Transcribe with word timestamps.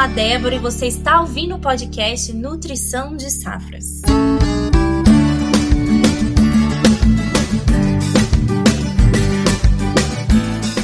sou 0.00 0.04
a 0.04 0.06
Débora 0.06 0.54
e 0.54 0.58
você 0.58 0.86
está 0.86 1.20
ouvindo 1.20 1.56
o 1.56 1.58
podcast 1.58 2.32
Nutrição 2.32 3.14
de 3.14 3.30
Safras. 3.30 4.00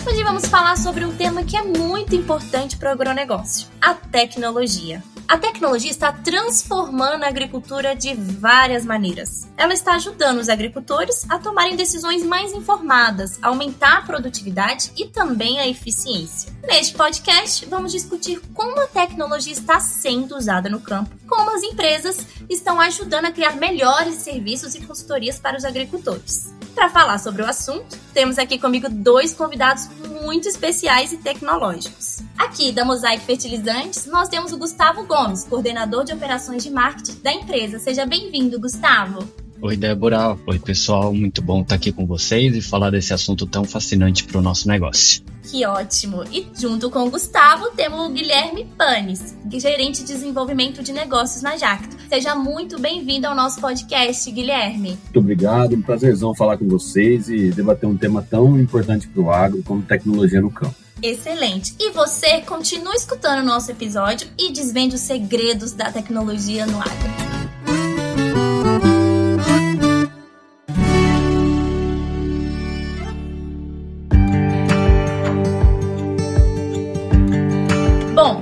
Hoje 0.07 0.23
vamos 0.23 0.44
falar 0.47 0.76
sobre 0.76 1.07
um 1.07 1.17
tema 1.17 1.44
que 1.44 1.57
é 1.57 1.63
muito 1.63 2.15
importante 2.15 2.76
para 2.76 2.90
o 2.90 2.93
agronegócio: 2.93 3.69
a 3.81 3.94
tecnologia. 3.94 5.03
A 5.26 5.39
tecnologia 5.39 5.90
está 5.90 6.12
transformando 6.12 7.25
a 7.25 7.29
agricultura 7.29 7.97
de 7.97 8.15
várias 8.15 8.85
maneiras. 8.85 9.48
Ela 9.57 9.72
está 9.72 9.94
ajudando 9.94 10.39
os 10.39 10.48
agricultores 10.48 11.25
a 11.30 11.39
tomarem 11.39 11.75
decisões 11.75 12.22
mais 12.22 12.53
informadas, 12.53 13.39
aumentar 13.43 13.98
a 13.98 14.03
produtividade 14.03 14.93
e 14.97 15.08
também 15.08 15.58
a 15.58 15.67
eficiência. 15.67 16.55
Neste 16.66 16.95
podcast, 16.95 17.65
vamos 17.66 17.93
discutir 17.93 18.41
como 18.52 18.80
a 18.80 18.88
tecnologia 18.88 19.52
está 19.52 19.79
sendo 19.79 20.37
usada 20.37 20.69
no 20.69 20.80
campo, 20.80 21.15
como 21.29 21.55
as 21.55 21.62
empresas 21.62 22.27
estão 22.51 22.80
ajudando 22.80 23.27
a 23.27 23.30
criar 23.30 23.57
melhores 23.57 24.16
serviços 24.16 24.74
e 24.74 24.80
consultorias 24.80 25.38
para 25.38 25.57
os 25.57 25.65
agricultores. 25.65 26.52
Para 26.74 26.91
falar 26.91 27.19
sobre 27.19 27.41
o 27.43 27.47
assunto, 27.47 27.97
temos 28.12 28.37
aqui 28.37 28.59
comigo 28.59 28.88
dois 28.91 29.33
convidados 29.33 29.88
muito 30.23 30.48
especiais 30.48 31.12
e 31.12 31.19
tecnológicos. 31.19 32.19
Aqui 32.37 32.73
da 32.73 32.85
Mosaic 32.85 33.24
Fertilizantes, 33.24 34.05
nós 34.07 34.29
temos 34.29 34.52
o 34.52 34.59
Gustavo 34.59 35.05
Gomes, 35.07 35.45
coordenador 35.45 36.05
de 36.05 36.12
operações 36.12 36.65
de 36.65 36.71
marketing 36.71 37.21
da 37.23 37.33
empresa. 37.33 37.79
Seja 37.79 38.05
bem-vindo, 38.05 38.60
Gustavo. 38.60 39.27
Oi, 39.62 39.77
Débora. 39.77 40.37
Oi, 40.46 40.59
pessoal. 40.59 41.15
Muito 41.15 41.41
bom 41.41 41.62
estar 41.62 41.77
aqui 41.77 41.93
com 41.93 42.05
vocês 42.07 42.55
e 42.57 42.60
falar 42.60 42.91
desse 42.91 43.15
assunto 43.15 43.46
tão 43.46 43.65
fascinante 43.65 44.24
para 44.24 44.38
o 44.38 44.43
nosso 44.43 44.69
negócio. 44.69 45.24
Que 45.51 45.65
ótimo! 45.65 46.25
E 46.33 46.49
junto 46.59 46.91
com 46.91 47.05
o 47.07 47.11
Gustavo 47.11 47.71
temos 47.71 48.01
o 48.01 48.11
Guilherme 48.11 48.65
Panes, 48.77 49.37
gerente 49.53 50.03
de 50.03 50.13
desenvolvimento 50.13 50.83
de 50.83 50.93
negócios 50.93 51.43
na 51.43 51.57
Jacto. 51.57 51.97
Seja 52.09 52.35
muito 52.35 52.80
bem-vindo 52.80 53.27
ao 53.27 53.35
nosso 53.35 53.61
podcast, 53.61 54.30
Guilherme. 54.30 54.99
Muito 55.05 55.19
obrigado, 55.19 55.75
um 55.75 55.83
prazerzão 55.83 56.35
falar 56.35 56.59
com 56.59 56.69
vocês 56.69 57.29
e 57.29 57.51
debater 57.51 57.88
um 57.88 57.97
tema 57.97 58.23
tão 58.23 58.59
importante 58.59 59.07
para 59.07 59.23
o 59.23 59.30
agro 59.30 59.63
como 59.63 59.83
tecnologia 59.83 60.41
no 60.41 60.51
campo. 60.51 60.75
Excelente. 61.03 61.75
E 61.79 61.91
você 61.91 62.41
continua 62.41 62.95
escutando 62.95 63.43
o 63.43 63.47
nosso 63.47 63.71
episódio 63.71 64.28
e 64.38 64.53
desvende 64.53 64.94
os 64.94 65.03
segredos 65.03 65.72
da 65.72 65.92
tecnologia 65.92 66.66
no 66.66 66.81
agro. 66.81 67.25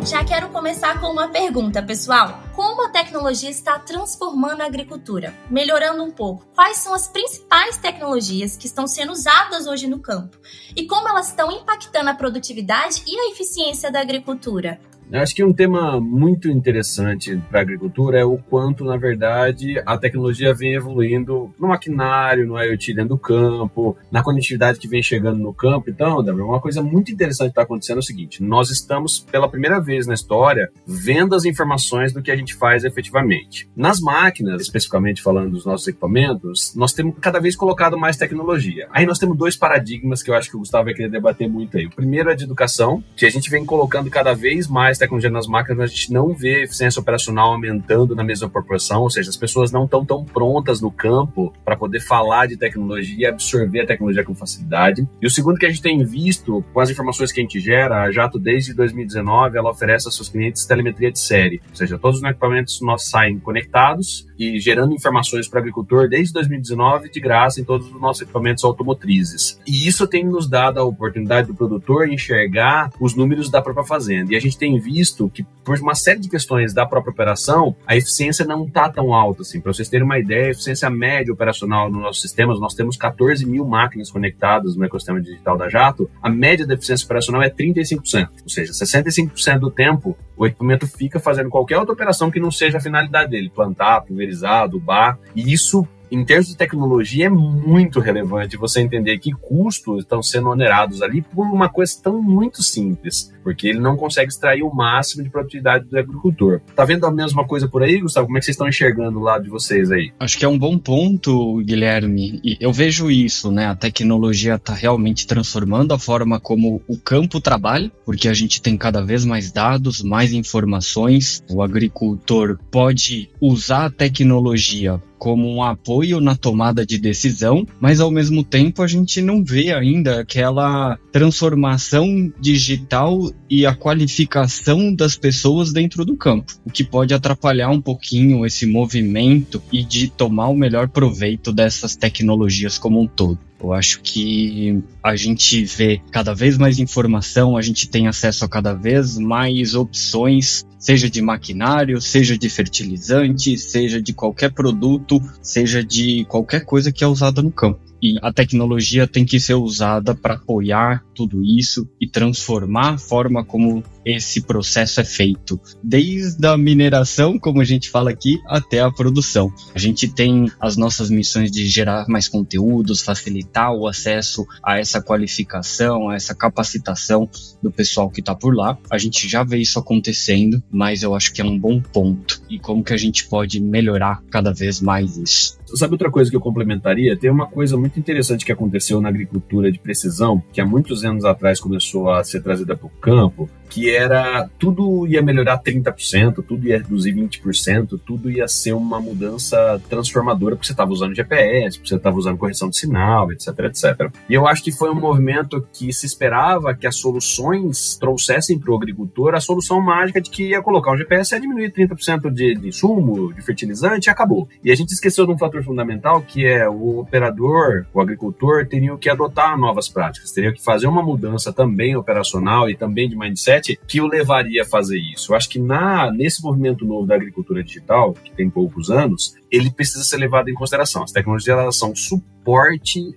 Já 0.05 0.23
quero 0.23 0.51
começar 0.51 1.01
com 1.01 1.07
uma 1.07 1.29
pergunta, 1.29 1.83
pessoal. 1.83 2.43
Como 2.55 2.85
a 2.85 2.91
tecnologia 2.91 3.49
está 3.49 3.79
transformando 3.79 4.61
a 4.61 4.67
agricultura? 4.67 5.35
Melhorando 5.49 6.05
um 6.05 6.11
pouco, 6.11 6.45
quais 6.55 6.77
são 6.77 6.93
as 6.93 7.09
principais 7.09 7.79
tecnologias 7.79 8.55
que 8.55 8.67
estão 8.67 8.87
sendo 8.87 9.13
usadas 9.13 9.67
hoje 9.67 9.87
no 9.87 9.99
campo? 9.99 10.37
E 10.77 10.87
como 10.87 11.09
elas 11.09 11.29
estão 11.29 11.51
impactando 11.51 12.11
a 12.11 12.15
produtividade 12.15 13.03
e 13.07 13.19
a 13.19 13.31
eficiência 13.31 13.91
da 13.91 14.01
agricultura? 14.01 14.79
Eu 15.11 15.21
acho 15.21 15.35
que 15.35 15.45
um 15.45 15.53
tema 15.53 16.01
muito 16.01 16.49
interessante 16.49 17.41
para 17.49 17.61
a 17.61 17.63
agricultura 17.63 18.19
é 18.19 18.25
o 18.25 18.39
quanto, 18.39 18.85
na 18.85 18.97
verdade, 18.97 19.81
a 19.87 19.97
tecnologia 19.97 20.55
vem 20.55 20.75
evoluindo 20.75 21.55
no 21.59 21.69
maquinário, 21.69 22.47
no 22.47 22.61
IoT 22.61 22.95
dentro 22.95 23.11
do 23.11 23.19
campo, 23.19 23.97
na 24.11 24.23
conectividade 24.23 24.79
que 24.79 24.89
vem 24.89 25.03
chegando 25.03 25.39
no 25.39 25.53
campo. 25.53 25.91
Então, 25.91 26.23
Débora, 26.23 26.45
uma 26.45 26.61
coisa 26.61 26.83
muito 26.83 27.13
interessante 27.13 27.49
que 27.49 27.53
está 27.53 27.63
acontecendo 27.63 27.99
é 27.99 28.01
o 28.01 28.03
seguinte: 28.03 28.43
nós 28.43 28.71
estamos, 28.71 29.21
pela 29.21 29.49
primeira 29.49 29.81
vez 29.81 30.07
na 30.07 30.15
história, 30.15 30.71
vendo 30.87 31.35
as 31.35 31.45
informações 31.45 32.13
do 32.13 32.23
que 32.23 32.31
a 32.31 32.37
gente 32.37 32.55
faz 32.55 32.85
efetivamente. 32.85 33.69
Nas 33.77 34.01
máquinas, 34.01 34.63
especificamente 34.63 35.23
falando 35.23 35.51
dos 35.51 35.65
nossos 35.65 35.87
equipamentos, 35.87 36.75
nós 36.75 36.93
temos 36.93 37.15
cada 37.21 37.39
vez 37.39 37.55
colocado 37.55 37.99
mais 37.99 38.17
tecnologia. 38.17 38.89
Aí 38.91 39.07
nós 39.07 39.19
temos 39.19 39.37
dois 39.37 39.57
paradigmas 39.57 40.23
que 40.23 40.31
eu 40.31 40.35
acho 40.35 40.51
que 40.51 40.57
o 40.57 40.61
Gustavo 40.61 40.87
vai 40.87 40.95
querer 40.95 41.11
debater 41.11 41.49
muito 41.49 41.77
aí. 41.77 41.87
O 41.87 41.91
primeiro 41.91 42.31
é 42.31 42.35
de 42.35 42.45
educação, 42.45 43.03
que 43.17 43.27
a 43.27 43.31
gente 43.31 43.51
vem 43.51 43.65
colocando 43.65 44.11
cada 44.11 44.35
vez 44.35 44.67
mais 44.67 44.99
tecnologia 45.05 45.31
nas 45.31 45.47
máquinas, 45.47 45.91
a 45.91 45.95
gente 45.95 46.13
não 46.13 46.35
vê 46.35 46.65
eficiência 46.65 47.01
operacional 47.01 47.53
aumentando 47.53 48.15
na 48.15 48.25
mesma 48.25 48.49
proporção, 48.49 49.03
ou 49.03 49.11
seja, 49.11 49.31
as 49.31 49.37
pessoas 49.37 49.71
não 49.71 49.85
estão 49.85 50.05
tão 50.05 50.25
prontas 50.25 50.81
no 50.81 50.91
campo 50.91 51.53
para 51.65 51.77
poder 51.77 52.01
falar 52.01 52.47
de 52.47 52.57
tecnologia 52.57 53.17
e 53.19 53.27
absorver 53.27 53.81
a 53.81 53.87
tecnologia 53.87 54.25
com 54.25 54.35
facilidade. 54.35 55.07
E 55.21 55.27
o 55.27 55.31
segundo 55.31 55.59
que 55.59 55.67
a 55.67 55.69
gente 55.69 55.83
tem 55.83 56.05
visto, 56.05 56.65
com 56.73 56.81
as 56.81 56.91
informações 56.91 57.31
que 57.31 57.41
a 57.41 57.43
gente 57.43 57.61
gera, 57.61 58.03
a 58.03 58.11
Jato 58.11 58.39
desde 58.39 58.75
2019, 58.75 59.57
ela 59.59 59.71
oferece 59.71 60.07
aos 60.07 60.17
seus 60.17 60.29
clientes 60.29 60.65
telemetria 60.65 61.13
de 61.13 61.19
série, 61.19 61.61
ou 61.69 61.77
seja, 61.77 61.99
todos 61.99 62.19
os 62.19 62.25
equipamentos 62.25 62.81
nossos 62.81 63.11
saem 63.11 63.39
conectados 63.39 64.27
e 64.39 64.59
gerando 64.59 64.95
informações 64.95 65.49
para 65.49 65.59
o 65.59 65.61
agricultor 65.61 66.09
desde 66.09 66.33
2019 66.33 67.11
de 67.11 67.21
graça 67.21 67.61
em 67.61 67.65
todos 67.65 67.87
os 67.87 68.01
nossos 68.01 68.23
equipamentos 68.23 68.65
automotrizes. 68.65 69.61
E 69.67 69.87
isso 69.87 70.07
tem 70.07 70.25
nos 70.25 70.49
dado 70.49 70.79
a 70.79 70.85
oportunidade 70.85 71.49
do 71.49 71.55
produtor 71.55 72.09
enxergar 72.09 72.91
os 73.01 73.15
números 73.15 73.51
da 73.51 73.63
própria 73.63 73.85
fazenda. 73.85 74.33
E 74.33 74.37
a 74.37 74.41
gente 74.41 74.59
tem 74.59 74.79
visto 74.85 75.31
que, 75.31 75.43
por 75.65 75.79
uma 75.81 75.95
série 75.95 76.21
de 76.21 76.29
questões 76.29 76.75
da 76.75 76.85
própria 76.85 77.11
operação, 77.11 77.75
a 77.87 77.97
eficiência 77.97 78.45
não 78.45 78.67
está 78.67 78.89
tão 78.89 79.15
alta 79.15 79.41
assim. 79.41 79.61
Para 79.61 79.73
vocês 79.73 79.89
terem 79.89 80.05
uma 80.05 80.19
ideia, 80.19 80.49
a 80.49 80.51
eficiência 80.51 80.91
média 80.91 81.33
operacional 81.33 81.91
nos 81.91 82.03
nossos 82.03 82.21
sistemas, 82.21 82.61
nós 82.61 82.75
temos 82.75 82.97
14 82.97 83.47
mil 83.47 83.65
máquinas 83.65 84.11
conectadas 84.11 84.77
no 84.77 84.85
ecossistema 84.85 85.21
digital 85.21 85.57
da 85.57 85.69
Jato, 85.69 86.11
a 86.23 86.29
média 86.29 86.67
da 86.67 86.75
eficiência 86.75 87.07
operacional 87.07 87.43
é 87.43 87.49
35%. 87.49 88.29
Ou 88.43 88.49
seja, 88.49 88.73
65% 88.73 89.59
do 89.59 89.71
tempo 89.71 90.17
o 90.37 90.47
equipamento 90.47 90.87
fica 90.87 91.19
fazendo 91.21 91.49
qualquer 91.49 91.79
outra 91.79 91.95
operação 91.95 92.31
que 92.31 92.41
não 92.41 92.51
seja 92.51 92.79
a 92.79 92.81
finalidade 92.81 93.31
dele, 93.31 93.49
plantar, 93.49 94.03
pulverizar, 94.03 94.65
adubar, 94.65 95.19
e 95.35 95.53
isso 95.53 95.87
em 96.11 96.25
termos 96.25 96.47
de 96.47 96.57
tecnologia, 96.57 97.27
é 97.27 97.29
muito 97.29 97.99
relevante 97.99 98.57
você 98.57 98.81
entender 98.81 99.19
que 99.19 99.33
custos 99.33 100.05
estão 100.05 100.23
sendo 100.23 100.49
onerados 100.49 101.03
ali 101.03 101.23
por 101.23 101.45
uma 101.45 101.69
questão 101.69 102.23
muito 102.23 102.63
simples, 102.63 103.34
porque 103.45 103.69
ele 103.69 103.79
não 103.79 103.97
consegue 103.97 104.29
extrair 104.29 104.63
o 104.63 104.75
máximo 104.75 105.23
de 105.23 105.31
produtividade 105.31 105.85
do 105.85 105.99
agricultor. 105.99 106.61
Tá 106.75 106.85
vendo 106.85 107.07
a 107.07 107.13
mesma 107.13 107.47
coisa 107.47 107.69
por 107.69 107.83
aí, 107.83 108.01
Gustavo? 108.01 108.27
Como 108.27 108.39
é 108.39 108.41
que 108.41 108.47
vocês 108.47 108.55
estão 108.55 108.69
enxergando 108.69 109.21
lá 109.21 109.39
de 109.39 109.51
vocês 109.51 109.93
aí? 109.93 110.11
Acho 110.19 110.39
que 110.39 110.45
é 110.45 110.49
um 110.49 110.59
bom 110.59 110.79
ponto, 110.79 111.63
Guilherme. 111.63 112.41
Eu 112.59 112.73
vejo 112.73 113.11
isso, 113.11 113.53
né? 113.53 113.67
A 113.67 113.77
tecnologia 113.77 114.55
está 114.55 114.73
realmente 114.73 115.27
transformando 115.27 115.93
a 115.93 115.99
forma 115.99 116.41
como 116.41 116.83
o 116.89 116.97
campo 116.97 117.41
trabalha, 117.41 117.93
porque 118.05 118.29
a 118.29 118.35
gente 118.35 118.63
tem 118.63 118.77
cada 118.77 119.05
vez 119.05 119.25
mais 119.25 119.53
dados, 119.53 120.03
mais 120.03 120.33
informações. 120.33 121.43
O 121.51 121.63
agricultor 121.63 122.59
pode 122.71 123.29
usar 123.41 123.87
a 123.87 123.91
tecnologia 123.91 125.01
como 125.25 125.49
um 125.49 125.63
apoio 125.63 126.21
na 126.21 126.37
tomada 126.37 126.85
de 126.85 126.99
decisão, 126.99 127.67
mas 127.81 127.99
ao 127.99 128.11
mesmo 128.11 128.45
tempo 128.45 128.83
a 128.83 128.87
gente 128.87 129.23
não 129.23 129.43
vê 129.43 129.73
ainda 129.73 130.21
aquela 130.21 130.99
transformação 131.11 132.31
digital 132.39 133.19
e 133.49 133.67
a 133.67 133.75
qualificação 133.75 134.95
das 134.95 135.17
pessoas 135.17 135.73
dentro 135.73 136.05
do 136.05 136.17
campo, 136.17 136.55
o 136.65 136.71
que 136.71 136.83
pode 136.83 137.13
atrapalhar 137.13 137.71
um 137.71 137.81
pouquinho 137.81 138.45
esse 138.45 138.67
movimento 138.67 139.63
e 139.71 139.85
de 139.85 140.09
tomar 140.09 140.49
o 140.49 140.57
melhor 140.57 140.89
proveito 140.89 141.53
dessas 141.53 141.95
tecnologias 141.95 142.79
como 142.79 143.01
um 143.01 143.07
todo. 143.07 143.39
Eu 143.63 143.73
acho 143.73 144.01
que 144.03 144.83
a 145.03 145.17
gente 145.17 145.65
vê 145.65 146.01
cada 146.11 146.35
vez 146.35 146.59
mais 146.59 146.79
informação, 146.79 147.57
a 147.57 147.63
gente 147.63 147.89
tem 147.89 148.07
acesso 148.07 148.45
a 148.45 148.49
cada 148.49 148.75
vez 148.75 149.17
mais 149.17 149.75
opções, 149.75 150.67
seja 150.85 151.09
de 151.09 151.23
maquinário, 151.23 151.99
seja 151.99 152.37
de 152.37 152.51
fertilizante, 152.51 153.57
seja 153.57 154.03
de 154.03 154.13
qualquer 154.13 154.53
produto, 154.53 155.19
seja 155.41 155.83
de 155.83 156.27
qualquer 156.27 156.67
coisa 156.67 156.93
que 156.93 157.03
é 157.03 157.07
usada 157.07 157.41
no 157.41 157.51
campo. 157.51 157.81
E 158.03 158.19
a 158.21 158.31
tecnologia 158.31 159.07
tem 159.07 159.25
que 159.25 159.41
ser 159.41 159.55
usada 159.55 160.15
para 160.15 160.35
apoiar 160.35 161.03
tudo 161.15 161.43
isso 161.43 161.89
e 161.99 162.07
transformar 162.07 162.95
a 162.95 162.99
forma 162.99 163.43
como 163.43 163.83
esse 164.05 164.43
processo 164.43 165.01
é 165.01 165.05
feito, 165.05 165.59
desde 165.83 166.47
a 166.47 166.55
mineração, 166.59 167.39
como 167.39 167.63
a 167.63 167.65
gente 167.65 167.89
fala 167.89 168.11
aqui, 168.11 168.39
até 168.47 168.81
a 168.81 168.91
produção. 168.91 169.51
A 169.75 169.79
gente 169.79 170.07
tem 170.07 170.51
as 170.61 170.77
nossas 170.77 171.09
missões 171.09 171.51
de 171.51 171.67
gerar 171.67 172.07
mais 172.07 172.29
conteúdos, 172.29 173.01
facilitar 173.01 173.73
o 173.73 173.87
acesso 173.89 174.45
a 174.63 174.79
essa 174.79 175.01
qualificação, 175.01 176.11
a 176.11 176.17
essa 176.17 176.35
capacitação 176.35 177.27
do 177.63 177.71
pessoal 177.71 178.11
que 178.11 178.21
está 178.21 178.35
por 178.35 178.55
lá. 178.55 178.77
A 178.91 178.99
gente 178.99 179.27
já 179.27 179.43
vê 179.43 179.57
isso 179.57 179.79
acontecendo, 179.79 180.63
mas 180.75 181.05
eu 181.05 181.15
acho 181.15 181.33
que 181.33 181.41
é 181.41 181.45
um 181.45 181.57
bom 181.57 181.81
ponto. 181.81 182.43
E 182.51 182.59
como 182.59 182.83
que 182.83 182.93
a 182.93 182.97
gente 182.97 183.29
pode 183.29 183.61
melhorar 183.61 184.21
cada 184.29 184.53
vez 184.53 184.81
mais 184.81 185.17
isso? 185.17 185.57
Sabe 185.67 185.95
outra 185.95 186.11
coisa 186.11 186.31
que 186.31 186.37
eu 186.37 186.41
complementaria? 186.41 187.17
Tem 187.17 187.31
uma 187.31 187.47
coisa 187.47 187.77
muito 187.77 187.99
interessante 187.99 188.45
que 188.45 188.53
aconteceu 188.53 189.01
na 189.01 189.09
agricultura 189.09 189.73
de 189.73 189.79
precisão, 189.79 190.43
que 190.53 190.61
há 190.61 190.67
muitos 190.67 191.05
anos 191.05 191.25
atrás 191.25 191.61
começou 191.61 192.11
a 192.11 192.23
ser 192.23 192.43
trazida 192.43 192.77
para 192.77 192.87
o 192.87 192.91
campo, 193.01 193.49
que 193.69 193.91
era 193.91 194.49
tudo 194.59 195.07
ia 195.07 195.23
melhorar 195.23 195.61
30%, 195.61 196.45
tudo 196.47 196.67
ia 196.69 196.79
reduzir 196.79 197.13
20%, 197.13 197.99
tudo 198.05 198.31
ia 198.31 198.47
ser 198.47 198.73
uma 198.73 199.01
mudança 199.01 199.81
transformadora, 199.89 200.55
porque 200.55 200.67
você 200.67 200.73
estava 200.73 200.93
usando 200.93 201.15
GPS, 201.15 201.79
porque 201.79 201.89
você 201.89 201.97
estava 201.97 202.17
usando 202.17 202.39
correção 202.39 202.69
de 202.69 202.79
sinal, 202.79 203.33
etc, 203.33 203.49
etc. 203.65 204.13
E 204.29 204.35
eu 204.35 204.47
acho 204.47 204.63
que 204.63 204.71
foi 204.71 204.91
um 204.91 205.01
movimento 205.01 205.67
que 205.73 205.93
se 205.93 206.07
esperava 206.07 206.75
que 206.75 206.87
as 206.87 206.97
soluções 206.97 207.97
trouxessem 207.97 208.59
para 208.59 208.71
o 208.71 208.77
agricultor 208.77 209.35
a 209.35 209.41
solução 209.41 209.81
mágica 209.81 210.21
de 210.21 210.31
que 210.31 210.51
ia 210.51 210.63
colocar 210.63 210.93
um 210.93 210.97
GPS 210.97 211.35
e 211.35 211.41
diminuir 211.41 211.73
30% 211.73 212.31
de, 212.31 212.55
de 212.55 212.69
insumo, 212.69 213.33
de 213.33 213.43
fertilizante 213.43 214.09
e 214.09 214.11
acabou. 214.11 214.49
E 214.63 214.71
a 214.71 214.75
gente 214.75 214.93
esqueceu 214.93 215.27
de 215.27 215.33
um 215.33 215.39
fator 215.39 215.54
fundamental 215.63 216.23
que 216.23 216.47
é 216.47 216.69
o 216.69 216.99
operador, 216.99 217.87
o 217.93 218.01
agricultor, 218.01 218.67
teriam 218.67 218.97
que 218.97 219.09
adotar 219.09 219.59
novas 219.59 219.89
práticas, 219.89 220.33
teriam 220.33 220.53
que 220.53 220.63
fazer 220.63 220.87
uma 220.87 221.03
mudança 221.03 221.53
também 221.53 221.97
operacional 221.97 222.69
e 222.69 222.77
também 222.77 223.09
de 223.09 223.17
mindset 223.17 223.79
que 223.87 224.01
o 224.01 224.07
levaria 224.07 224.63
a 224.63 224.67
fazer 224.67 224.99
isso. 224.99 225.33
Eu 225.33 225.37
acho 225.37 225.49
que 225.49 225.59
na, 225.59 226.11
nesse 226.11 226.43
movimento 226.43 226.85
novo 226.85 227.07
da 227.07 227.15
agricultura 227.15 227.63
digital, 227.63 228.15
que 228.15 228.33
tem 228.33 228.49
poucos 228.51 228.91
anos, 228.91 229.35
ele 229.51 229.71
precisa 229.71 230.03
ser 230.03 230.17
levado 230.17 230.49
em 230.49 230.55
consideração. 230.55 231.03
As 231.03 231.13
tecnologias 231.13 231.59
elas 231.59 231.77
são 231.77 231.95
suporte 231.95 232.34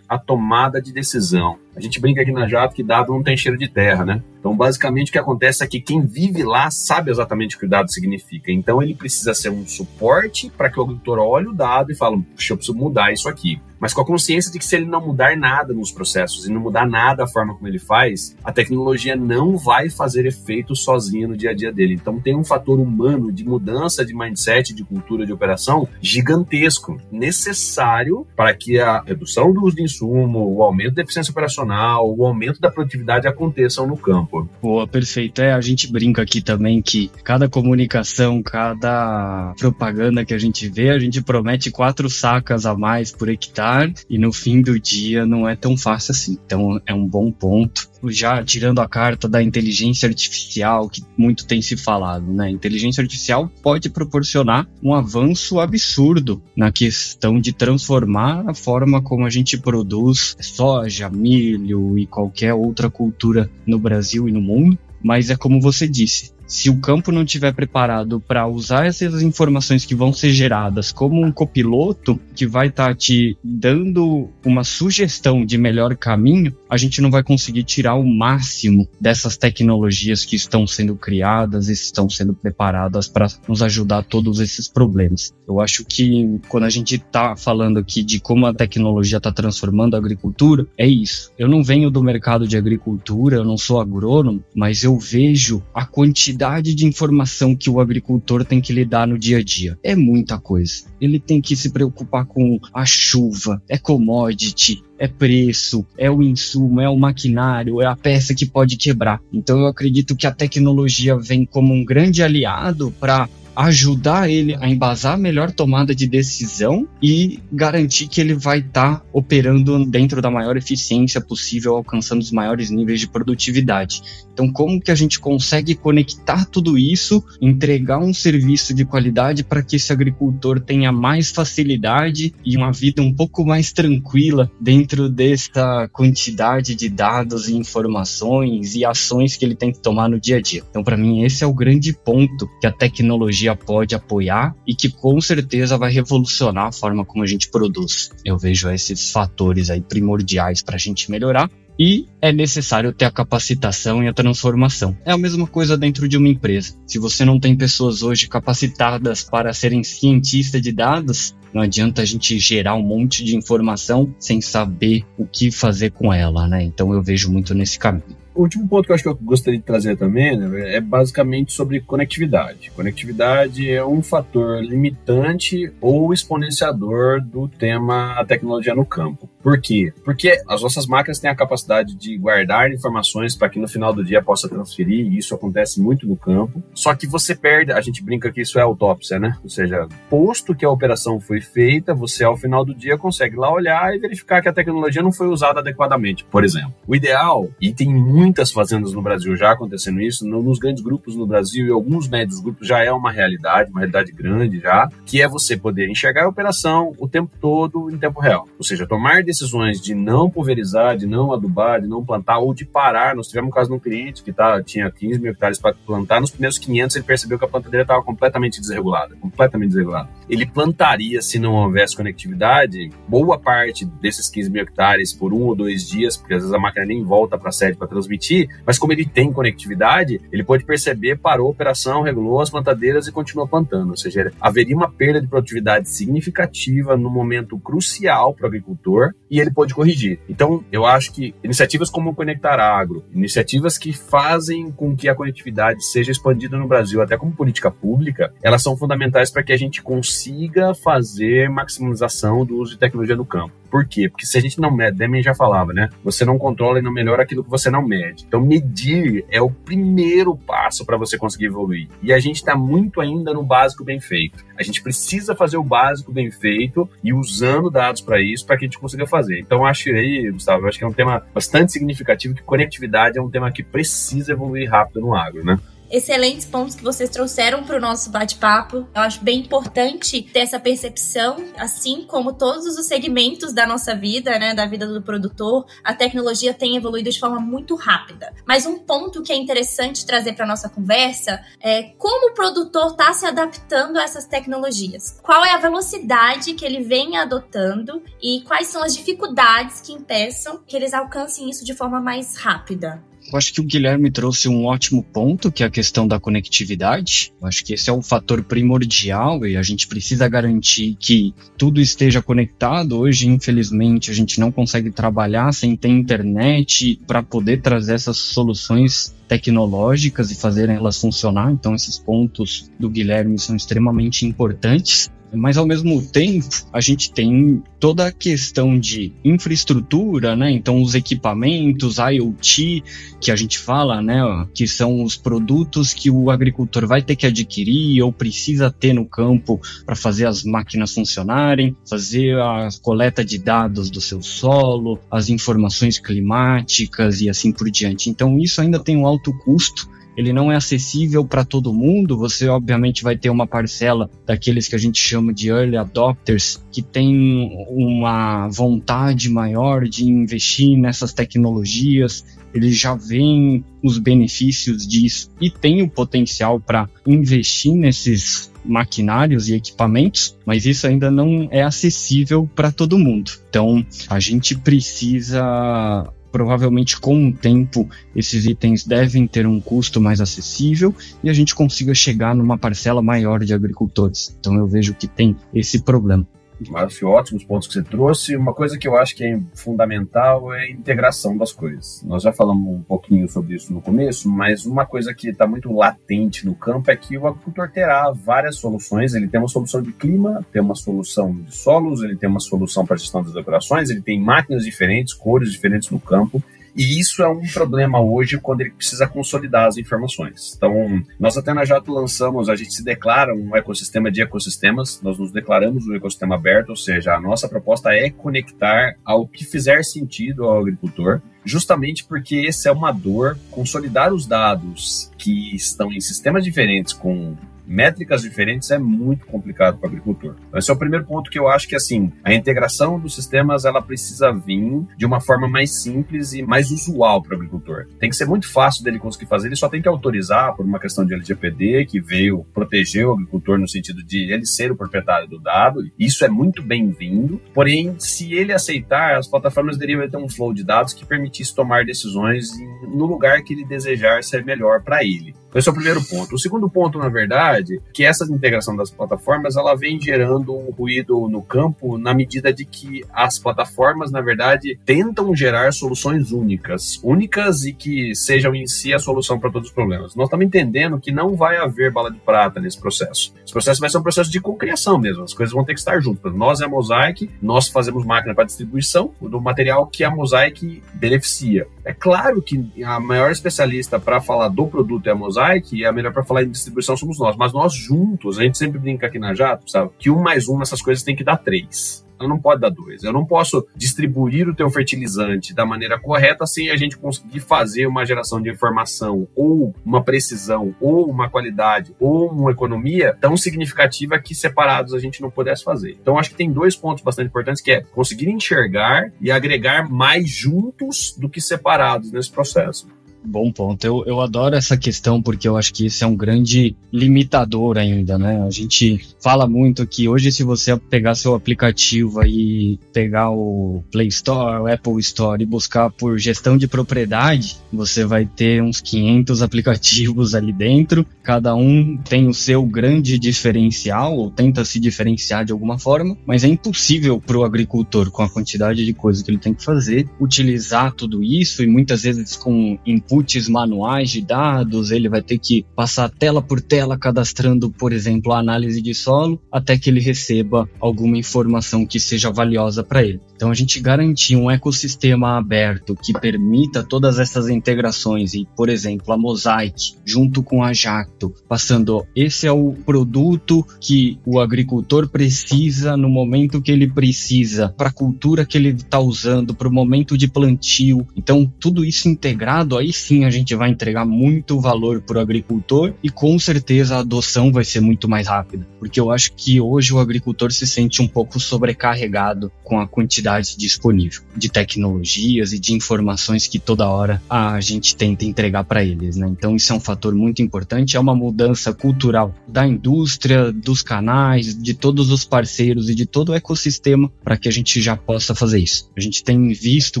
à 0.08 0.18
tomada 0.18 0.80
de 0.80 0.92
decisão. 0.92 1.58
A 1.74 1.80
gente 1.80 2.00
brinca 2.00 2.22
aqui 2.22 2.32
na 2.32 2.48
Jato 2.48 2.74
que 2.74 2.82
dado 2.82 3.12
não 3.12 3.22
tem 3.22 3.36
cheiro 3.36 3.58
de 3.58 3.68
terra, 3.68 4.04
né? 4.04 4.22
Então, 4.38 4.56
basicamente, 4.56 5.08
o 5.08 5.12
que 5.12 5.18
acontece 5.18 5.64
é 5.64 5.66
que 5.66 5.80
quem 5.80 6.06
vive 6.06 6.44
lá 6.44 6.70
sabe 6.70 7.10
exatamente 7.10 7.56
o 7.56 7.58
que 7.58 7.66
o 7.66 7.68
dado 7.68 7.92
significa. 7.92 8.52
Então, 8.52 8.80
ele 8.80 8.94
precisa 8.94 9.34
ser 9.34 9.50
um 9.50 9.66
suporte 9.66 10.50
para 10.56 10.70
que 10.70 10.78
o 10.78 10.82
agricultor 10.84 11.18
olhe 11.18 11.48
o 11.48 11.52
dado 11.52 11.90
e 11.90 11.94
fale, 11.94 12.22
puxa, 12.34 12.52
eu 12.52 12.56
preciso 12.56 12.78
mudar 12.78 13.12
isso 13.12 13.28
aqui. 13.28 13.60
Mas 13.78 13.92
com 13.92 14.00
a 14.00 14.06
consciência 14.06 14.50
de 14.50 14.58
que 14.58 14.64
se 14.64 14.76
ele 14.76 14.86
não 14.86 15.04
mudar 15.04 15.36
nada 15.36 15.74
nos 15.74 15.92
processos 15.92 16.46
e 16.46 16.52
não 16.52 16.60
mudar 16.60 16.86
nada 16.86 17.24
a 17.24 17.26
forma 17.26 17.54
como 17.54 17.68
ele 17.68 17.78
faz, 17.78 18.36
a 18.42 18.52
tecnologia 18.52 19.14
não 19.14 19.56
vai 19.56 19.90
fazer 19.90 20.26
efeito 20.26 20.74
sozinha 20.74 21.28
no 21.28 21.36
dia 21.36 21.50
a 21.50 21.54
dia 21.54 21.72
dele. 21.72 21.94
Então, 21.94 22.20
tem 22.20 22.34
um 22.34 22.44
fator 22.44 22.78
humano 22.78 23.30
de 23.30 23.44
mudança 23.44 24.04
de 24.04 24.14
mindset, 24.14 24.74
de 24.74 24.84
cultura 24.84 25.26
de 25.26 25.32
operação 25.32 25.88
gigantesco, 26.00 27.00
necessário 27.10 28.26
para 28.34 28.54
que 28.54 28.78
a 28.78 29.02
redução 29.02 29.52
do 29.52 29.64
uso 29.64 29.76
de 29.76 29.82
insumo, 29.82 30.54
o 30.54 30.62
aumento 30.62 30.94
da 30.94 31.02
eficiência 31.02 31.30
operacional, 31.30 32.14
o 32.16 32.24
aumento 32.24 32.60
da 32.60 32.70
produtividade 32.70 33.28
aconteçam 33.28 33.86
no 33.86 33.96
campo. 33.96 34.48
Boa, 34.62 34.86
perfeito. 34.86 35.42
É, 35.42 35.52
a 35.52 35.60
gente 35.60 35.90
brinca 35.90 36.22
aqui 36.22 36.40
também 36.40 36.80
que 36.80 37.10
cada 37.22 37.48
comunicação, 37.48 38.42
cada 38.42 39.54
propaganda 39.58 40.24
que 40.24 40.34
a 40.34 40.38
gente 40.38 40.68
vê, 40.68 40.90
a 40.90 40.98
gente 40.98 41.22
promete 41.22 41.70
quatro 41.70 42.08
sacas 42.08 42.64
a 42.64 42.74
mais 42.74 43.12
por 43.12 43.28
hectare 43.28 43.65
e 44.08 44.18
no 44.18 44.32
fim 44.32 44.62
do 44.62 44.78
dia 44.78 45.26
não 45.26 45.48
é 45.48 45.56
tão 45.56 45.76
fácil 45.76 46.12
assim. 46.12 46.38
Então 46.44 46.80
é 46.86 46.94
um 46.94 47.06
bom 47.06 47.30
ponto 47.30 47.88
já 48.08 48.42
tirando 48.44 48.80
a 48.80 48.88
carta 48.88 49.28
da 49.28 49.42
inteligência 49.42 50.08
artificial, 50.08 50.88
que 50.88 51.02
muito 51.16 51.46
tem 51.46 51.60
se 51.60 51.76
falado, 51.76 52.32
né? 52.32 52.48
Inteligência 52.50 53.02
artificial 53.02 53.50
pode 53.62 53.90
proporcionar 53.90 54.68
um 54.82 54.94
avanço 54.94 55.58
absurdo 55.58 56.42
na 56.56 56.70
questão 56.70 57.40
de 57.40 57.52
transformar 57.52 58.44
a 58.48 58.54
forma 58.54 59.02
como 59.02 59.24
a 59.24 59.30
gente 59.30 59.58
produz 59.58 60.36
soja, 60.40 61.10
milho 61.10 61.98
e 61.98 62.06
qualquer 62.06 62.54
outra 62.54 62.88
cultura 62.88 63.50
no 63.66 63.78
Brasil 63.78 64.28
e 64.28 64.32
no 64.32 64.40
mundo. 64.40 64.78
Mas 65.02 65.30
é 65.30 65.36
como 65.36 65.60
você 65.60 65.86
disse, 65.86 66.32
se 66.46 66.70
o 66.70 66.78
campo 66.78 67.10
não 67.10 67.22
estiver 67.22 67.52
preparado 67.52 68.20
para 68.20 68.46
usar 68.46 68.86
essas 68.86 69.22
informações 69.22 69.84
que 69.84 69.94
vão 69.94 70.12
ser 70.12 70.30
geradas 70.30 70.92
como 70.92 71.24
um 71.24 71.32
copiloto 71.32 72.18
que 72.34 72.46
vai 72.46 72.68
estar 72.68 72.88
tá 72.88 72.94
te 72.94 73.36
dando 73.42 74.28
uma 74.44 74.62
sugestão 74.62 75.44
de 75.44 75.58
melhor 75.58 75.96
caminho, 75.96 76.54
a 76.68 76.76
gente 76.76 77.00
não 77.00 77.10
vai 77.10 77.22
conseguir 77.22 77.64
tirar 77.64 77.94
o 77.94 78.04
máximo 78.04 78.88
dessas 79.00 79.36
tecnologias 79.36 80.24
que 80.24 80.36
estão 80.36 80.66
sendo 80.66 80.94
criadas 80.94 81.68
e 81.68 81.72
estão 81.72 82.08
sendo 82.08 82.34
preparadas 82.34 83.08
para 83.08 83.26
nos 83.48 83.62
ajudar 83.62 83.98
a 83.98 84.02
todos 84.02 84.40
esses 84.40 84.68
problemas. 84.68 85.34
Eu 85.48 85.60
acho 85.60 85.84
que 85.84 86.38
quando 86.48 86.64
a 86.64 86.70
gente 86.70 86.96
está 86.96 87.34
falando 87.34 87.78
aqui 87.78 88.02
de 88.02 88.20
como 88.20 88.46
a 88.46 88.54
tecnologia 88.54 89.18
está 89.18 89.32
transformando 89.32 89.94
a 89.94 89.98
agricultura, 89.98 90.66
é 90.76 90.86
isso. 90.86 91.32
Eu 91.38 91.48
não 91.48 91.62
venho 91.62 91.90
do 91.90 92.02
mercado 92.02 92.46
de 92.46 92.56
agricultura, 92.56 93.36
eu 93.36 93.44
não 93.44 93.56
sou 93.56 93.80
agrônomo, 93.80 94.44
mas 94.54 94.84
eu 94.84 94.98
vejo 94.98 95.62
a 95.74 95.84
quantidade 95.84 96.35
quantidade 96.36 96.74
de 96.74 96.86
informação 96.86 97.56
que 97.56 97.70
o 97.70 97.80
agricultor 97.80 98.44
tem 98.44 98.60
que 98.60 98.72
lidar 98.72 99.06
no 99.06 99.18
dia 99.18 99.38
a 99.38 99.42
dia. 99.42 99.78
É 99.82 99.96
muita 99.96 100.38
coisa. 100.38 100.84
Ele 101.00 101.18
tem 101.18 101.40
que 101.40 101.56
se 101.56 101.70
preocupar 101.70 102.26
com 102.26 102.60
a 102.74 102.84
chuva, 102.84 103.62
é 103.66 103.78
commodity, 103.78 104.82
é 104.98 105.08
preço, 105.08 105.86
é 105.96 106.10
o 106.10 106.22
insumo, 106.22 106.80
é 106.80 106.88
o 106.88 106.96
maquinário, 106.96 107.80
é 107.80 107.86
a 107.86 107.96
peça 107.96 108.34
que 108.34 108.44
pode 108.44 108.76
quebrar. 108.76 109.20
Então 109.32 109.60
eu 109.60 109.66
acredito 109.66 110.14
que 110.14 110.26
a 110.26 110.32
tecnologia 110.32 111.16
vem 111.16 111.46
como 111.46 111.72
um 111.72 111.84
grande 111.84 112.22
aliado 112.22 112.92
para 113.00 113.28
ajudar 113.56 114.28
ele 114.28 114.54
a 114.60 114.68
embasar 114.68 115.14
a 115.14 115.16
melhor 115.16 115.50
tomada 115.50 115.94
de 115.94 116.06
decisão 116.06 116.86
e 117.02 117.40
garantir 117.50 118.06
que 118.06 118.20
ele 118.20 118.34
vai 118.34 118.58
estar 118.58 118.98
tá 118.98 119.02
operando 119.12 119.84
dentro 119.86 120.20
da 120.20 120.30
maior 120.30 120.56
eficiência 120.56 121.20
possível, 121.20 121.76
alcançando 121.76 122.20
os 122.20 122.30
maiores 122.30 122.70
níveis 122.70 123.00
de 123.00 123.08
produtividade. 123.08 124.02
Então, 124.32 124.52
como 124.52 124.80
que 124.80 124.90
a 124.90 124.94
gente 124.94 125.18
consegue 125.18 125.74
conectar 125.74 126.44
tudo 126.44 126.76
isso, 126.76 127.24
entregar 127.40 127.98
um 127.98 128.12
serviço 128.12 128.74
de 128.74 128.84
qualidade 128.84 129.42
para 129.42 129.62
que 129.62 129.76
esse 129.76 129.90
agricultor 129.90 130.60
tenha 130.60 130.92
mais 130.92 131.30
facilidade 131.30 132.34
e 132.44 132.56
uma 132.56 132.70
vida 132.70 133.00
um 133.00 133.14
pouco 133.14 133.46
mais 133.46 133.72
tranquila 133.72 134.50
dentro 134.60 135.08
dessa 135.08 135.88
quantidade 135.90 136.74
de 136.74 136.90
dados 136.90 137.48
e 137.48 137.56
informações 137.56 138.74
e 138.74 138.84
ações 138.84 139.36
que 139.36 139.44
ele 139.44 139.54
tem 139.54 139.72
que 139.72 139.78
tomar 139.78 140.08
no 140.08 140.20
dia 140.20 140.36
a 140.36 140.40
dia? 140.42 140.62
Então, 140.68 140.84
para 140.84 140.96
mim, 140.96 141.22
esse 141.22 141.42
é 141.42 141.46
o 141.46 141.54
grande 141.54 141.94
ponto 141.94 142.46
que 142.60 142.66
a 142.66 142.72
tecnologia 142.72 143.45
tecnologia 143.46 143.54
pode 143.54 143.94
apoiar 143.94 144.56
e 144.66 144.74
que 144.74 144.90
com 144.90 145.20
certeza 145.20 145.78
vai 145.78 145.92
revolucionar 145.92 146.66
a 146.66 146.72
forma 146.72 147.04
como 147.04 147.22
a 147.22 147.26
gente 147.26 147.48
produz. 147.48 148.10
Eu 148.24 148.38
vejo 148.38 148.68
esses 148.70 149.12
fatores 149.12 149.70
aí 149.70 149.80
primordiais 149.80 150.62
para 150.62 150.76
a 150.76 150.78
gente 150.78 151.10
melhorar 151.10 151.50
e 151.78 152.06
é 152.22 152.32
necessário 152.32 152.92
ter 152.92 153.04
a 153.04 153.10
capacitação 153.10 154.02
e 154.02 154.08
a 154.08 154.12
transformação. 154.12 154.96
É 155.04 155.12
a 155.12 155.18
mesma 155.18 155.46
coisa 155.46 155.76
dentro 155.76 156.08
de 156.08 156.16
uma 156.16 156.28
empresa. 156.28 156.74
Se 156.86 156.98
você 156.98 157.24
não 157.24 157.38
tem 157.38 157.54
pessoas 157.54 158.02
hoje 158.02 158.28
capacitadas 158.28 159.22
para 159.22 159.52
serem 159.52 159.84
cientistas 159.84 160.62
de 160.62 160.72
dados, 160.72 161.36
não 161.52 161.62
adianta 161.62 162.00
a 162.00 162.04
gente 162.04 162.38
gerar 162.38 162.74
um 162.74 162.82
monte 162.82 163.22
de 163.22 163.36
informação 163.36 164.14
sem 164.18 164.40
saber 164.40 165.04
o 165.18 165.26
que 165.26 165.50
fazer 165.50 165.90
com 165.90 166.12
ela, 166.12 166.48
né? 166.48 166.64
Então 166.64 166.92
eu 166.92 167.02
vejo 167.02 167.30
muito 167.30 167.54
nesse 167.54 167.78
caminho. 167.78 168.25
O 168.36 168.42
último 168.42 168.68
ponto 168.68 168.84
que 168.84 168.92
eu 168.92 168.94
acho 168.94 169.02
que 169.02 169.08
eu 169.08 169.14
gostaria 169.14 169.58
de 169.58 169.64
trazer 169.64 169.96
também 169.96 170.36
né, 170.36 170.76
é 170.76 170.80
basicamente 170.80 171.54
sobre 171.54 171.80
conectividade. 171.80 172.70
Conectividade 172.76 173.70
é 173.70 173.84
um 173.84 174.02
fator 174.02 174.62
limitante 174.62 175.72
ou 175.80 176.12
exponenciador 176.12 177.22
do 177.22 177.48
tema 177.48 178.22
tecnologia 178.28 178.74
no 178.74 178.84
campo. 178.84 179.28
Por 179.42 179.60
quê? 179.60 179.92
Porque 180.04 180.42
as 180.48 180.60
nossas 180.60 180.86
máquinas 180.86 181.18
têm 181.18 181.30
a 181.30 181.34
capacidade 181.34 181.94
de 181.94 182.18
guardar 182.18 182.70
informações 182.70 183.34
para 183.34 183.48
que 183.48 183.58
no 183.58 183.68
final 183.68 183.92
do 183.92 184.04
dia 184.04 184.20
possa 184.20 184.48
transferir, 184.48 185.06
e 185.06 185.16
isso 185.16 185.34
acontece 185.34 185.80
muito 185.80 186.06
no 186.06 186.16
campo. 186.16 186.62
Só 186.74 186.94
que 186.94 187.06
você 187.06 187.34
perde, 187.34 187.72
a 187.72 187.80
gente 187.80 188.02
brinca 188.02 188.30
que 188.30 188.42
isso 188.42 188.58
é 188.58 188.62
autópsia, 188.62 189.18
né? 189.18 189.36
Ou 189.42 189.48
seja, 189.48 189.86
posto 190.10 190.54
que 190.54 190.64
a 190.64 190.70
operação 190.70 191.20
foi 191.20 191.40
feita, 191.40 191.94
você 191.94 192.24
ao 192.24 192.36
final 192.36 192.64
do 192.64 192.74
dia 192.74 192.98
consegue 192.98 193.36
lá 193.36 193.50
olhar 193.50 193.94
e 193.94 193.98
verificar 193.98 194.42
que 194.42 194.48
a 194.48 194.52
tecnologia 194.52 195.00
não 195.00 195.12
foi 195.12 195.28
usada 195.28 195.60
adequadamente, 195.60 196.24
por 196.24 196.44
exemplo. 196.44 196.74
O 196.86 196.94
ideal, 196.94 197.48
e 197.60 197.72
tem 197.72 197.88
muito 197.88 198.25
muitas 198.26 198.50
fazendas 198.50 198.92
no 198.92 199.00
Brasil 199.00 199.36
já 199.36 199.52
acontecendo 199.52 200.00
isso, 200.00 200.26
nos 200.26 200.58
grandes 200.58 200.82
grupos 200.82 201.14
no 201.14 201.24
Brasil 201.24 201.64
e 201.64 201.70
alguns 201.70 202.08
médios 202.08 202.40
grupos 202.40 202.66
já 202.66 202.82
é 202.82 202.90
uma 202.90 203.12
realidade, 203.12 203.70
uma 203.70 203.78
realidade 203.78 204.10
grande 204.10 204.58
já, 204.58 204.90
que 205.04 205.22
é 205.22 205.28
você 205.28 205.56
poder 205.56 205.88
enxergar 205.88 206.24
a 206.24 206.28
operação 206.28 206.92
o 206.98 207.08
tempo 207.08 207.30
todo 207.40 207.88
em 207.88 207.96
tempo 207.96 208.20
real. 208.20 208.48
Ou 208.58 208.64
seja, 208.64 208.84
tomar 208.84 209.22
decisões 209.22 209.80
de 209.80 209.94
não 209.94 210.28
pulverizar, 210.28 210.96
de 210.96 211.06
não 211.06 211.32
adubar, 211.32 211.80
de 211.80 211.86
não 211.86 212.04
plantar 212.04 212.38
ou 212.38 212.52
de 212.52 212.64
parar. 212.64 213.14
Nós 213.14 213.28
tivemos 213.28 213.48
um 213.48 213.52
caso 213.52 213.70
de 213.70 213.76
um 213.76 213.78
cliente 213.78 214.24
que 214.24 214.32
tá, 214.32 214.60
tinha 214.60 214.90
15 214.90 215.20
mil 215.20 215.30
hectares 215.30 215.60
para 215.60 215.72
plantar, 215.86 216.20
nos 216.20 216.32
primeiros 216.32 216.58
500 216.58 216.96
ele 216.96 217.04
percebeu 217.04 217.38
que 217.38 217.44
a 217.44 217.48
planta 217.48 217.70
dele 217.70 217.84
estava 217.84 218.02
completamente 218.02 218.60
desregulada, 218.60 219.14
completamente 219.20 219.68
desregulada. 219.68 220.08
Ele 220.28 220.44
plantaria 220.44 221.22
se 221.22 221.38
não 221.38 221.54
houvesse 221.54 221.96
conectividade, 221.96 222.90
boa 223.06 223.38
parte 223.38 223.84
desses 223.84 224.28
15 224.28 224.50
mil 224.50 224.62
hectares 224.62 225.14
por 225.14 225.32
um 225.32 225.42
ou 225.42 225.54
dois 225.54 225.88
dias, 225.88 226.16
porque 226.16 226.34
às 226.34 226.40
vezes 226.40 226.52
a 226.52 226.58
máquina 226.58 226.84
nem 226.84 227.04
volta 227.04 227.38
para 227.38 227.50
a 227.50 227.52
sede 227.52 227.76
para 227.76 227.86
transmitir 227.86 228.15
repetir, 228.16 228.48
mas 228.64 228.78
como 228.78 228.92
ele 228.92 229.04
tem 229.04 229.32
conectividade, 229.32 230.20
ele 230.32 230.42
pode 230.42 230.64
perceber, 230.64 231.18
parou 231.18 231.48
a 231.48 231.50
operação, 231.50 232.02
regulou 232.02 232.40
as 232.40 232.50
plantadeiras 232.50 233.06
e 233.06 233.12
continua 233.12 233.46
plantando. 233.46 233.90
Ou 233.90 233.96
seja, 233.96 234.32
haveria 234.40 234.74
uma 234.74 234.90
perda 234.90 235.20
de 235.20 235.28
produtividade 235.28 235.88
significativa 235.88 236.96
no 236.96 237.10
momento 237.10 237.58
crucial 237.58 238.34
para 238.34 238.44
o 238.44 238.46
agricultor 238.48 239.12
e 239.30 239.38
ele 239.38 239.52
pode 239.52 239.74
corrigir. 239.74 240.18
Então, 240.28 240.64
eu 240.72 240.86
acho 240.86 241.12
que 241.12 241.34
iniciativas 241.44 241.90
como 241.90 242.14
Conectar 242.14 242.58
Agro, 242.58 243.04
iniciativas 243.12 243.76
que 243.76 243.92
fazem 243.92 244.70
com 244.70 244.96
que 244.96 245.08
a 245.08 245.14
conectividade 245.14 245.84
seja 245.84 246.10
expandida 246.10 246.56
no 246.56 246.66
Brasil, 246.66 247.02
até 247.02 247.16
como 247.16 247.32
política 247.32 247.70
pública, 247.70 248.32
elas 248.42 248.62
são 248.62 248.76
fundamentais 248.76 249.30
para 249.30 249.42
que 249.42 249.52
a 249.52 249.56
gente 249.56 249.82
consiga 249.82 250.74
fazer 250.74 251.50
maximização 251.50 252.44
do 252.44 252.56
uso 252.56 252.72
de 252.72 252.78
tecnologia 252.78 253.16
no 253.16 253.24
campo. 253.24 253.52
Por 253.70 253.86
quê? 253.86 254.08
Porque 254.08 254.26
se 254.26 254.38
a 254.38 254.40
gente 254.40 254.60
não 254.60 254.70
mede, 254.70 254.96
Demian 254.96 255.22
já 255.22 255.34
falava, 255.34 255.72
né? 255.72 255.90
Você 256.04 256.24
não 256.24 256.38
controla 256.38 256.78
e 256.78 256.82
não 256.82 256.92
melhora 256.92 257.22
aquilo 257.22 257.44
que 257.44 257.50
você 257.50 257.70
não 257.70 257.82
mede. 257.86 258.05
Então, 258.26 258.40
medir 258.40 259.24
é 259.30 259.40
o 259.40 259.50
primeiro 259.50 260.36
passo 260.36 260.84
para 260.84 260.96
você 260.96 261.16
conseguir 261.16 261.46
evoluir. 261.46 261.88
E 262.02 262.12
a 262.12 262.18
gente 262.18 262.36
está 262.36 262.56
muito 262.56 263.00
ainda 263.00 263.32
no 263.32 263.42
básico 263.42 263.84
bem 263.84 264.00
feito. 264.00 264.44
A 264.58 264.62
gente 264.62 264.82
precisa 264.82 265.34
fazer 265.34 265.56
o 265.56 265.62
básico 265.62 266.12
bem 266.12 266.30
feito 266.30 266.88
e 267.02 267.12
usando 267.12 267.70
dados 267.70 268.00
para 268.00 268.20
isso, 268.20 268.46
para 268.46 268.56
que 268.56 268.64
a 268.64 268.68
gente 268.68 268.78
consiga 268.78 269.06
fazer. 269.06 269.40
Então, 269.40 269.64
acho 269.64 269.90
aí, 269.90 270.30
Gustavo, 270.30 270.66
acho 270.66 270.78
que 270.78 270.84
é 270.84 270.88
um 270.88 270.92
tema 270.92 271.22
bastante 271.34 271.72
significativo 271.72 272.34
que 272.34 272.42
conectividade 272.42 273.18
é 273.18 273.22
um 273.22 273.30
tema 273.30 273.50
que 273.50 273.62
precisa 273.62 274.32
evoluir 274.32 274.70
rápido 274.70 275.00
no 275.00 275.14
agro, 275.14 275.44
né? 275.44 275.58
Excelentes 275.90 276.44
pontos 276.44 276.74
que 276.74 276.82
vocês 276.82 277.10
trouxeram 277.10 277.64
para 277.64 277.76
o 277.76 277.80
nosso 277.80 278.10
bate-papo. 278.10 278.86
Eu 278.94 279.02
acho 279.02 279.22
bem 279.22 279.40
importante 279.40 280.22
ter 280.22 280.40
essa 280.40 280.58
percepção, 280.58 281.36
assim 281.56 282.04
como 282.06 282.32
todos 282.32 282.66
os 282.76 282.86
segmentos 282.86 283.52
da 283.52 283.66
nossa 283.66 283.94
vida, 283.94 284.38
né, 284.38 284.54
da 284.54 284.66
vida 284.66 284.86
do 284.86 285.02
produtor, 285.02 285.66
a 285.84 285.94
tecnologia 285.94 286.52
tem 286.52 286.76
evoluído 286.76 287.10
de 287.10 287.20
forma 287.20 287.40
muito 287.40 287.74
rápida. 287.74 288.32
Mas 288.46 288.66
um 288.66 288.78
ponto 288.78 289.22
que 289.22 289.32
é 289.32 289.36
interessante 289.36 290.06
trazer 290.06 290.34
para 290.34 290.46
nossa 290.46 290.68
conversa 290.68 291.40
é 291.60 291.84
como 291.98 292.30
o 292.30 292.34
produtor 292.34 292.92
está 292.92 293.12
se 293.12 293.26
adaptando 293.26 293.98
a 293.98 294.02
essas 294.02 294.26
tecnologias. 294.26 295.18
Qual 295.22 295.44
é 295.44 295.52
a 295.52 295.58
velocidade 295.58 296.54
que 296.54 296.64
ele 296.64 296.82
vem 296.82 297.16
adotando 297.16 298.02
e 298.22 298.42
quais 298.42 298.68
são 298.68 298.82
as 298.82 298.94
dificuldades 298.94 299.80
que 299.80 299.92
impeçam 299.92 300.60
que 300.66 300.76
eles 300.76 300.94
alcancem 300.94 301.48
isso 301.48 301.64
de 301.64 301.74
forma 301.74 302.00
mais 302.00 302.36
rápida. 302.36 303.02
Eu 303.32 303.36
acho 303.36 303.52
que 303.52 303.60
o 303.60 303.64
Guilherme 303.64 304.10
trouxe 304.10 304.48
um 304.48 304.66
ótimo 304.66 305.02
ponto, 305.02 305.50
que 305.50 305.62
é 305.62 305.66
a 305.66 305.70
questão 305.70 306.06
da 306.06 306.20
conectividade. 306.20 307.32
Eu 307.40 307.48
acho 307.48 307.64
que 307.64 307.74
esse 307.74 307.90
é 307.90 307.92
um 307.92 308.02
fator 308.02 308.42
primordial 308.42 309.44
e 309.44 309.56
a 309.56 309.62
gente 309.62 309.88
precisa 309.88 310.28
garantir 310.28 310.96
que 310.98 311.34
tudo 311.58 311.80
esteja 311.80 312.22
conectado. 312.22 312.96
Hoje, 312.98 313.28
infelizmente, 313.28 314.10
a 314.10 314.14
gente 314.14 314.38
não 314.38 314.52
consegue 314.52 314.92
trabalhar 314.92 315.52
sem 315.52 315.74
ter 315.74 315.88
internet 315.88 317.00
para 317.06 317.22
poder 317.22 317.60
trazer 317.60 317.94
essas 317.94 318.16
soluções 318.16 319.14
tecnológicas 319.26 320.30
e 320.30 320.36
fazer 320.36 320.68
elas 320.68 321.00
funcionar. 321.00 321.50
Então, 321.50 321.74
esses 321.74 321.98
pontos 321.98 322.70
do 322.78 322.88
Guilherme 322.88 323.38
são 323.38 323.56
extremamente 323.56 324.24
importantes 324.24 325.10
mas 325.32 325.56
ao 325.56 325.66
mesmo 325.66 326.00
tempo 326.02 326.48
a 326.72 326.80
gente 326.80 327.12
tem 327.12 327.62
toda 327.78 328.06
a 328.06 328.12
questão 328.12 328.78
de 328.78 329.12
infraestrutura, 329.24 330.34
né? 330.34 330.50
Então 330.50 330.80
os 330.80 330.94
equipamentos, 330.94 331.98
IoT, 331.98 332.82
que 333.20 333.30
a 333.30 333.36
gente 333.36 333.58
fala, 333.58 334.00
né? 334.02 334.16
Que 334.54 334.66
são 334.66 335.02
os 335.02 335.16
produtos 335.16 335.92
que 335.92 336.10
o 336.10 336.30
agricultor 336.30 336.86
vai 336.86 337.02
ter 337.02 337.16
que 337.16 337.26
adquirir 337.26 338.02
ou 338.02 338.12
precisa 338.12 338.70
ter 338.70 338.92
no 338.92 339.04
campo 339.04 339.60
para 339.84 339.96
fazer 339.96 340.26
as 340.26 340.42
máquinas 340.42 340.94
funcionarem, 340.94 341.76
fazer 341.88 342.36
a 342.38 342.68
coleta 342.82 343.24
de 343.24 343.38
dados 343.38 343.90
do 343.90 344.00
seu 344.00 344.22
solo, 344.22 344.98
as 345.10 345.28
informações 345.28 345.98
climáticas 345.98 347.20
e 347.20 347.28
assim 347.28 347.52
por 347.52 347.70
diante. 347.70 348.10
Então 348.10 348.38
isso 348.38 348.60
ainda 348.60 348.78
tem 348.78 348.96
um 348.96 349.06
alto 349.06 349.32
custo 349.44 349.95
ele 350.16 350.32
não 350.32 350.50
é 350.50 350.56
acessível 350.56 351.24
para 351.24 351.44
todo 351.44 351.72
mundo. 351.72 352.16
Você, 352.16 352.48
obviamente, 352.48 353.02
vai 353.02 353.16
ter 353.16 353.28
uma 353.28 353.46
parcela 353.46 354.10
daqueles 354.26 354.66
que 354.66 354.74
a 354.74 354.78
gente 354.78 354.98
chama 354.98 355.32
de 355.32 355.48
early 355.50 355.76
adopters, 355.76 356.62
que 356.72 356.80
tem 356.82 357.66
uma 357.68 358.48
vontade 358.48 359.28
maior 359.28 359.86
de 359.86 360.04
investir 360.04 360.76
nessas 360.78 361.12
tecnologias. 361.12 362.24
Eles 362.54 362.76
já 362.76 362.94
veem 362.94 363.62
os 363.82 363.98
benefícios 363.98 364.86
disso 364.86 365.30
e 365.40 365.50
tem 365.50 365.82
o 365.82 365.90
potencial 365.90 366.58
para 366.58 366.88
investir 367.06 367.74
nesses 367.74 368.50
maquinários 368.64 369.48
e 369.48 369.54
equipamentos, 369.54 370.36
mas 370.44 370.66
isso 370.66 370.86
ainda 370.86 371.10
não 371.10 371.48
é 371.50 371.62
acessível 371.62 372.48
para 372.54 372.72
todo 372.72 372.98
mundo. 372.98 373.30
Então, 373.48 373.84
a 374.08 374.18
gente 374.18 374.56
precisa 374.56 376.10
provavelmente 376.30 376.98
com 376.98 377.28
o 377.28 377.32
tempo 377.32 377.88
esses 378.14 378.46
itens 378.46 378.84
devem 378.84 379.26
ter 379.26 379.46
um 379.46 379.60
custo 379.60 380.00
mais 380.00 380.20
acessível 380.20 380.94
e 381.22 381.30
a 381.30 381.32
gente 381.32 381.54
consiga 381.54 381.94
chegar 381.94 382.34
numa 382.34 382.58
parcela 382.58 383.02
maior 383.02 383.44
de 383.44 383.54
agricultores. 383.54 384.36
Então 384.38 384.54
eu 384.54 384.66
vejo 384.66 384.94
que 384.94 385.06
tem 385.06 385.36
esse 385.54 385.82
problema. 385.82 386.26
Márcio, 386.70 387.08
ótimos 387.08 387.44
pontos 387.44 387.68
que 387.68 387.74
você 387.74 387.82
trouxe. 387.82 388.36
Uma 388.36 388.54
coisa 388.54 388.78
que 388.78 388.88
eu 388.88 388.96
acho 388.96 389.14
que 389.14 389.24
é 389.24 389.40
fundamental 389.54 390.52
é 390.54 390.62
a 390.62 390.70
integração 390.70 391.36
das 391.36 391.52
coisas. 391.52 392.02
Nós 392.04 392.22
já 392.22 392.32
falamos 392.32 392.66
um 392.66 392.82
pouquinho 392.82 393.28
sobre 393.28 393.56
isso 393.56 393.72
no 393.72 393.82
começo, 393.82 394.28
mas 394.28 394.64
uma 394.64 394.86
coisa 394.86 395.14
que 395.14 395.28
está 395.28 395.46
muito 395.46 395.72
latente 395.72 396.46
no 396.46 396.54
campo 396.54 396.90
é 396.90 396.96
que 396.96 397.18
o 397.18 397.26
agricultor 397.26 397.70
terá 397.70 398.10
várias 398.10 398.56
soluções. 398.56 399.14
Ele 399.14 399.28
tem 399.28 399.38
uma 399.38 399.48
solução 399.48 399.82
de 399.82 399.92
clima, 399.92 400.44
tem 400.50 400.62
uma 400.62 400.74
solução 400.74 401.34
de 401.34 401.54
solos, 401.54 402.02
ele 402.02 402.16
tem 402.16 402.28
uma 402.28 402.40
solução 402.40 402.86
para 402.86 402.96
gestão 402.96 403.22
das 403.22 403.34
operações, 403.34 403.90
ele 403.90 404.00
tem 404.00 404.20
máquinas 404.20 404.64
diferentes, 404.64 405.12
cores 405.12 405.52
diferentes 405.52 405.90
no 405.90 406.00
campo. 406.00 406.42
E 406.76 407.00
isso 407.00 407.22
é 407.22 407.28
um 407.28 407.40
problema 407.54 408.00
hoje 408.00 408.38
quando 408.38 408.60
ele 408.60 408.70
precisa 408.70 409.06
consolidar 409.06 409.66
as 409.66 409.78
informações. 409.78 410.52
Então, 410.54 411.02
nós 411.18 411.36
até 411.38 411.54
na 411.54 411.64
Jato 411.64 411.90
lançamos, 411.90 412.50
a 412.50 412.54
gente 412.54 412.74
se 412.74 412.84
declara 412.84 413.34
um 413.34 413.56
ecossistema 413.56 414.10
de 414.10 414.20
ecossistemas, 414.20 415.00
nós 415.02 415.18
nos 415.18 415.32
declaramos 415.32 415.86
um 415.86 415.94
ecossistema 415.94 416.34
aberto, 416.34 416.70
ou 416.70 416.76
seja, 416.76 417.14
a 417.14 417.20
nossa 417.20 417.48
proposta 417.48 417.94
é 417.94 418.10
conectar 418.10 418.94
ao 419.02 419.26
que 419.26 419.44
fizer 419.44 419.82
sentido 419.84 420.44
ao 420.44 420.60
agricultor, 420.60 421.22
justamente 421.44 422.04
porque 422.04 422.36
esse 422.46 422.68
é 422.68 422.72
uma 422.72 422.92
dor, 422.92 423.38
consolidar 423.50 424.12
os 424.12 424.26
dados 424.26 425.10
que 425.16 425.56
estão 425.56 425.90
em 425.90 426.00
sistemas 426.00 426.44
diferentes 426.44 426.92
com 426.92 427.34
métricas 427.66 428.22
diferentes 428.22 428.70
é 428.70 428.78
muito 428.78 429.26
complicado 429.26 429.78
para 429.78 429.86
o 429.86 429.90
agricultor. 429.90 430.36
Então, 430.48 430.58
esse 430.58 430.70
é 430.70 430.74
o 430.74 430.78
primeiro 430.78 431.04
ponto 431.04 431.30
que 431.30 431.38
eu 431.38 431.48
acho 431.48 431.68
que 431.68 431.76
assim 431.76 432.12
a 432.22 432.32
integração 432.32 432.98
dos 432.98 433.14
sistemas 433.14 433.64
ela 433.64 433.82
precisa 433.82 434.32
vir 434.32 434.86
de 434.96 435.04
uma 435.04 435.20
forma 435.20 435.48
mais 435.48 435.82
simples 435.82 436.32
e 436.32 436.42
mais 436.42 436.70
usual 436.70 437.22
para 437.22 437.32
o 437.32 437.36
agricultor. 437.36 437.86
Tem 437.98 438.10
que 438.10 438.16
ser 438.16 438.26
muito 438.26 438.50
fácil 438.50 438.84
dele 438.84 438.98
conseguir 438.98 439.26
fazer. 439.26 439.48
Ele 439.48 439.56
só 439.56 439.68
tem 439.68 439.82
que 439.82 439.88
autorizar 439.88 440.54
por 440.54 440.64
uma 440.64 440.78
questão 440.78 441.04
de 441.04 441.14
LGPD 441.14 441.86
que 441.86 442.00
veio 442.00 442.44
proteger 442.54 443.06
o 443.06 443.12
agricultor 443.12 443.58
no 443.58 443.68
sentido 443.68 444.02
de 444.02 444.32
ele 444.32 444.46
ser 444.46 444.70
o 444.70 444.76
proprietário 444.76 445.28
do 445.28 445.38
dado. 445.38 445.80
Isso 445.98 446.24
é 446.24 446.28
muito 446.28 446.62
bem-vindo. 446.62 447.40
Porém, 447.52 447.94
se 447.98 448.34
ele 448.34 448.52
aceitar, 448.52 449.16
as 449.16 449.28
plataformas 449.28 449.76
deveriam 449.76 450.08
ter 450.08 450.16
um 450.16 450.28
flow 450.28 450.52
de 450.52 450.64
dados 450.64 450.92
que 450.92 451.04
permitisse 451.04 451.54
tomar 451.54 451.84
decisões 451.84 452.50
no 452.82 453.06
lugar 453.06 453.42
que 453.42 453.52
ele 453.52 453.64
desejar 453.64 454.22
ser 454.22 454.44
melhor 454.44 454.82
para 454.82 455.02
ele. 455.04 455.34
Esse 455.56 455.70
é 455.70 455.72
o 455.72 455.74
primeiro 455.74 456.04
ponto. 456.04 456.34
O 456.34 456.38
segundo 456.38 456.68
ponto, 456.68 456.98
na 456.98 457.08
verdade, 457.08 457.80
que 457.90 458.04
essa 458.04 458.30
integração 458.30 458.76
das 458.76 458.90
plataformas 458.90 459.56
ela 459.56 459.74
vem 459.74 459.98
gerando 459.98 460.54
um 460.54 460.70
ruído 460.70 461.28
no 461.30 461.40
campo 461.40 461.96
na 461.96 462.12
medida 462.12 462.52
de 462.52 462.66
que 462.66 463.02
as 463.10 463.38
plataformas, 463.38 464.12
na 464.12 464.20
verdade, 464.20 464.78
tentam 464.84 465.34
gerar 465.34 465.72
soluções 465.72 466.30
únicas, 466.30 467.00
únicas 467.02 467.64
e 467.64 467.72
que 467.72 468.14
sejam 468.14 468.54
em 468.54 468.66
si 468.66 468.92
a 468.92 468.98
solução 468.98 469.40
para 469.40 469.50
todos 469.50 469.68
os 469.68 469.74
problemas. 469.74 470.14
Nós 470.14 470.26
estamos 470.26 470.44
entendendo 470.44 471.00
que 471.00 471.10
não 471.10 471.34
vai 471.34 471.56
haver 471.56 471.90
bala 471.90 472.10
de 472.10 472.18
prata 472.18 472.60
nesse 472.60 472.78
processo. 472.78 473.32
Esse 473.42 473.52
processo 473.52 473.80
vai 473.80 473.88
ser 473.88 473.96
um 473.96 474.02
processo 474.02 474.30
de 474.30 474.40
cocriação 474.40 474.98
mesmo. 474.98 475.24
As 475.24 475.32
coisas 475.32 475.54
vão 475.54 475.64
ter 475.64 475.72
que 475.72 475.80
estar 475.80 475.98
juntas. 476.00 476.34
Nós 476.34 476.60
é 476.60 476.66
a 476.66 476.68
Mosaic, 476.68 477.30
nós 477.40 477.66
fazemos 477.66 478.04
máquina 478.04 478.34
para 478.34 478.44
distribuição 478.44 479.10
do 479.22 479.40
material 479.40 479.86
que 479.86 480.04
a 480.04 480.10
Mosaic 480.10 480.82
beneficia. 480.92 481.66
É 481.86 481.94
claro 481.94 482.42
que 482.42 482.82
a 482.82 482.98
maior 482.98 483.30
especialista 483.30 484.00
para 484.00 484.20
falar 484.20 484.48
do 484.48 484.66
produto 484.66 485.06
é 485.06 485.12
a 485.12 485.14
Mosaic 485.14 485.84
é 485.84 485.86
a 485.86 485.92
melhor 485.92 486.12
para 486.12 486.24
falar 486.24 486.42
em 486.42 486.50
distribuição 486.50 486.96
somos 486.96 487.16
nós. 487.16 487.36
Mas 487.36 487.52
nós 487.52 487.72
juntos, 487.72 488.40
a 488.40 488.42
gente 488.42 488.58
sempre 488.58 488.80
brinca 488.80 489.06
aqui 489.06 489.20
na 489.20 489.32
Jato, 489.34 489.70
sabe? 489.70 489.92
Que 489.96 490.10
um 490.10 490.20
mais 490.20 490.48
um 490.48 490.58
nessas 490.58 490.82
coisas 490.82 491.04
tem 491.04 491.14
que 491.14 491.22
dar 491.22 491.36
três 491.36 492.04
ela 492.18 492.28
não 492.28 492.38
pode 492.38 492.60
dar 492.60 492.70
dois. 492.70 493.02
Eu 493.02 493.12
não 493.12 493.24
posso 493.24 493.66
distribuir 493.74 494.48
o 494.48 494.54
teu 494.54 494.68
fertilizante 494.70 495.54
da 495.54 495.66
maneira 495.66 495.98
correta 495.98 496.46
sem 496.46 496.70
a 496.70 496.76
gente 496.76 496.96
conseguir 496.96 497.40
fazer 497.40 497.86
uma 497.86 498.04
geração 498.04 498.40
de 498.40 498.50
informação 498.50 499.28
ou 499.34 499.74
uma 499.84 500.02
precisão 500.02 500.74
ou 500.80 501.08
uma 501.08 501.28
qualidade 501.28 501.94
ou 502.00 502.30
uma 502.30 502.50
economia 502.50 503.16
tão 503.20 503.36
significativa 503.36 504.18
que 504.18 504.34
separados 504.34 504.94
a 504.94 504.98
gente 504.98 505.20
não 505.20 505.30
pudesse 505.30 505.64
fazer. 505.64 505.96
Então 506.00 506.18
acho 506.18 506.30
que 506.30 506.36
tem 506.36 506.50
dois 506.50 506.76
pontos 506.76 507.02
bastante 507.02 507.28
importantes 507.28 507.62
que 507.62 507.70
é 507.70 507.80
conseguir 507.80 508.28
enxergar 508.28 509.10
e 509.20 509.30
agregar 509.30 509.88
mais 509.88 510.28
juntos 510.28 511.14
do 511.16 511.28
que 511.28 511.40
separados 511.40 512.10
nesse 512.10 512.30
processo. 512.30 512.88
Bom 513.26 513.50
ponto. 513.50 513.84
Eu, 513.84 514.04
eu 514.06 514.20
adoro 514.20 514.54
essa 514.54 514.76
questão 514.76 515.20
porque 515.20 515.48
eu 515.48 515.56
acho 515.56 515.74
que 515.74 515.86
isso 515.86 516.04
é 516.04 516.06
um 516.06 516.16
grande 516.16 516.76
limitador 516.92 517.76
ainda, 517.76 518.16
né? 518.16 518.40
A 518.46 518.50
gente 518.50 519.04
fala 519.20 519.48
muito 519.48 519.84
que 519.84 520.08
hoje, 520.08 520.30
se 520.30 520.44
você 520.44 520.76
pegar 520.76 521.16
seu 521.16 521.34
aplicativo 521.34 522.20
aí, 522.20 522.78
pegar 522.92 523.30
o 523.30 523.82
Play 523.90 524.06
Store, 524.08 524.62
o 524.62 524.72
Apple 524.72 525.00
Store 525.00 525.42
e 525.42 525.46
buscar 525.46 525.90
por 525.90 526.18
gestão 526.18 526.56
de 526.56 526.68
propriedade, 526.68 527.56
você 527.72 528.04
vai 528.04 528.24
ter 528.24 528.62
uns 528.62 528.80
500 528.80 529.42
aplicativos 529.42 530.34
ali 530.34 530.52
dentro. 530.52 531.04
Cada 531.24 531.54
um 531.56 531.96
tem 531.96 532.28
o 532.28 532.34
seu 532.34 532.64
grande 532.64 533.18
diferencial 533.18 534.16
ou 534.16 534.30
tenta 534.30 534.64
se 534.64 534.78
diferenciar 534.78 535.44
de 535.44 535.50
alguma 535.50 535.80
forma, 535.80 536.16
mas 536.24 536.44
é 536.44 536.48
impossível 536.48 537.20
para 537.20 537.36
o 537.36 537.44
agricultor, 537.44 538.08
com 538.12 538.22
a 538.22 538.30
quantidade 538.30 538.84
de 538.84 538.94
coisas 538.94 539.22
que 539.22 539.32
ele 539.32 539.38
tem 539.38 539.52
que 539.52 539.64
fazer, 539.64 540.08
utilizar 540.20 540.92
tudo 540.92 541.24
isso 541.24 541.64
e 541.64 541.66
muitas 541.66 542.04
vezes 542.04 542.36
com 542.36 542.78
inputs 543.16 543.48
manuais 543.48 544.10
de 544.10 544.20
dados, 544.20 544.90
ele 544.90 545.08
vai 545.08 545.22
ter 545.22 545.38
que 545.38 545.64
passar 545.74 546.10
tela 546.10 546.42
por 546.42 546.60
tela 546.60 546.98
cadastrando, 546.98 547.70
por 547.70 547.92
exemplo, 547.92 548.32
a 548.32 548.38
análise 548.38 548.82
de 548.82 548.94
solo, 548.94 549.40
até 549.50 549.78
que 549.78 549.90
ele 549.90 550.00
receba 550.00 550.68
alguma 550.80 551.16
informação 551.16 551.86
que 551.86 551.98
seja 551.98 552.30
valiosa 552.30 552.84
para 552.84 553.02
ele. 553.02 553.20
Então 553.36 553.50
a 553.50 553.54
gente 553.54 553.78
garantir 553.80 554.34
um 554.34 554.50
ecossistema 554.50 555.36
aberto 555.36 555.94
que 555.94 556.12
permita 556.12 556.82
todas 556.82 557.18
essas 557.18 557.48
integrações 557.48 558.32
e, 558.32 558.48
por 558.56 558.70
exemplo, 558.70 559.12
a 559.12 559.18
Mosaic 559.18 559.94
junto 560.04 560.42
com 560.42 560.64
a 560.64 560.72
Jacto, 560.72 561.34
passando 561.46 562.06
esse 562.16 562.46
é 562.46 562.52
o 562.52 562.72
produto 562.72 563.64
que 563.78 564.18
o 564.24 564.40
agricultor 564.40 565.08
precisa 565.08 565.96
no 565.96 566.08
momento 566.08 566.62
que 566.62 566.72
ele 566.72 566.88
precisa, 566.88 567.68
para 567.76 567.90
a 567.90 567.92
cultura 567.92 568.46
que 568.46 568.56
ele 568.56 568.70
está 568.70 568.98
usando, 568.98 569.54
para 569.54 569.68
o 569.68 569.72
momento 569.72 570.16
de 570.16 570.28
plantio. 570.28 571.06
Então 571.14 571.50
tudo 571.60 571.84
isso 571.84 572.08
integrado, 572.08 572.78
aí 572.78 572.92
sim 572.92 573.24
a 573.24 573.30
gente 573.30 573.54
vai 573.54 573.68
entregar 573.68 574.06
muito 574.06 574.58
valor 574.58 575.02
para 575.02 575.18
o 575.18 575.20
agricultor 575.20 575.92
e 576.02 576.08
com 576.08 576.38
certeza 576.38 576.96
a 576.96 577.00
adoção 577.00 577.52
vai 577.52 577.64
ser 577.64 577.80
muito 577.80 578.08
mais 578.08 578.28
rápida, 578.28 578.66
porque 578.78 578.98
eu 578.98 579.10
acho 579.10 579.34
que 579.34 579.60
hoje 579.60 579.92
o 579.92 579.98
agricultor 579.98 580.50
se 580.52 580.66
sente 580.66 581.02
um 581.02 581.06
pouco 581.06 581.38
sobrecarregado 581.38 582.50
com 582.64 582.80
a 582.80 582.88
quantidade 582.88 583.25
disponível 583.56 584.22
de 584.36 584.48
tecnologias 584.48 585.52
e 585.52 585.58
de 585.58 585.74
informações 585.74 586.46
que 586.46 586.58
toda 586.58 586.88
hora 586.88 587.22
a 587.28 587.60
gente 587.60 587.96
tenta 587.96 588.24
entregar 588.24 588.64
para 588.64 588.84
eles, 588.84 589.16
né? 589.16 589.28
Então 589.28 589.56
isso 589.56 589.72
é 589.72 589.76
um 589.76 589.80
fator 589.80 590.14
muito 590.14 590.42
importante, 590.42 590.96
é 590.96 591.00
uma 591.00 591.14
mudança 591.14 591.72
cultural 591.72 592.34
da 592.46 592.66
indústria, 592.66 593.52
dos 593.52 593.82
canais, 593.82 594.54
de 594.56 594.74
todos 594.74 595.10
os 595.10 595.24
parceiros 595.24 595.88
e 595.88 595.94
de 595.94 596.06
todo 596.06 596.30
o 596.30 596.34
ecossistema 596.34 597.10
para 597.22 597.36
que 597.36 597.48
a 597.48 597.52
gente 597.52 597.80
já 597.80 597.96
possa 597.96 598.34
fazer 598.34 598.58
isso. 598.58 598.90
A 598.96 599.00
gente 599.00 599.22
tem 599.22 599.52
visto 599.52 600.00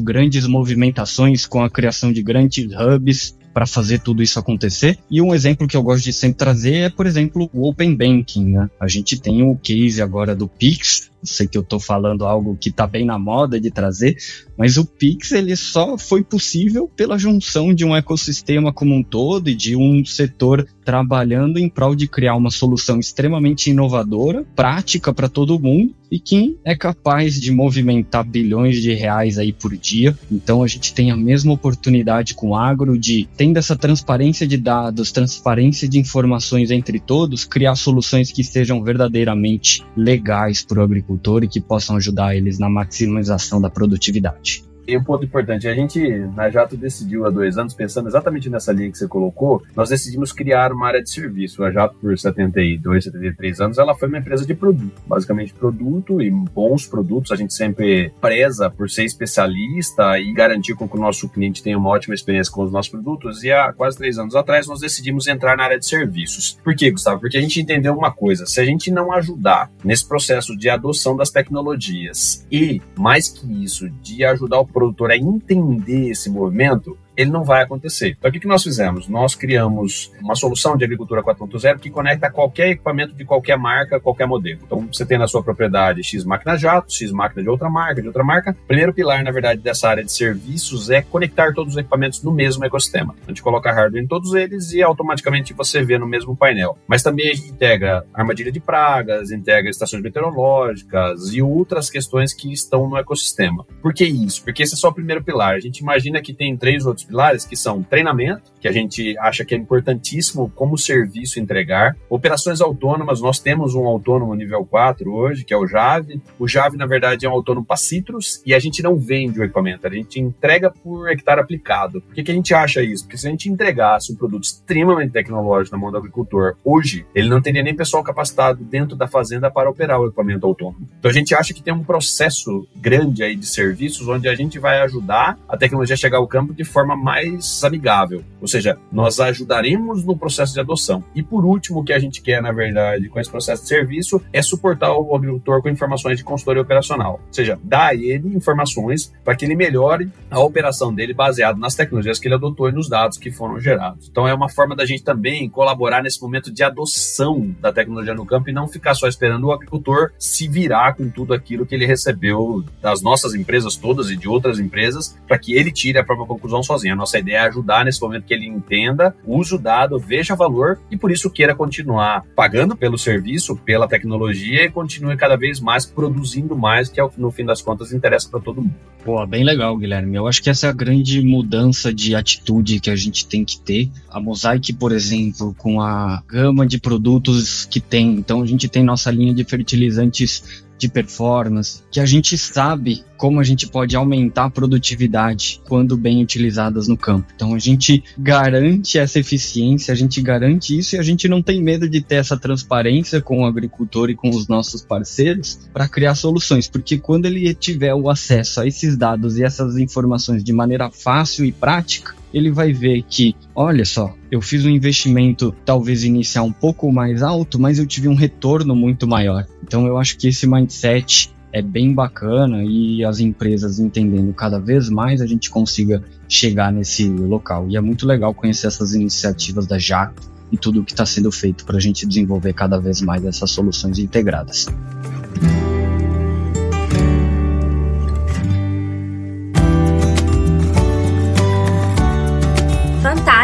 grandes 0.00 0.46
movimentações 0.46 1.46
com 1.46 1.62
a 1.62 1.70
criação 1.70 2.12
de 2.12 2.22
grandes 2.22 2.66
hubs 2.72 3.36
para 3.56 3.66
fazer 3.66 4.00
tudo 4.00 4.22
isso 4.22 4.38
acontecer. 4.38 4.98
E 5.10 5.22
um 5.22 5.34
exemplo 5.34 5.66
que 5.66 5.74
eu 5.74 5.82
gosto 5.82 6.04
de 6.04 6.12
sempre 6.12 6.36
trazer 6.36 6.74
é, 6.74 6.90
por 6.90 7.06
exemplo, 7.06 7.48
o 7.54 7.66
Open 7.66 7.96
Banking. 7.96 8.50
Né? 8.50 8.68
A 8.78 8.86
gente 8.86 9.18
tem 9.18 9.42
o 9.42 9.56
case 9.56 10.02
agora 10.02 10.36
do 10.36 10.46
Pix, 10.46 11.10
sei 11.26 11.46
que 11.46 11.58
eu 11.58 11.62
estou 11.62 11.80
falando 11.80 12.24
algo 12.24 12.56
que 12.56 12.68
está 12.68 12.86
bem 12.86 13.04
na 13.04 13.18
moda 13.18 13.60
de 13.60 13.70
trazer, 13.70 14.16
mas 14.56 14.76
o 14.76 14.84
Pix 14.84 15.32
ele 15.32 15.56
só 15.56 15.98
foi 15.98 16.22
possível 16.22 16.88
pela 16.96 17.18
junção 17.18 17.74
de 17.74 17.84
um 17.84 17.94
ecossistema 17.94 18.72
como 18.72 18.94
um 18.94 19.02
todo 19.02 19.48
e 19.48 19.54
de 19.54 19.76
um 19.76 20.04
setor 20.04 20.66
trabalhando 20.84 21.58
em 21.58 21.68
prol 21.68 21.96
de 21.96 22.06
criar 22.06 22.36
uma 22.36 22.50
solução 22.50 23.00
extremamente 23.00 23.70
inovadora, 23.70 24.44
prática 24.54 25.12
para 25.12 25.28
todo 25.28 25.58
mundo 25.58 25.92
e 26.10 26.20
que 26.20 26.56
é 26.64 26.76
capaz 26.76 27.40
de 27.40 27.50
movimentar 27.50 28.24
bilhões 28.24 28.80
de 28.80 28.94
reais 28.94 29.38
aí 29.38 29.52
por 29.52 29.76
dia. 29.76 30.16
Então 30.30 30.62
a 30.62 30.68
gente 30.68 30.94
tem 30.94 31.10
a 31.10 31.16
mesma 31.16 31.52
oportunidade 31.52 32.34
com 32.34 32.50
o 32.50 32.54
agro 32.54 32.96
de, 32.96 33.28
tendo 33.36 33.56
essa 33.56 33.74
transparência 33.74 34.46
de 34.46 34.56
dados, 34.56 35.10
transparência 35.10 35.88
de 35.88 35.98
informações 35.98 36.70
entre 36.70 37.00
todos, 37.00 37.44
criar 37.44 37.74
soluções 37.74 38.30
que 38.30 38.44
sejam 38.44 38.82
verdadeiramente 38.82 39.82
legais 39.96 40.62
para 40.62 40.80
o 40.80 40.82
agricultor 40.84 41.15
e 41.44 41.48
que 41.48 41.60
possam 41.60 41.96
ajudar 41.96 42.36
eles 42.36 42.58
na 42.58 42.68
maximização 42.68 43.60
da 43.60 43.70
produtividade. 43.70 44.64
E 44.86 44.96
um 44.96 45.02
ponto 45.02 45.24
importante, 45.24 45.66
a 45.66 45.74
gente 45.74 46.00
na 46.34 46.48
Jato 46.48 46.76
decidiu 46.76 47.26
há 47.26 47.30
dois 47.30 47.58
anos, 47.58 47.74
pensando 47.74 48.08
exatamente 48.08 48.48
nessa 48.48 48.72
linha 48.72 48.90
que 48.90 48.96
você 48.96 49.08
colocou, 49.08 49.62
nós 49.74 49.88
decidimos 49.88 50.32
criar 50.32 50.72
uma 50.72 50.86
área 50.86 51.02
de 51.02 51.10
serviço. 51.10 51.64
A 51.64 51.72
Jato, 51.72 51.96
por 52.00 52.16
72, 52.16 53.04
73 53.04 53.60
anos, 53.60 53.78
ela 53.78 53.96
foi 53.96 54.08
uma 54.08 54.18
empresa 54.18 54.46
de 54.46 54.54
produto, 54.54 55.02
basicamente 55.06 55.52
produto 55.52 56.22
e 56.22 56.30
bons 56.30 56.86
produtos. 56.86 57.32
A 57.32 57.36
gente 57.36 57.52
sempre 57.52 58.12
preza 58.20 58.70
por 58.70 58.88
ser 58.88 59.04
especialista 59.04 60.18
e 60.20 60.32
garantir 60.32 60.76
que 60.76 60.84
o 60.84 61.00
nosso 61.00 61.28
cliente 61.28 61.62
tenha 61.62 61.76
uma 61.76 61.90
ótima 61.90 62.14
experiência 62.14 62.52
com 62.52 62.62
os 62.62 62.70
nossos 62.70 62.90
produtos. 62.90 63.42
E 63.42 63.50
há 63.50 63.72
quase 63.72 63.96
três 63.96 64.18
anos 64.18 64.36
atrás, 64.36 64.68
nós 64.68 64.80
decidimos 64.80 65.26
entrar 65.26 65.56
na 65.56 65.64
área 65.64 65.78
de 65.78 65.86
serviços. 65.86 66.60
Por 66.62 66.76
quê, 66.76 66.92
Gustavo? 66.92 67.20
Porque 67.20 67.36
a 67.36 67.40
gente 67.40 67.60
entendeu 67.60 67.92
uma 67.92 68.12
coisa: 68.12 68.46
se 68.46 68.60
a 68.60 68.64
gente 68.64 68.90
não 68.92 69.12
ajudar 69.12 69.68
nesse 69.82 70.06
processo 70.06 70.56
de 70.56 70.68
adoção 70.68 71.16
das 71.16 71.30
tecnologias 71.30 72.46
e, 72.52 72.80
mais 72.96 73.28
que 73.28 73.64
isso, 73.64 73.90
de 73.90 74.24
ajudar 74.24 74.60
o 74.60 74.75
produtor 74.76 75.10
a 75.10 75.16
entender 75.16 76.10
esse 76.10 76.28
movimento, 76.28 76.98
ele 77.16 77.30
não 77.30 77.44
vai 77.44 77.62
acontecer. 77.62 78.16
Então, 78.18 78.30
o 78.30 78.32
que, 78.32 78.46
nós 78.46 78.62
fizemos? 78.62 79.08
Nós 79.08 79.34
criamos 79.34 80.12
uma 80.20 80.34
solução 80.34 80.76
de 80.76 80.84
agricultura 80.84 81.22
4.0 81.22 81.78
que 81.78 81.90
conecta 81.90 82.30
qualquer 82.30 82.70
equipamento 82.70 83.14
de 83.14 83.24
qualquer 83.24 83.56
marca, 83.56 83.98
qualquer 83.98 84.26
modelo. 84.26 84.60
Então, 84.64 84.86
você 84.92 85.04
tem 85.06 85.18
na 85.18 85.26
sua 85.26 85.42
propriedade 85.42 86.02
X 86.02 86.24
máquina 86.24 86.56
jato, 86.56 86.92
X 86.92 87.10
máquina 87.10 87.42
de 87.42 87.48
outra 87.48 87.70
marca, 87.70 88.00
de 88.00 88.06
outra 88.06 88.22
marca. 88.22 88.50
O 88.50 88.66
primeiro 88.66 88.92
pilar, 88.92 89.22
na 89.24 89.30
verdade, 89.30 89.60
dessa 89.60 89.88
área 89.88 90.04
de 90.04 90.12
serviços 90.12 90.90
é 90.90 91.02
conectar 91.02 91.52
todos 91.54 91.74
os 91.74 91.78
equipamentos 91.78 92.22
no 92.22 92.32
mesmo 92.32 92.64
ecossistema. 92.64 93.14
A 93.24 93.30
gente 93.30 93.42
coloca 93.42 93.72
hardware 93.72 94.02
em 94.02 94.06
todos 94.06 94.34
eles 94.34 94.72
e 94.72 94.82
automaticamente 94.82 95.54
você 95.54 95.82
vê 95.82 95.98
no 95.98 96.06
mesmo 96.06 96.36
painel. 96.36 96.78
Mas 96.86 97.02
também 97.02 97.30
a 97.30 97.34
gente 97.34 97.48
integra 97.48 98.04
armadilha 98.12 98.52
de 98.52 98.60
pragas, 98.60 99.30
integra 99.30 99.70
estações 99.70 100.02
meteorológicas 100.02 101.32
e 101.32 101.40
outras 101.40 101.88
questões 101.88 102.34
que 102.34 102.52
estão 102.52 102.88
no 102.88 102.96
ecossistema. 102.96 103.66
Por 103.80 103.94
que 103.94 104.04
isso? 104.04 104.42
Porque 104.42 104.62
esse 104.62 104.74
é 104.74 104.76
só 104.76 104.88
o 104.88 104.94
primeiro 104.94 105.22
pilar. 105.22 105.54
A 105.54 105.60
gente 105.60 105.78
imagina 105.78 106.20
que 106.20 106.34
tem 106.34 106.56
três 106.56 106.84
outros 106.84 107.05
pilares, 107.06 107.44
que 107.44 107.56
são 107.56 107.82
treinamento, 107.82 108.52
que 108.60 108.68
a 108.68 108.72
gente 108.72 109.16
acha 109.18 109.44
que 109.44 109.54
é 109.54 109.58
importantíssimo 109.58 110.50
como 110.54 110.76
serviço 110.76 111.38
entregar. 111.38 111.96
Operações 112.08 112.60
autônomas, 112.60 113.20
nós 113.20 113.38
temos 113.38 113.74
um 113.74 113.86
autônomo 113.86 114.34
nível 114.34 114.64
4 114.64 115.12
hoje, 115.12 115.44
que 115.44 115.54
é 115.54 115.56
o 115.56 115.66
Jave. 115.66 116.20
O 116.38 116.48
Jave, 116.48 116.76
na 116.76 116.86
verdade, 116.86 117.26
é 117.26 117.28
um 117.28 117.32
autônomo 117.32 117.64
para 117.64 117.76
Citrus 117.76 118.42
e 118.44 118.54
a 118.54 118.58
gente 118.58 118.82
não 118.82 118.96
vende 118.96 119.40
o 119.40 119.44
equipamento, 119.44 119.86
a 119.86 119.90
gente 119.90 120.20
entrega 120.20 120.70
por 120.70 121.08
hectare 121.10 121.40
aplicado. 121.40 122.00
Por 122.00 122.14
que, 122.14 122.22
que 122.22 122.30
a 122.30 122.34
gente 122.34 122.52
acha 122.54 122.82
isso? 122.82 123.04
Porque 123.04 123.18
se 123.18 123.26
a 123.26 123.30
gente 123.30 123.48
entregasse 123.48 124.12
um 124.12 124.16
produto 124.16 124.44
extremamente 124.44 125.12
tecnológico 125.12 125.76
na 125.76 125.80
mão 125.80 125.90
do 125.90 125.98
agricultor, 125.98 126.56
hoje, 126.64 127.06
ele 127.14 127.28
não 127.28 127.40
teria 127.40 127.62
nem 127.62 127.74
pessoal 127.74 128.02
capacitado 128.02 128.64
dentro 128.64 128.96
da 128.96 129.06
fazenda 129.06 129.50
para 129.50 129.70
operar 129.70 130.00
o 130.00 130.06
equipamento 130.06 130.46
autônomo. 130.46 130.88
Então 130.98 131.10
a 131.10 131.14
gente 131.14 131.34
acha 131.34 131.54
que 131.54 131.62
tem 131.62 131.72
um 131.72 131.84
processo 131.84 132.66
grande 132.74 133.22
aí 133.22 133.36
de 133.36 133.46
serviços 133.46 134.08
onde 134.08 134.28
a 134.28 134.34
gente 134.34 134.58
vai 134.58 134.80
ajudar 134.80 135.38
a 135.48 135.56
tecnologia 135.56 135.94
a 135.94 135.96
chegar 135.96 136.18
ao 136.18 136.26
campo 136.26 136.52
de 136.52 136.64
forma 136.64 136.95
mais 136.96 137.62
amigável. 137.62 138.24
Ou 138.40 138.48
seja, 138.48 138.78
nós 138.92 139.18
ajudaremos 139.20 140.04
no 140.04 140.16
processo 140.16 140.54
de 140.54 140.60
adoção. 140.60 141.02
E 141.14 141.22
por 141.22 141.44
último, 141.44 141.80
o 141.80 141.84
que 141.84 141.92
a 141.92 141.98
gente 141.98 142.22
quer, 142.22 142.42
na 142.42 142.52
verdade, 142.52 143.08
com 143.08 143.18
esse 143.20 143.30
processo 143.30 143.62
de 143.62 143.68
serviço 143.68 144.22
é 144.32 144.42
suportar 144.42 144.92
o 144.92 145.14
agricultor 145.14 145.62
com 145.62 145.68
informações 145.68 146.18
de 146.18 146.24
consultoria 146.24 146.62
operacional. 146.62 147.20
Ou 147.26 147.32
seja, 147.32 147.58
dar 147.62 147.88
a 147.88 147.94
ele 147.94 148.36
informações 148.36 149.12
para 149.24 149.34
que 149.34 149.44
ele 149.44 149.54
melhore 149.54 150.10
a 150.30 150.40
operação 150.40 150.94
dele 150.94 151.14
baseado 151.14 151.58
nas 151.58 151.74
tecnologias 151.74 152.18
que 152.18 152.28
ele 152.28 152.34
adotou 152.34 152.68
e 152.68 152.72
nos 152.72 152.88
dados 152.88 153.18
que 153.18 153.30
foram 153.30 153.58
gerados. 153.60 154.08
Então 154.08 154.26
é 154.26 154.34
uma 154.34 154.48
forma 154.48 154.76
da 154.76 154.84
gente 154.84 155.02
também 155.02 155.48
colaborar 155.48 156.02
nesse 156.02 156.20
momento 156.20 156.52
de 156.52 156.62
adoção 156.62 157.54
da 157.60 157.72
tecnologia 157.72 158.14
no 158.14 158.26
campo 158.26 158.50
e 158.50 158.52
não 158.52 158.68
ficar 158.68 158.94
só 158.94 159.08
esperando 159.08 159.44
o 159.44 159.52
agricultor 159.52 160.12
se 160.18 160.48
virar 160.48 160.94
com 160.94 161.08
tudo 161.08 161.34
aquilo 161.34 161.66
que 161.66 161.74
ele 161.74 161.86
recebeu 161.86 162.64
das 162.80 163.02
nossas 163.02 163.34
empresas 163.34 163.76
todas 163.76 164.10
e 164.10 164.16
de 164.16 164.28
outras 164.28 164.58
empresas 164.58 165.16
para 165.26 165.38
que 165.38 165.54
ele 165.54 165.72
tire 165.72 165.98
a 165.98 166.04
própria 166.04 166.26
conclusão 166.26 166.62
sozinho. 166.62 166.85
A 166.90 166.96
nossa 166.96 167.18
ideia 167.18 167.36
é 167.36 167.48
ajudar 167.48 167.84
nesse 167.84 168.00
momento 168.00 168.24
que 168.24 168.34
ele 168.34 168.46
entenda, 168.46 169.14
use 169.24 169.54
o 169.54 169.58
dado, 169.58 169.98
veja 169.98 170.34
valor 170.34 170.78
e 170.90 170.96
por 170.96 171.10
isso 171.10 171.30
queira 171.30 171.54
continuar 171.54 172.24
pagando 172.34 172.76
pelo 172.76 172.98
serviço, 172.98 173.56
pela 173.56 173.88
tecnologia 173.88 174.64
e 174.64 174.70
continue 174.70 175.16
cada 175.16 175.36
vez 175.36 175.60
mais 175.60 175.84
produzindo 175.84 176.56
mais, 176.56 176.88
que 176.88 177.00
é 177.00 177.04
o 177.04 177.08
que 177.08 177.20
no 177.20 177.30
fim 177.30 177.44
das 177.44 177.62
contas 177.62 177.92
interessa 177.92 178.28
para 178.28 178.40
todo 178.40 178.62
mundo. 178.62 178.74
Pô, 179.04 179.24
bem 179.24 179.44
legal, 179.44 179.76
Guilherme. 179.76 180.16
Eu 180.16 180.26
acho 180.26 180.42
que 180.42 180.50
essa 180.50 180.66
é 180.66 180.70
a 180.70 180.72
grande 180.72 181.22
mudança 181.22 181.94
de 181.94 182.16
atitude 182.16 182.80
que 182.80 182.90
a 182.90 182.96
gente 182.96 183.24
tem 183.24 183.44
que 183.44 183.56
ter. 183.56 183.88
A 184.10 184.18
Mosaic, 184.18 184.72
por 184.72 184.90
exemplo, 184.90 185.54
com 185.56 185.80
a 185.80 186.20
gama 186.26 186.66
de 186.66 186.80
produtos 186.80 187.64
que 187.66 187.78
tem. 187.78 188.14
Então, 188.14 188.42
a 188.42 188.46
gente 188.46 188.68
tem 188.68 188.82
nossa 188.82 189.08
linha 189.08 189.32
de 189.32 189.44
fertilizantes 189.44 190.65
de 190.78 190.88
performance, 190.88 191.82
que 191.90 192.00
a 192.00 192.06
gente 192.06 192.36
sabe 192.36 193.04
como 193.16 193.40
a 193.40 193.44
gente 193.44 193.66
pode 193.66 193.96
aumentar 193.96 194.44
a 194.44 194.50
produtividade 194.50 195.60
quando 195.66 195.96
bem 195.96 196.22
utilizadas 196.22 196.86
no 196.86 196.96
campo. 196.96 197.32
Então 197.34 197.54
a 197.54 197.58
gente 197.58 198.04
garante 198.18 198.98
essa 198.98 199.18
eficiência, 199.18 199.92
a 199.92 199.96
gente 199.96 200.20
garante 200.20 200.76
isso 200.76 200.96
e 200.96 200.98
a 200.98 201.02
gente 201.02 201.28
não 201.28 201.42
tem 201.42 201.62
medo 201.62 201.88
de 201.88 202.00
ter 202.00 202.16
essa 202.16 202.36
transparência 202.36 203.20
com 203.20 203.42
o 203.42 203.46
agricultor 203.46 204.10
e 204.10 204.14
com 204.14 204.30
os 204.30 204.48
nossos 204.48 204.82
parceiros 204.82 205.58
para 205.72 205.88
criar 205.88 206.14
soluções, 206.14 206.68
porque 206.68 206.98
quando 206.98 207.26
ele 207.26 207.54
tiver 207.54 207.94
o 207.94 208.10
acesso 208.10 208.60
a 208.60 208.66
esses 208.66 208.96
dados 208.96 209.38
e 209.38 209.44
essas 209.44 209.76
informações 209.78 210.44
de 210.44 210.52
maneira 210.52 210.90
fácil 210.90 211.44
e 211.44 211.52
prática, 211.52 212.14
ele 212.36 212.50
vai 212.50 212.70
ver 212.70 213.02
que, 213.08 213.34
olha 213.54 213.86
só, 213.86 214.14
eu 214.30 214.42
fiz 214.42 214.62
um 214.66 214.68
investimento 214.68 215.54
talvez 215.64 216.04
inicial 216.04 216.44
um 216.44 216.52
pouco 216.52 216.92
mais 216.92 217.22
alto, 217.22 217.58
mas 217.58 217.78
eu 217.78 217.86
tive 217.86 218.08
um 218.08 218.14
retorno 218.14 218.76
muito 218.76 219.08
maior. 219.08 219.46
Então 219.62 219.86
eu 219.86 219.96
acho 219.96 220.18
que 220.18 220.28
esse 220.28 220.46
mindset 220.46 221.34
é 221.50 221.62
bem 221.62 221.94
bacana 221.94 222.62
e 222.62 223.02
as 223.02 223.20
empresas 223.20 223.78
entendendo 223.78 224.34
cada 224.34 224.58
vez 224.58 224.90
mais 224.90 225.22
a 225.22 225.26
gente 225.26 225.48
consiga 225.48 226.02
chegar 226.28 226.70
nesse 226.70 227.08
local. 227.08 227.66
E 227.70 227.76
é 227.78 227.80
muito 227.80 228.06
legal 228.06 228.34
conhecer 228.34 228.66
essas 228.66 228.94
iniciativas 228.94 229.66
da 229.66 229.78
Jacto 229.78 230.30
e 230.52 230.58
tudo 230.58 230.82
o 230.82 230.84
que 230.84 230.92
está 230.92 231.06
sendo 231.06 231.32
feito 231.32 231.64
para 231.64 231.78
a 231.78 231.80
gente 231.80 232.06
desenvolver 232.06 232.52
cada 232.52 232.78
vez 232.78 233.00
mais 233.00 233.24
essas 233.24 233.50
soluções 233.50 233.98
integradas. 233.98 234.66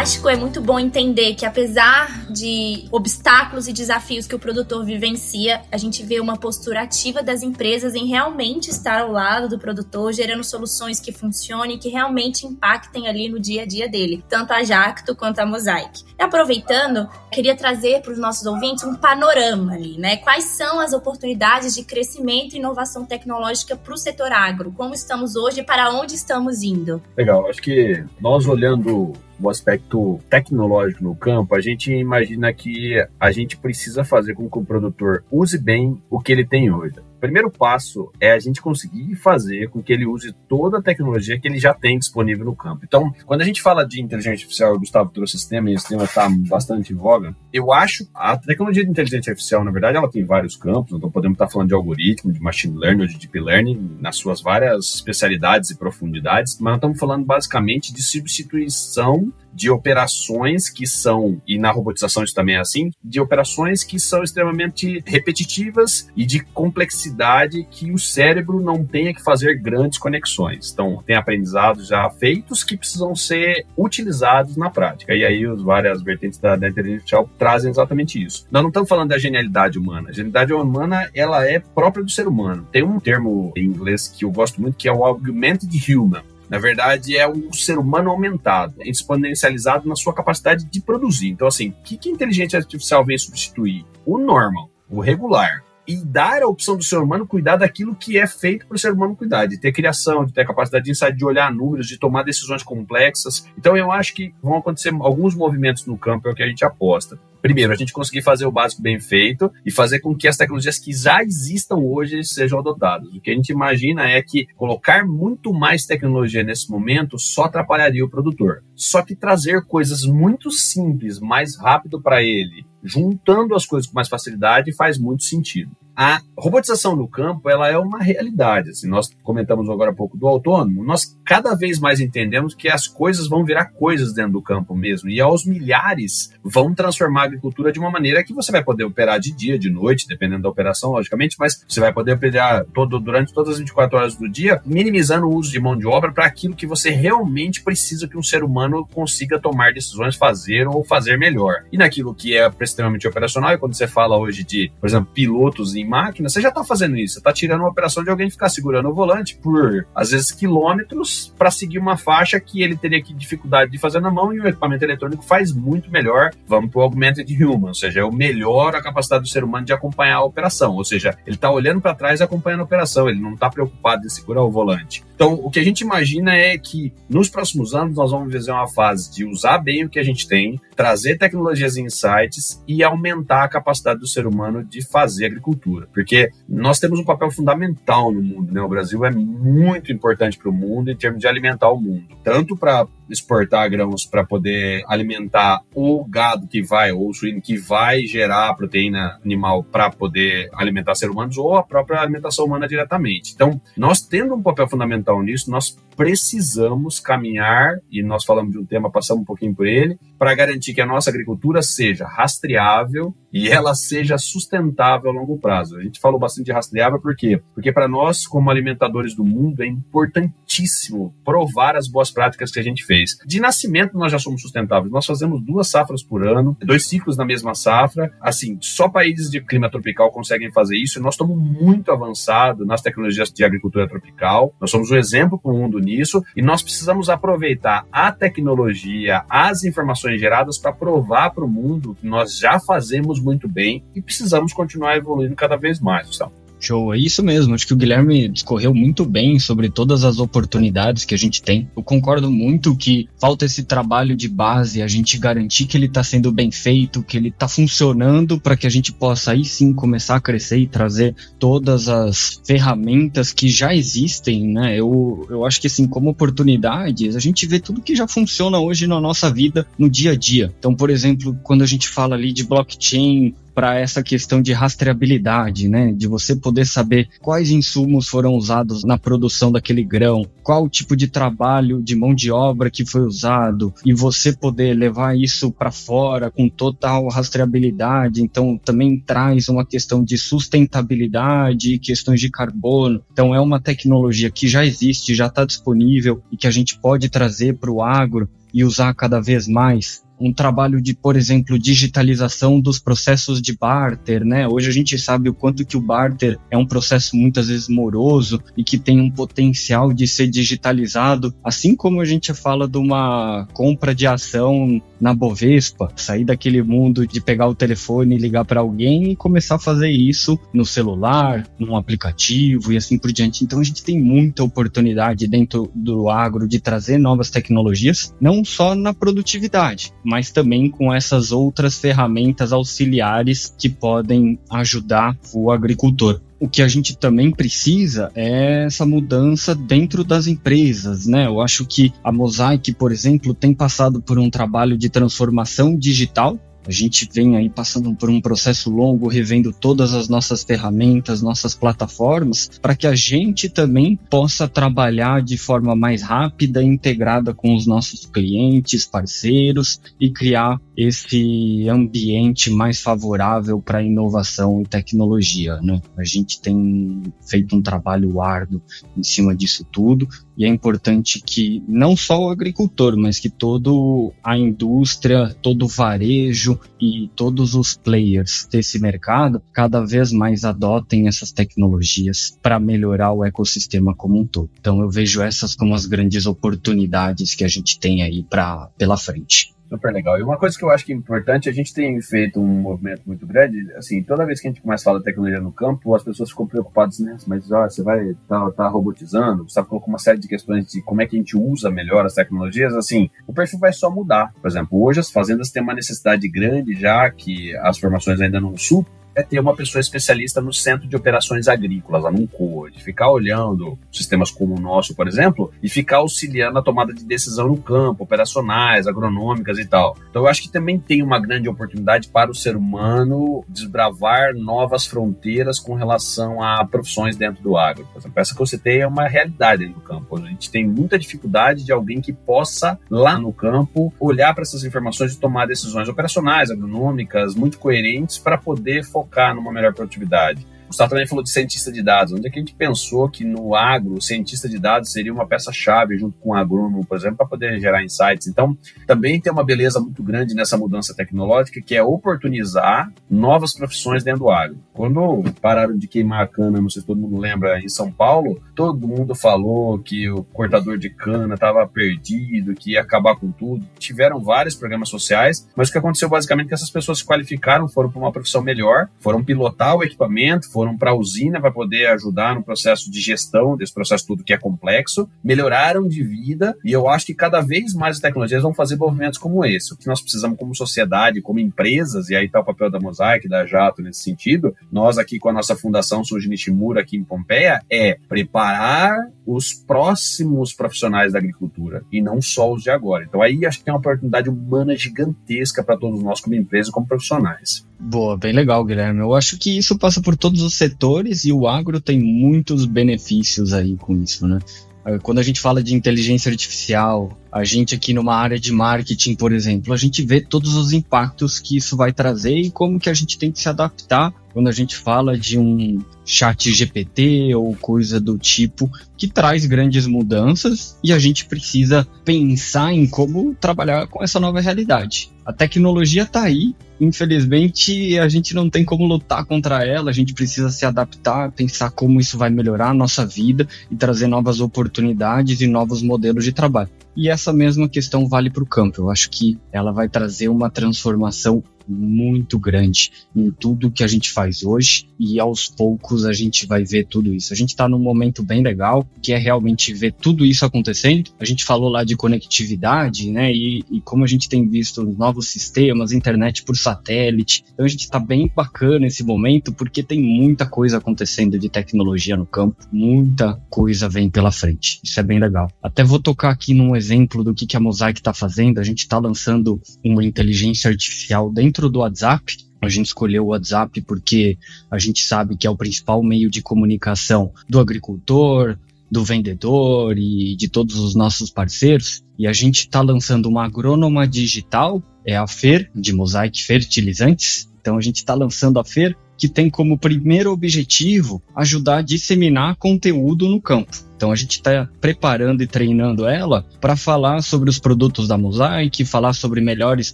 É 0.03 0.35
muito 0.35 0.59
bom 0.59 0.77
entender 0.77 1.33
que 1.33 1.45
apesar 1.45 2.25
de 2.29 2.89
obstáculos 2.91 3.69
e 3.69 3.73
desafios 3.73 4.27
que 4.27 4.35
o 4.35 4.39
produtor 4.39 4.83
vivencia, 4.83 5.61
a 5.71 5.77
gente 5.77 6.03
vê 6.03 6.19
uma 6.19 6.35
postura 6.35 6.81
ativa 6.81 7.23
das 7.23 7.41
empresas 7.41 7.95
em 7.95 8.05
realmente 8.05 8.69
estar 8.69 8.99
ao 8.99 9.09
lado 9.13 9.47
do 9.47 9.57
produtor, 9.57 10.11
gerando 10.11 10.43
soluções 10.43 10.99
que 10.99 11.13
funcionem, 11.13 11.77
que 11.77 11.87
realmente 11.87 12.45
impactem 12.45 13.07
ali 13.07 13.29
no 13.29 13.39
dia 13.39 13.61
a 13.61 13.65
dia 13.65 13.87
dele, 13.87 14.21
tanto 14.27 14.51
a 14.51 14.61
Jacto 14.61 15.15
quanto 15.15 15.39
a 15.39 15.45
Mosaic. 15.45 16.03
E 16.19 16.21
aproveitando, 16.21 17.07
queria 17.31 17.55
trazer 17.55 18.01
para 18.01 18.11
os 18.11 18.19
nossos 18.19 18.45
ouvintes 18.45 18.83
um 18.83 18.95
panorama 18.95 19.73
ali, 19.73 19.97
né? 19.97 20.17
Quais 20.17 20.43
são 20.43 20.81
as 20.81 20.91
oportunidades 20.91 21.73
de 21.73 21.83
crescimento 21.85 22.55
e 22.55 22.59
inovação 22.59 23.05
tecnológica 23.05 23.77
para 23.77 23.93
o 23.93 23.97
setor 23.97 24.33
agro? 24.33 24.73
Como 24.73 24.93
estamos 24.93 25.37
hoje 25.37 25.61
e 25.61 25.63
para 25.63 25.91
onde 25.91 26.15
estamos 26.15 26.61
indo? 26.61 27.01
Legal, 27.15 27.47
acho 27.49 27.61
que 27.61 28.03
nós 28.19 28.45
olhando 28.45 29.13
o 29.47 29.49
aspecto 29.49 30.19
tecnológico 30.29 31.03
no 31.03 31.15
campo, 31.15 31.55
a 31.55 31.61
gente 31.61 31.91
imagina 31.91 32.53
que 32.53 32.95
a 33.19 33.31
gente 33.31 33.57
precisa 33.57 34.03
fazer 34.03 34.33
com 34.33 34.49
que 34.49 34.57
o 34.57 34.65
produtor 34.65 35.23
use 35.31 35.57
bem 35.57 36.01
o 36.09 36.19
que 36.19 36.31
ele 36.31 36.45
tem 36.45 36.71
hoje 36.71 36.95
primeiro 37.23 37.49
passo 37.49 38.11
é 38.19 38.33
a 38.33 38.39
gente 38.39 38.61
conseguir 38.61 39.15
fazer 39.15 39.69
com 39.69 39.81
que 39.81 39.93
ele 39.93 40.05
use 40.05 40.33
toda 40.49 40.79
a 40.79 40.81
tecnologia 40.81 41.39
que 41.39 41.47
ele 41.47 41.57
já 41.57 41.73
tem 41.73 41.97
disponível 41.97 42.43
no 42.43 42.53
campo. 42.53 42.81
Então, 42.83 43.15
quando 43.25 43.41
a 43.41 43.45
gente 43.45 43.61
fala 43.61 43.87
de 43.87 44.01
inteligência 44.01 44.33
artificial, 44.33 44.75
o 44.75 44.79
Gustavo 44.79 45.09
trouxe 45.09 45.37
esse 45.37 45.47
tema 45.47 45.69
e 45.69 45.73
esse 45.73 45.87
tema 45.87 46.03
está 46.03 46.27
bastante 46.49 46.91
em 46.91 46.97
voga, 46.97 47.33
eu 47.53 47.71
acho 47.71 48.05
a 48.13 48.35
tecnologia 48.35 48.83
de 48.83 48.91
inteligência 48.91 49.31
artificial, 49.31 49.63
na 49.63 49.71
verdade, 49.71 49.97
ela 49.97 50.11
tem 50.11 50.25
vários 50.25 50.57
campos, 50.57 50.97
então 50.97 51.09
podemos 51.09 51.35
estar 51.35 51.47
falando 51.47 51.69
de 51.69 51.73
algoritmo, 51.73 52.33
de 52.33 52.41
machine 52.41 52.77
learning 52.77 53.03
ou 53.03 53.07
de 53.07 53.17
deep 53.17 53.39
learning, 53.39 53.97
nas 54.01 54.17
suas 54.17 54.41
várias 54.41 54.93
especialidades 54.95 55.69
e 55.69 55.77
profundidades, 55.77 56.59
mas 56.59 56.71
nós 56.71 56.75
estamos 56.75 56.99
falando 56.99 57.23
basicamente 57.23 57.93
de 57.93 58.03
substituição 58.03 59.31
de 59.53 59.69
operações 59.69 60.69
que 60.69 60.87
são, 60.87 61.41
e 61.47 61.57
na 61.57 61.71
robotização 61.71 62.23
isso 62.23 62.33
também 62.33 62.55
é 62.55 62.59
assim, 62.59 62.91
de 63.03 63.19
operações 63.19 63.83
que 63.83 63.99
são 63.99 64.23
extremamente 64.23 65.03
repetitivas 65.05 66.09
e 66.15 66.25
de 66.25 66.39
complexidade 66.39 67.65
que 67.69 67.91
o 67.91 67.97
cérebro 67.97 68.61
não 68.61 68.83
tenha 68.85 69.13
que 69.13 69.23
fazer 69.23 69.55
grandes 69.59 69.99
conexões. 69.99 70.71
Então, 70.71 71.03
tem 71.05 71.15
aprendizados 71.15 71.87
já 71.87 72.09
feitos 72.09 72.63
que 72.63 72.77
precisam 72.77 73.15
ser 73.15 73.65
utilizados 73.77 74.57
na 74.57 74.69
prática. 74.69 75.13
E 75.13 75.23
aí, 75.23 75.45
as 75.45 75.61
várias 75.61 76.01
vertentes 76.01 76.39
da, 76.39 76.55
da 76.55 76.69
inteligência 76.69 76.97
artificial 76.97 77.29
trazem 77.37 77.69
exatamente 77.69 78.23
isso. 78.23 78.47
Nós 78.51 78.61
não 78.61 78.69
estamos 78.69 78.89
falando 78.89 79.09
da 79.09 79.17
genialidade 79.17 79.77
humana. 79.77 80.09
A 80.09 80.13
genialidade 80.13 80.53
humana, 80.53 81.09
ela 81.13 81.45
é 81.45 81.59
própria 81.59 82.03
do 82.03 82.11
ser 82.11 82.27
humano. 82.27 82.67
Tem 82.71 82.83
um 82.83 82.99
termo 82.99 83.51
em 83.55 83.65
inglês 83.65 84.07
que 84.07 84.25
eu 84.25 84.31
gosto 84.31 84.61
muito, 84.61 84.77
que 84.77 84.87
é 84.87 84.91
o 84.91 85.03
augmented 85.03 85.71
human 85.91 86.32
na 86.49 86.59
verdade, 86.59 87.17
é 87.17 87.27
um 87.27 87.51
ser 87.51 87.77
humano 87.77 88.11
aumentado, 88.11 88.75
exponencializado 88.79 89.87
na 89.87 89.95
sua 89.95 90.13
capacidade 90.13 90.65
de 90.65 90.81
produzir. 90.81 91.29
Então, 91.29 91.47
assim, 91.47 91.69
o 91.69 91.83
que, 91.83 91.97
que 91.97 92.09
a 92.09 92.11
inteligência 92.11 92.59
artificial 92.59 93.03
vem 93.03 93.17
substituir? 93.17 93.85
O 94.05 94.17
normal, 94.17 94.69
o 94.89 94.99
regular 94.99 95.63
e 95.87 95.97
dar 95.97 96.41
a 96.41 96.47
opção 96.47 96.77
do 96.77 96.83
ser 96.83 96.97
humano 96.97 97.27
cuidar 97.27 97.57
daquilo 97.57 97.95
que 97.95 98.17
é 98.17 98.25
feito 98.25 98.65
para 98.65 98.75
o 98.75 98.79
ser 98.79 98.93
humano 98.93 99.15
cuidar, 99.15 99.45
de 99.45 99.59
ter 99.59 99.71
criação, 99.71 100.25
de 100.25 100.33
ter 100.33 100.45
capacidade 100.45 100.85
de 100.85 100.91
insight, 100.91 101.15
de 101.15 101.25
olhar 101.25 101.53
números, 101.53 101.87
de 101.87 101.97
tomar 101.97 102.23
decisões 102.23 102.63
complexas. 102.63 103.45
Então 103.57 103.75
eu 103.75 103.91
acho 103.91 104.13
que 104.13 104.33
vão 104.41 104.57
acontecer 104.57 104.93
alguns 104.99 105.35
movimentos 105.35 105.85
no 105.85 105.97
campo, 105.97 106.27
é 106.27 106.31
o 106.31 106.35
que 106.35 106.43
a 106.43 106.47
gente 106.47 106.63
aposta. 106.63 107.19
Primeiro, 107.43 107.73
a 107.73 107.75
gente 107.75 107.91
conseguir 107.91 108.21
fazer 108.21 108.45
o 108.45 108.51
básico 108.51 108.81
bem 108.81 109.01
feito 109.01 109.51
e 109.65 109.71
fazer 109.71 109.99
com 109.99 110.15
que 110.15 110.29
as 110.29 110.37
tecnologias 110.37 110.79
que 110.79 110.93
já 110.93 111.21
existam 111.21 111.75
hoje 111.75 112.23
sejam 112.23 112.57
adotadas. 112.57 113.13
O 113.13 113.19
que 113.19 113.31
a 113.31 113.33
gente 113.33 113.49
imagina 113.49 114.09
é 114.09 114.21
que 114.21 114.47
colocar 114.55 115.05
muito 115.05 115.53
mais 115.53 115.85
tecnologia 115.85 116.41
nesse 116.41 116.71
momento 116.71 117.19
só 117.19 117.43
atrapalharia 117.43 118.05
o 118.05 118.09
produtor. 118.09 118.63
Só 118.73 119.01
que 119.01 119.13
trazer 119.13 119.65
coisas 119.65 120.05
muito 120.05 120.49
simples, 120.51 121.19
mais 121.19 121.57
rápido 121.57 122.01
para 122.01 122.23
ele, 122.23 122.65
juntando 122.83 123.55
as 123.55 123.65
coisas 123.65 123.89
com 123.89 123.95
mais 123.95 124.09
facilidade, 124.09 124.75
faz 124.75 124.97
muito 124.97 125.23
sentido 125.23 125.75
a 125.95 126.21
robotização 126.37 126.95
no 126.95 127.07
campo 127.07 127.49
ela 127.49 127.69
é 127.69 127.77
uma 127.77 127.99
realidade. 127.99 128.71
Assim, 128.71 128.87
nós 128.87 129.09
comentamos 129.23 129.69
agora 129.69 129.91
há 129.91 129.95
pouco 129.95 130.17
do 130.17 130.27
autônomo, 130.27 130.83
nós 130.83 131.17
cada 131.23 131.55
vez 131.55 131.79
mais 131.79 131.99
entendemos 131.99 132.53
que 132.53 132.67
as 132.67 132.87
coisas 132.87 133.27
vão 133.27 133.45
virar 133.45 133.65
coisas 133.65 134.13
dentro 134.13 134.33
do 134.33 134.41
campo 134.41 134.75
mesmo, 134.75 135.09
e 135.09 135.21
aos 135.21 135.45
milhares 135.45 136.33
vão 136.43 136.73
transformar 136.73 137.21
a 137.21 137.25
agricultura 137.25 137.71
de 137.71 137.79
uma 137.79 137.91
maneira 137.91 138.23
que 138.23 138.33
você 138.33 138.51
vai 138.51 138.63
poder 138.63 138.83
operar 138.83 139.19
de 139.19 139.31
dia, 139.31 139.57
de 139.57 139.69
noite, 139.69 140.07
dependendo 140.07 140.43
da 140.43 140.49
operação, 140.49 140.91
logicamente, 140.91 141.35
mas 141.39 141.63
você 141.67 141.79
vai 141.79 141.93
poder 141.93 142.13
operar 142.13 142.65
todo, 142.73 142.99
durante 142.99 143.33
todas 143.33 143.53
as 143.53 143.59
24 143.59 143.97
horas 143.97 144.15
do 144.15 144.29
dia, 144.29 144.61
minimizando 144.65 145.27
o 145.27 145.35
uso 145.35 145.51
de 145.51 145.59
mão 145.59 145.77
de 145.77 145.87
obra 145.87 146.11
para 146.11 146.25
aquilo 146.25 146.55
que 146.55 146.65
você 146.65 146.89
realmente 146.89 147.61
precisa 147.63 148.07
que 148.07 148.17
um 148.17 148.23
ser 148.23 148.43
humano 148.43 148.87
consiga 148.93 149.39
tomar 149.39 149.73
decisões, 149.73 150.15
fazer 150.15 150.67
ou 150.67 150.83
fazer 150.83 151.17
melhor. 151.17 151.65
E 151.71 151.77
naquilo 151.77 152.13
que 152.13 152.35
é 152.35 152.51
extremamente 152.59 153.07
operacional, 153.07 153.53
e 153.53 153.57
quando 153.57 153.73
você 153.73 153.87
fala 153.87 154.17
hoje 154.17 154.43
de, 154.43 154.71
por 154.79 154.87
exemplo, 154.87 155.09
pilotos 155.13 155.75
em 155.75 155.82
em 155.83 155.87
máquina, 155.87 156.29
você 156.29 156.41
já 156.41 156.49
está 156.49 156.63
fazendo 156.63 156.97
isso. 156.97 157.15
Você 157.15 157.19
está 157.19 157.33
tirando 157.33 157.61
uma 157.61 157.69
operação 157.69 158.03
de 158.03 158.09
alguém 158.09 158.29
ficar 158.29 158.49
segurando 158.49 158.89
o 158.89 158.93
volante 158.93 159.37
por, 159.37 159.85
às 159.95 160.11
vezes, 160.11 160.31
quilômetros 160.31 161.33
para 161.37 161.51
seguir 161.51 161.79
uma 161.79 161.97
faixa 161.97 162.39
que 162.39 162.61
ele 162.61 162.75
teria 162.75 163.01
que 163.01 163.13
dificuldade 163.13 163.71
de 163.71 163.77
fazer 163.77 163.99
na 163.99 164.09
mão 164.09 164.33
e 164.33 164.39
o 164.39 164.47
equipamento 164.47 164.83
eletrônico 164.83 165.23
faz 165.23 165.53
muito 165.53 165.91
melhor. 165.91 166.31
Vamos 166.47 166.71
para 166.71 166.79
o 166.79 166.83
augmented 166.83 167.43
human, 167.43 167.69
ou 167.69 167.75
seja, 167.75 168.01
é 168.01 168.03
o 168.03 168.11
melhor 168.11 168.75
a 168.75 168.81
capacidade 168.81 169.23
do 169.23 169.29
ser 169.29 169.43
humano 169.43 169.65
de 169.65 169.73
acompanhar 169.73 170.17
a 170.17 170.23
operação. 170.23 170.75
Ou 170.75 170.83
seja, 170.83 171.17
ele 171.25 171.35
está 171.35 171.51
olhando 171.51 171.81
para 171.81 171.95
trás 171.95 172.21
acompanhando 172.21 172.61
a 172.61 172.63
operação, 172.63 173.09
ele 173.09 173.19
não 173.19 173.33
está 173.33 173.49
preocupado 173.49 174.05
em 174.05 174.09
segurar 174.09 174.43
o 174.43 174.51
volante. 174.51 175.03
Então, 175.23 175.39
o 175.41 175.49
que 175.49 175.59
a 175.59 175.63
gente 175.63 175.81
imagina 175.81 176.35
é 176.35 176.57
que 176.57 176.93
nos 177.09 177.29
próximos 177.29 177.73
anos 177.73 177.95
nós 177.95 178.11
vamos 178.11 178.31
viver 178.31 178.51
uma 178.51 178.67
fase 178.67 179.09
de 179.09 179.25
usar 179.25 179.57
bem 179.57 179.85
o 179.85 179.89
que 179.89 179.97
a 179.97 180.03
gente 180.03 180.27
tem, 180.27 180.59
trazer 180.75 181.17
tecnologias 181.17 181.77
e 181.77 181.81
insights 181.81 182.61
e 182.67 182.83
aumentar 182.83 183.43
a 183.43 183.47
capacidade 183.47 184.01
do 184.01 184.07
ser 184.07 184.27
humano 184.27 184.63
de 184.63 184.85
fazer 184.85 185.27
agricultura. 185.27 185.87
Porque 185.93 186.29
nós 186.47 186.77
temos 186.77 186.99
um 186.99 187.05
papel 187.05 187.31
fundamental 187.31 188.11
no 188.11 188.21
mundo, 188.21 188.53
né? 188.53 188.61
O 188.61 188.67
Brasil 188.67 189.05
é 189.05 189.11
muito 189.11 189.93
importante 189.93 190.37
para 190.37 190.49
o 190.49 190.53
mundo 190.53 190.91
em 190.91 190.95
termos 190.95 191.21
de 191.21 191.27
alimentar 191.27 191.71
o 191.71 191.79
mundo, 191.79 192.03
tanto 192.21 192.57
para 192.57 192.85
exportar 193.09 193.69
grãos 193.69 194.05
para 194.05 194.23
poder 194.23 194.83
alimentar 194.87 195.61
o 195.73 196.05
gado 196.05 196.47
que 196.47 196.61
vai, 196.61 196.91
ou 196.91 197.09
o 197.09 197.13
suíno 197.13 197.41
que 197.41 197.57
vai 197.57 198.01
gerar 198.01 198.53
proteína 198.55 199.19
animal 199.23 199.63
para 199.63 199.89
poder 199.89 200.49
alimentar 200.53 200.95
seres 200.95 201.13
humanos, 201.13 201.37
ou 201.37 201.55
a 201.55 201.63
própria 201.63 201.99
alimentação 201.99 202.45
humana 202.45 202.67
diretamente. 202.67 203.33
Então, 203.33 203.59
nós 203.77 204.01
tendo 204.01 204.35
um 204.35 204.41
papel 204.41 204.67
fundamental 204.67 205.21
nisso, 205.21 205.51
nós 205.51 205.77
precisamos 205.95 206.99
caminhar, 206.99 207.79
e 207.89 208.03
nós 208.03 208.23
falamos 208.23 208.51
de 208.51 208.59
um 208.59 208.65
tema, 208.65 208.91
passamos 208.91 209.23
um 209.23 209.25
pouquinho 209.25 209.55
por 209.55 209.67
ele, 209.67 209.97
para 210.17 210.35
garantir 210.35 210.73
que 210.73 210.81
a 210.81 210.85
nossa 210.85 211.09
agricultura 211.09 211.61
seja 211.61 212.05
rastreável 212.05 213.13
e 213.33 213.49
ela 213.49 213.73
seja 213.73 214.17
sustentável 214.17 215.09
a 215.09 215.13
longo 215.13 215.39
prazo. 215.39 215.77
A 215.77 215.81
gente 215.81 215.99
falou 215.99 216.19
bastante 216.19 216.45
de 216.45 216.51
rastreável 216.51 217.01
por 217.01 217.15
quê? 217.15 217.41
Porque 217.55 217.71
para 217.71 217.87
nós, 217.87 218.27
como 218.27 218.49
alimentadores 218.49 219.15
do 219.15 219.25
mundo, 219.25 219.63
é 219.63 219.67
importantíssimo 219.67 221.13
provar 221.25 221.75
as 221.75 221.87
boas 221.87 222.11
práticas 222.11 222.51
que 222.51 222.59
a 222.59 222.63
gente 222.63 222.85
fez. 222.85 223.17
De 223.25 223.39
nascimento, 223.39 223.97
nós 223.97 224.11
já 224.11 224.19
somos 224.19 224.41
sustentáveis. 224.41 224.91
Nós 224.91 225.05
fazemos 225.05 225.41
duas 225.41 225.67
safras 225.67 226.03
por 226.03 226.25
ano, 226.25 226.55
dois 226.61 226.85
ciclos 226.85 227.17
na 227.17 227.25
mesma 227.25 227.55
safra. 227.55 228.13
Assim, 228.21 228.57
só 228.61 228.87
países 228.87 229.31
de 229.31 229.41
clima 229.41 229.69
tropical 229.69 230.11
conseguem 230.11 230.51
fazer 230.51 230.77
isso. 230.77 231.01
Nós 231.01 231.15
estamos 231.15 231.35
muito 231.35 231.91
avançados 231.91 232.67
nas 232.67 232.81
tecnologias 232.81 233.31
de 233.31 233.43
agricultura 233.43 233.89
tropical. 233.89 234.53
Nós 234.61 234.69
somos 234.69 234.91
um 234.91 234.95
exemplo 234.95 235.39
para 235.39 235.51
o 235.51 235.57
mundo 235.57 235.79
nisso 235.83 236.23
e 236.35 236.41
nós 236.41 236.61
precisamos 236.61 237.09
aproveitar 237.09 237.85
a 237.91 238.11
tecnologia, 238.11 239.23
as 239.29 239.63
informações 239.63 240.19
geradas 240.19 240.57
para 240.57 240.73
provar 240.73 241.31
para 241.31 241.45
o 241.45 241.47
mundo 241.47 241.95
que 241.99 242.07
nós 242.07 242.37
já 242.37 242.59
fazemos 242.59 243.19
muito 243.19 243.47
bem 243.47 243.83
e 243.93 244.01
precisamos 244.01 244.53
continuar 244.53 244.97
evoluindo 244.97 245.35
cada 245.35 245.55
vez 245.55 245.79
mais. 245.79 246.09
Então. 246.15 246.42
Show, 246.65 246.93
é 246.93 246.97
isso 246.97 247.23
mesmo. 247.23 247.53
Acho 247.53 247.67
que 247.67 247.73
o 247.73 247.77
Guilherme 247.77 248.29
discorreu 248.29 248.73
muito 248.73 249.05
bem 249.05 249.37
sobre 249.39 249.69
todas 249.69 250.03
as 250.03 250.19
oportunidades 250.19 251.03
que 251.03 251.13
a 251.13 251.17
gente 251.17 251.41
tem. 251.41 251.69
Eu 251.75 251.83
concordo 251.83 252.31
muito 252.31 252.75
que 252.75 253.07
falta 253.19 253.45
esse 253.45 253.63
trabalho 253.63 254.15
de 254.15 254.29
base, 254.29 254.81
a 254.81 254.87
gente 254.87 255.17
garantir 255.17 255.65
que 255.65 255.75
ele 255.75 255.87
está 255.87 256.03
sendo 256.03 256.31
bem 256.31 256.51
feito, 256.51 257.03
que 257.03 257.17
ele 257.17 257.29
está 257.29 257.47
funcionando 257.47 258.39
para 258.39 258.55
que 258.55 258.65
a 258.65 258.69
gente 258.69 258.93
possa 258.93 259.31
aí 259.31 259.43
sim 259.43 259.73
começar 259.73 260.15
a 260.15 260.21
crescer 260.21 260.59
e 260.59 260.67
trazer 260.67 261.15
todas 261.37 261.89
as 261.89 262.41
ferramentas 262.45 263.33
que 263.33 263.49
já 263.49 263.75
existem, 263.75 264.47
né? 264.47 264.79
Eu, 264.79 265.27
eu 265.29 265.45
acho 265.45 265.59
que 265.59 265.67
assim, 265.67 265.87
como 265.87 266.09
oportunidades, 266.09 267.15
a 267.15 267.19
gente 267.19 267.45
vê 267.45 267.59
tudo 267.59 267.81
que 267.81 267.95
já 267.95 268.07
funciona 268.07 268.59
hoje 268.59 268.87
na 268.87 269.01
nossa 269.01 269.29
vida 269.31 269.67
no 269.77 269.89
dia 269.89 270.11
a 270.11 270.15
dia. 270.15 270.53
Então, 270.57 270.73
por 270.73 270.89
exemplo, 270.89 271.37
quando 271.43 271.61
a 271.63 271.67
gente 271.67 271.89
fala 271.89 272.15
ali 272.15 272.31
de 272.31 272.43
blockchain, 272.43 273.33
para 273.53 273.79
essa 273.79 274.01
questão 274.03 274.41
de 274.41 274.53
rastreabilidade, 274.53 275.69
né? 275.69 275.91
De 275.91 276.07
você 276.07 276.35
poder 276.35 276.65
saber 276.65 277.07
quais 277.21 277.49
insumos 277.49 278.07
foram 278.07 278.33
usados 278.33 278.83
na 278.83 278.97
produção 278.97 279.51
daquele 279.51 279.83
grão, 279.83 280.25
qual 280.41 280.69
tipo 280.69 280.95
de 280.95 281.07
trabalho 281.07 281.81
de 281.81 281.95
mão 281.95 282.13
de 282.13 282.31
obra 282.31 282.69
que 282.69 282.85
foi 282.85 283.01
usado 283.01 283.73
e 283.85 283.93
você 283.93 284.35
poder 284.35 284.73
levar 284.75 285.17
isso 285.17 285.51
para 285.51 285.71
fora 285.71 286.31
com 286.31 286.49
total 286.49 287.07
rastreabilidade. 287.07 288.21
Então, 288.21 288.59
também 288.63 288.99
traz 288.99 289.49
uma 289.49 289.65
questão 289.65 290.03
de 290.03 290.17
sustentabilidade 290.17 291.73
e 291.73 291.79
questões 291.79 292.19
de 292.19 292.29
carbono. 292.29 293.03
Então, 293.11 293.33
é 293.33 293.39
uma 293.39 293.61
tecnologia 293.61 294.31
que 294.31 294.47
já 294.47 294.65
existe, 294.65 295.15
já 295.15 295.27
está 295.27 295.45
disponível 295.45 296.21
e 296.31 296.37
que 296.37 296.47
a 296.47 296.51
gente 296.51 296.77
pode 296.77 297.09
trazer 297.09 297.57
para 297.57 297.71
o 297.71 297.81
agro 297.81 298.27
e 298.53 298.63
usar 298.63 298.93
cada 298.93 299.19
vez 299.19 299.47
mais 299.47 300.02
um 300.19 300.33
trabalho 300.33 300.81
de, 300.81 300.93
por 300.93 301.15
exemplo, 301.15 301.59
digitalização 301.59 302.59
dos 302.59 302.79
processos 302.79 303.41
de 303.41 303.55
barter, 303.57 304.23
né? 304.23 304.47
Hoje 304.47 304.69
a 304.69 304.73
gente 304.73 304.97
sabe 304.97 305.29
o 305.29 305.33
quanto 305.33 305.65
que 305.65 305.77
o 305.77 305.81
barter 305.81 306.39
é 306.49 306.57
um 306.57 306.65
processo 306.65 307.15
muitas 307.15 307.47
vezes 307.47 307.67
moroso 307.67 308.41
e 308.57 308.63
que 308.63 308.77
tem 308.77 308.99
um 308.99 309.09
potencial 309.09 309.91
de 309.93 310.07
ser 310.07 310.27
digitalizado, 310.27 311.33
assim 311.43 311.75
como 311.75 312.01
a 312.01 312.05
gente 312.05 312.33
fala 312.33 312.67
de 312.67 312.77
uma 312.77 313.47
compra 313.53 313.93
de 313.93 314.07
ação 314.07 314.81
na 314.99 315.13
Bovespa, 315.13 315.91
sair 315.95 316.23
daquele 316.23 316.63
mundo 316.63 317.05
de 317.05 317.19
pegar 317.19 317.47
o 317.47 317.55
telefone 317.55 318.17
ligar 318.17 318.45
para 318.45 318.61
alguém 318.61 319.11
e 319.11 319.15
começar 319.15 319.55
a 319.55 319.59
fazer 319.59 319.89
isso 319.89 320.39
no 320.53 320.65
celular, 320.65 321.45
num 321.59 321.75
aplicativo 321.75 322.71
e 322.71 322.77
assim 322.77 322.97
por 322.97 323.11
diante. 323.11 323.43
Então 323.43 323.59
a 323.59 323.63
gente 323.63 323.83
tem 323.83 324.01
muita 324.01 324.43
oportunidade 324.43 325.27
dentro 325.27 325.69
do 325.75 326.09
agro 326.09 326.47
de 326.47 326.59
trazer 326.59 326.97
novas 326.97 327.29
tecnologias, 327.29 328.13
não 328.19 328.45
só 328.45 328.73
na 328.75 328.93
produtividade, 328.93 329.91
mas 330.03 330.31
também 330.31 330.69
com 330.69 330.93
essas 330.93 331.31
outras 331.31 331.77
ferramentas 331.77 332.51
auxiliares 332.51 333.53
que 333.57 333.69
podem 333.69 334.39
ajudar 334.49 335.17
o 335.33 335.51
agricultor 335.51 336.19
o 336.43 336.49
que 336.49 336.61
a 336.61 336.67
gente 336.67 336.97
também 336.97 337.31
precisa 337.31 338.11
é 338.13 338.65
essa 338.65 338.85
mudança 338.85 339.55
dentro 339.55 340.03
das 340.03 340.27
empresas, 340.27 341.07
né? 341.07 341.25
Eu 341.25 341.39
acho 341.39 341.65
que 341.65 341.93
a 342.03 342.11
Mosaic, 342.11 342.73
por 342.73 342.91
exemplo, 342.91 343.33
tem 343.33 343.53
passado 343.53 344.01
por 344.01 344.19
um 344.19 344.29
trabalho 344.29 344.77
de 344.77 344.89
transformação 344.89 345.73
digital 345.73 346.37
a 346.67 346.71
gente 346.71 347.07
vem 347.11 347.35
aí 347.35 347.49
passando 347.49 347.93
por 347.95 348.09
um 348.09 348.21
processo 348.21 348.69
longo, 348.69 349.07
revendo 349.07 349.51
todas 349.51 349.93
as 349.93 350.07
nossas 350.07 350.43
ferramentas, 350.43 351.21
nossas 351.21 351.53
plataformas, 351.55 352.49
para 352.61 352.75
que 352.75 352.87
a 352.87 352.95
gente 352.95 353.49
também 353.49 353.97
possa 354.09 354.47
trabalhar 354.47 355.21
de 355.21 355.37
forma 355.37 355.75
mais 355.75 356.01
rápida, 356.01 356.63
integrada 356.63 357.33
com 357.33 357.55
os 357.55 357.67
nossos 357.67 358.05
clientes, 358.05 358.85
parceiros 358.85 359.79
e 359.99 360.11
criar 360.11 360.59
esse 360.75 361.67
ambiente 361.69 362.49
mais 362.49 362.81
favorável 362.81 363.61
para 363.61 363.83
inovação 363.83 364.61
e 364.61 364.65
tecnologia. 364.65 365.57
Né? 365.61 365.81
A 365.97 366.03
gente 366.03 366.41
tem 366.41 367.03
feito 367.27 367.55
um 367.55 367.61
trabalho 367.61 368.21
árduo 368.21 368.61
em 368.97 369.03
cima 369.03 369.35
disso 369.35 369.65
tudo 369.71 370.07
e 370.37 370.45
é 370.45 370.47
importante 370.47 371.21
que 371.25 371.63
não 371.67 371.95
só 371.95 372.19
o 372.19 372.29
agricultor, 372.29 372.97
mas 372.97 373.19
que 373.19 373.29
todo 373.29 374.11
a 374.23 374.37
indústria, 374.37 375.35
todo 375.41 375.65
o 375.65 375.67
varejo 375.67 376.59
e 376.79 377.09
todos 377.15 377.55
os 377.55 377.75
players 377.75 378.47
desse 378.51 378.79
mercado 378.79 379.41
cada 379.53 379.85
vez 379.85 380.11
mais 380.11 380.43
adotem 380.43 381.07
essas 381.07 381.31
tecnologias 381.31 382.37
para 382.41 382.59
melhorar 382.59 383.11
o 383.11 383.23
ecossistema 383.23 383.95
como 383.95 384.19
um 384.19 384.25
todo. 384.25 384.49
Então 384.59 384.81
eu 384.81 384.89
vejo 384.89 385.21
essas 385.21 385.55
como 385.55 385.75
as 385.75 385.85
grandes 385.85 386.25
oportunidades 386.25 387.35
que 387.35 387.43
a 387.43 387.47
gente 387.47 387.79
tem 387.79 388.01
aí 388.01 388.23
para 388.23 388.69
pela 388.77 388.97
frente. 388.97 389.52
Super 389.73 389.91
legal. 389.91 390.19
E 390.19 390.23
uma 390.23 390.37
coisa 390.37 390.55
que 390.55 390.63
eu 390.63 390.69
acho 390.69 390.85
que 390.85 390.93
é 390.93 390.95
importante, 390.95 391.49
a 391.49 391.51
gente 391.51 391.73
tem 391.73 391.99
feito 391.99 392.39
um 392.39 392.61
movimento 392.61 393.01
muito 393.07 393.25
grande, 393.25 393.73
assim, 393.75 394.03
toda 394.03 394.23
vez 394.23 394.39
que 394.39 394.47
a 394.47 394.51
gente 394.51 394.61
começa 394.61 394.83
a 394.83 394.85
falar 394.85 394.99
de 394.99 395.05
tecnologia 395.05 395.41
no 395.41 395.51
campo, 395.51 395.95
as 395.95 396.03
pessoas 396.03 396.29
ficam 396.29 396.45
preocupadas, 396.45 396.99
né? 396.99 397.17
Mas, 397.25 397.51
ó, 397.51 397.67
você 397.67 397.81
vai 397.81 398.15
tá, 398.27 398.51
tá 398.51 398.67
robotizando, 398.67 399.49
você 399.49 399.63
colocou 399.63 399.89
uma 399.89 399.97
série 399.97 400.19
de 400.19 400.27
questões 400.27 400.67
de 400.67 400.79
como 400.83 401.01
é 401.01 401.07
que 401.07 401.15
a 401.15 401.19
gente 401.19 401.35
usa 401.35 401.71
melhor 401.71 402.05
as 402.05 402.13
tecnologias, 402.13 402.75
assim, 402.75 403.09
o 403.25 403.33
perfil 403.33 403.57
vai 403.57 403.73
só 403.73 403.89
mudar. 403.89 404.31
Por 404.39 404.47
exemplo, 404.47 404.79
hoje 404.79 404.99
as 404.99 405.09
fazendas 405.09 405.49
têm 405.49 405.63
uma 405.63 405.73
necessidade 405.73 406.29
grande 406.29 406.75
já 406.75 407.09
que 407.09 407.55
as 407.57 407.79
formações 407.79 408.21
ainda 408.21 408.39
não 408.39 408.55
supram, 408.55 408.93
é 409.15 409.23
ter 409.23 409.39
uma 409.39 409.55
pessoa 409.55 409.79
especialista 409.79 410.41
no 410.41 410.53
centro 410.53 410.87
de 410.87 410.95
operações 410.95 411.47
agrícolas, 411.47 412.03
lá 412.03 412.11
num 412.11 412.27
COA, 412.27 412.71
ficar 412.77 413.09
olhando 413.09 413.77
sistemas 413.91 414.31
como 414.31 414.57
o 414.57 414.59
nosso, 414.59 414.95
por 414.95 415.07
exemplo, 415.07 415.51
e 415.61 415.69
ficar 415.69 415.97
auxiliando 415.97 416.59
a 416.59 416.61
tomada 416.61 416.93
de 416.93 417.03
decisão 417.03 417.47
no 417.47 417.57
campo, 417.57 418.03
operacionais, 418.03 418.87
agronômicas 418.87 419.57
e 419.57 419.65
tal. 419.65 419.97
Então 420.09 420.23
eu 420.23 420.27
acho 420.27 420.41
que 420.41 420.49
também 420.49 420.79
tem 420.79 421.01
uma 421.01 421.19
grande 421.19 421.47
oportunidade 421.47 422.09
para 422.09 422.29
o 422.29 422.35
ser 422.35 422.55
humano 422.55 423.43
desbravar 423.47 424.33
novas 424.35 424.85
fronteiras 424.85 425.59
com 425.59 425.75
relação 425.75 426.41
a 426.41 426.65
profissões 426.65 427.15
dentro 427.15 427.41
do 427.41 427.57
agro. 427.57 427.87
Por 427.91 427.99
exemplo, 427.99 428.19
essa 428.19 428.33
que 428.33 428.39
você 428.39 428.57
tem 428.57 428.79
é 428.79 428.87
uma 428.87 429.07
realidade 429.07 429.67
no 429.67 429.81
campo. 429.81 430.17
A 430.17 430.27
gente 430.27 430.49
tem 430.49 430.67
muita 430.67 430.99
dificuldade 430.99 431.63
de 431.63 431.71
alguém 431.71 432.01
que 432.01 432.11
possa, 432.13 432.79
lá 432.89 433.17
no 433.17 433.31
campo, 433.31 433.93
olhar 433.99 434.33
para 434.33 434.43
essas 434.43 434.63
informações 434.63 435.13
e 435.13 435.19
tomar 435.19 435.45
decisões 435.45 435.87
operacionais, 435.87 436.51
agronômicas, 436.51 437.35
muito 437.35 437.59
coerentes 437.59 438.17
para 438.17 438.37
poder 438.37 438.83
focar 438.83 439.02
focar 439.03 439.35
numa 439.35 439.51
melhor 439.51 439.73
produtividade. 439.73 440.45
Gustavo 440.73 440.89
também 440.89 441.07
falou 441.07 441.23
de 441.23 441.29
cientista 441.29 441.71
de 441.71 441.83
dados. 441.83 442.13
Onde 442.13 442.27
é 442.27 442.31
que 442.31 442.39
a 442.39 442.41
gente 442.41 442.55
pensou 442.55 443.07
que 443.07 443.23
no 443.23 443.53
agro, 443.53 443.93
o 443.93 444.01
cientista 444.01 444.49
de 444.49 444.57
dados 444.57 444.91
seria 444.91 445.13
uma 445.13 445.27
peça-chave 445.27 445.97
junto 445.99 446.17
com 446.17 446.29
o 446.29 446.33
agrônomo, 446.33 446.83
por 446.83 446.97
exemplo, 446.97 447.17
para 447.17 447.27
poder 447.27 447.59
gerar 447.59 447.83
insights? 447.83 448.27
Então, 448.27 448.57
também 448.87 449.21
tem 449.21 449.31
uma 449.31 449.43
beleza 449.43 449.79
muito 449.79 450.01
grande 450.01 450.33
nessa 450.33 450.57
mudança 450.57 450.95
tecnológica, 450.95 451.61
que 451.61 451.75
é 451.75 451.83
oportunizar 451.83 452.91
novas 453.07 453.53
profissões 453.53 454.03
dentro 454.03 454.21
do 454.21 454.31
agro. 454.31 454.57
Quando 454.73 455.23
pararam 455.39 455.77
de 455.77 455.87
queimar 455.87 456.23
a 456.23 456.27
cana, 456.27 456.59
não 456.59 456.69
sei 456.69 456.81
se 456.81 456.87
todo 456.87 456.99
mundo 456.99 457.17
lembra, 457.17 457.59
em 457.59 457.69
São 457.69 457.91
Paulo, 457.91 458.41
todo 458.55 458.87
mundo 458.87 459.13
falou 459.13 459.77
que 459.77 460.09
o 460.09 460.23
cortador 460.23 460.79
de 460.79 460.89
cana 460.89 461.35
estava 461.35 461.67
perdido, 461.67 462.55
que 462.55 462.71
ia 462.71 462.81
acabar 462.81 463.15
com 463.15 463.31
tudo. 463.31 463.63
Tiveram 463.77 464.19
vários 464.19 464.55
programas 464.55 464.89
sociais, 464.89 465.47
mas 465.55 465.69
o 465.69 465.71
que 465.71 465.77
aconteceu 465.77 466.09
basicamente 466.09 466.47
é 466.47 466.49
que 466.49 466.53
essas 466.55 466.71
pessoas 466.71 466.97
se 466.97 467.05
qualificaram, 467.05 467.67
foram 467.67 467.91
para 467.91 467.99
uma 467.99 468.11
profissão 468.11 468.41
melhor, 468.41 468.89
foram 468.99 469.23
pilotar 469.23 469.75
o 469.75 469.83
equipamento, 469.83 470.51
foram 470.51 470.62
foram 470.63 470.77
para 470.77 470.91
a 470.91 470.95
usina 470.95 471.41
para 471.41 471.51
poder 471.51 471.87
ajudar 471.87 472.35
no 472.35 472.43
processo 472.43 472.89
de 472.89 473.01
gestão 473.01 473.57
desse 473.57 473.73
processo 473.73 474.07
tudo 474.07 474.23
que 474.23 474.33
é 474.33 474.37
complexo, 474.37 475.09
melhoraram 475.21 475.89
de 475.89 476.01
vida 476.01 476.55
e 476.63 476.71
eu 476.71 476.87
acho 476.87 477.05
que 477.05 477.13
cada 477.13 477.41
vez 477.41 477.73
mais 477.73 477.97
as 477.97 478.01
tecnologias 478.01 478.41
vão 478.41 478.53
fazer 478.53 478.77
movimentos 478.77 479.19
como 479.19 479.43
esse. 479.43 479.73
O 479.73 479.77
que 479.77 479.87
nós 479.87 480.01
precisamos 480.01 480.37
como 480.37 480.55
sociedade, 480.55 481.21
como 481.21 481.39
empresas, 481.39 482.09
e 482.09 482.15
aí 482.15 482.27
está 482.27 482.39
o 482.39 482.45
papel 482.45 482.71
da 482.71 482.79
Mosaic, 482.79 483.27
da 483.27 483.45
Jato 483.45 483.81
nesse 483.81 484.03
sentido, 484.03 484.55
nós 484.71 484.97
aqui 484.97 485.19
com 485.19 485.27
a 485.27 485.33
nossa 485.33 485.53
fundação 485.53 486.01
Suji 486.01 486.29
Nishimura 486.29 486.79
aqui 486.79 486.95
em 486.95 487.03
Pompeia, 487.03 487.61
é 487.69 487.97
preparar 488.07 488.95
os 489.25 489.53
próximos 489.53 490.53
profissionais 490.53 491.11
da 491.11 491.19
agricultura 491.19 491.83
e 491.91 492.01
não 492.01 492.21
só 492.21 492.53
os 492.53 492.63
de 492.63 492.69
agora. 492.69 493.03
Então 493.03 493.21
aí 493.21 493.45
acho 493.45 493.59
que 493.59 493.65
tem 493.65 493.73
uma 493.73 493.79
oportunidade 493.79 494.29
humana 494.29 494.77
gigantesca 494.77 495.61
para 495.61 495.77
todos 495.77 496.01
nós 496.01 496.21
como 496.21 496.35
empresa 496.35 496.69
e 496.69 496.71
como 496.71 496.87
profissionais. 496.87 497.65
Boa, 497.79 498.17
bem 498.17 498.33
legal, 498.33 498.63
Guilherme. 498.63 498.99
Eu 498.99 499.13
acho 499.13 499.37
que 499.37 499.57
isso 499.57 499.77
passa 499.77 500.01
por 500.01 500.15
todos 500.15 500.41
os 500.41 500.53
setores 500.53 501.25
e 501.25 501.31
o 501.31 501.47
agro 501.47 501.81
tem 501.81 501.99
muitos 501.99 502.65
benefícios 502.65 503.53
aí 503.53 503.75
com 503.75 504.01
isso, 504.01 504.27
né? 504.27 504.39
Eh, 504.85 504.99
quando 504.99 505.19
a 505.19 505.23
gente 505.23 505.39
fala 505.39 505.63
de 505.63 505.73
inteligência 505.73 506.29
artificial, 506.29 507.17
a 507.31 507.43
gente 507.43 507.73
aqui 507.73 507.93
numa 507.93 508.15
área 508.15 508.39
de 508.39 508.51
marketing, 508.51 509.15
por 509.15 509.31
exemplo, 509.31 509.73
a 509.73 509.77
gente 509.77 510.03
vê 510.03 510.21
todos 510.21 510.55
os 510.55 510.73
impactos 510.73 511.39
que 511.39 511.57
isso 511.57 511.75
vai 511.77 511.91
trazer 511.91 512.37
e 512.37 512.51
como 512.51 512.79
que 512.79 512.89
a 512.89 512.93
gente 512.93 513.17
tem 513.17 513.31
que 513.31 513.39
se 513.39 513.49
adaptar 513.49 514.13
quando 514.33 514.47
a 514.47 514.51
gente 514.51 514.75
fala 514.75 515.17
de 515.17 515.37
um 515.37 515.79
chat 516.05 516.51
GPT 516.51 517.33
ou 517.35 517.55
coisa 517.55 517.99
do 517.99 518.17
tipo 518.17 518.69
que 518.97 519.07
traz 519.07 519.45
grandes 519.45 519.87
mudanças 519.87 520.77
e 520.83 520.91
a 520.91 520.99
gente 520.99 521.25
precisa 521.25 521.87
pensar 522.03 522.73
em 522.73 522.87
como 522.87 523.33
trabalhar 523.35 523.87
com 523.87 524.03
essa 524.03 524.19
nova 524.19 524.41
realidade. 524.41 525.12
A 525.25 525.31
tecnologia 525.31 526.03
está 526.03 526.23
aí, 526.23 526.53
infelizmente 526.79 527.97
a 527.97 528.09
gente 528.09 528.35
não 528.35 528.49
tem 528.49 528.65
como 528.65 528.85
lutar 528.85 529.23
contra 529.25 529.65
ela, 529.65 529.89
a 529.89 529.93
gente 529.93 530.13
precisa 530.13 530.49
se 530.49 530.65
adaptar, 530.65 531.31
pensar 531.31 531.71
como 531.71 531.99
isso 531.99 532.17
vai 532.17 532.29
melhorar 532.29 532.69
a 532.69 532.73
nossa 532.73 533.05
vida 533.05 533.47
e 533.71 533.75
trazer 533.75 534.07
novas 534.07 534.41
oportunidades 534.41 535.39
e 535.39 535.47
novos 535.47 535.81
modelos 535.81 536.25
de 536.25 536.33
trabalho. 536.33 536.69
E 536.95 537.09
essa 537.09 537.33
mesma 537.33 537.67
questão 537.67 538.07
vale 538.07 538.29
para 538.29 538.43
o 538.43 538.47
campo. 538.47 538.81
Eu 538.81 538.89
acho 538.89 539.09
que 539.09 539.37
ela 539.51 539.71
vai 539.71 539.89
trazer 539.89 540.29
uma 540.29 540.49
transformação 540.49 541.43
muito 541.67 542.37
grande 542.37 542.91
em 543.15 543.31
tudo 543.31 543.71
que 543.71 543.83
a 543.83 543.87
gente 543.87 544.11
faz 544.11 544.43
hoje 544.43 544.87
e 544.99 545.19
aos 545.19 545.47
poucos 545.47 546.05
a 546.05 546.13
gente 546.13 546.45
vai 546.45 546.63
ver 546.63 546.85
tudo 546.85 547.13
isso. 547.13 547.33
A 547.33 547.35
gente 547.35 547.49
está 547.49 547.67
num 547.67 547.79
momento 547.79 548.23
bem 548.23 548.43
legal 548.43 548.87
que 549.01 549.13
é 549.13 549.17
realmente 549.17 549.73
ver 549.73 549.93
tudo 549.93 550.25
isso 550.25 550.45
acontecendo. 550.45 551.11
A 551.19 551.25
gente 551.25 551.43
falou 551.43 551.69
lá 551.69 551.83
de 551.83 551.95
conectividade, 551.95 553.09
né? 553.09 553.31
E, 553.31 553.63
e 553.71 553.81
como 553.81 554.03
a 554.03 554.07
gente 554.07 554.29
tem 554.29 554.47
visto 554.47 554.83
novos 554.83 555.27
sistemas, 555.27 555.91
internet 555.91 556.43
por 556.43 556.57
satélite. 556.57 557.43
Então 557.53 557.65
a 557.65 557.69
gente 557.69 557.81
está 557.81 557.99
bem 557.99 558.31
bacana 558.33 558.87
esse 558.87 559.03
momento 559.03 559.53
porque 559.53 559.83
tem 559.83 560.01
muita 560.01 560.45
coisa 560.45 560.77
acontecendo 560.77 561.39
de 561.39 561.49
tecnologia 561.49 562.17
no 562.17 562.25
campo, 562.25 562.57
muita 562.71 563.39
coisa 563.49 563.89
vem 563.89 564.09
pela 564.09 564.31
frente. 564.31 564.79
Isso 564.83 564.99
é 564.99 565.03
bem 565.03 565.19
legal. 565.19 565.49
Até 565.61 565.83
vou 565.83 565.99
tocar 565.99 566.29
aqui 566.29 566.53
num 566.53 566.75
exemplo 566.83 567.23
do 567.23 567.33
que, 567.33 567.47
que 567.47 567.55
a 567.55 567.59
Mosaic 567.59 567.99
está 567.99 568.13
fazendo. 568.13 568.59
A 568.59 568.63
gente 568.63 568.79
está 568.79 568.99
lançando 568.99 569.61
uma 569.83 570.03
inteligência 570.03 570.69
artificial 570.69 571.31
dentro 571.31 571.69
do 571.69 571.79
WhatsApp. 571.79 572.37
A 572.61 572.69
gente 572.69 572.87
escolheu 572.87 573.25
o 573.25 573.27
WhatsApp 573.27 573.81
porque 573.81 574.37
a 574.69 574.77
gente 574.77 575.03
sabe 575.03 575.37
que 575.37 575.47
é 575.47 575.49
o 575.49 575.57
principal 575.57 576.03
meio 576.03 576.29
de 576.29 576.41
comunicação 576.41 577.31
do 577.47 577.59
agricultor, 577.59 578.57
do 578.91 579.03
vendedor 579.03 579.97
e 579.97 580.35
de 580.35 580.47
todos 580.47 580.77
os 580.77 580.93
nossos 580.93 581.29
parceiros. 581.29 582.03
E 582.17 582.27
a 582.27 582.33
gente 582.33 582.59
está 582.59 582.81
lançando 582.81 583.27
uma 583.27 583.45
agrônoma 583.45 584.07
digital, 584.07 584.83
é 585.05 585.15
a 585.15 585.27
FER, 585.27 585.69
de 585.73 585.93
Mosaic 585.93 586.43
Fertilizantes. 586.43 587.49
Então 587.59 587.77
a 587.77 587.81
gente 587.81 587.97
está 587.97 588.13
lançando 588.13 588.59
a 588.59 588.63
FER, 588.63 588.95
que 589.17 589.27
tem 589.27 589.49
como 589.49 589.77
primeiro 589.77 590.31
objetivo 590.31 591.21
ajudar 591.35 591.77
a 591.77 591.81
disseminar 591.81 592.55
conteúdo 592.57 593.27
no 593.27 593.41
campo. 593.41 593.71
Então 594.03 594.11
a 594.11 594.17
gente 594.17 594.31
está 594.31 594.67
preparando 594.81 595.43
e 595.43 595.47
treinando 595.47 596.05
ela 596.05 596.45
para 596.59 596.75
falar 596.75 597.21
sobre 597.21 597.49
os 597.49 597.57
produtos 597.57 598.05
da 598.05 598.17
Mosaic, 598.17 598.83
falar 598.83 599.13
sobre 599.13 599.39
melhores 599.39 599.93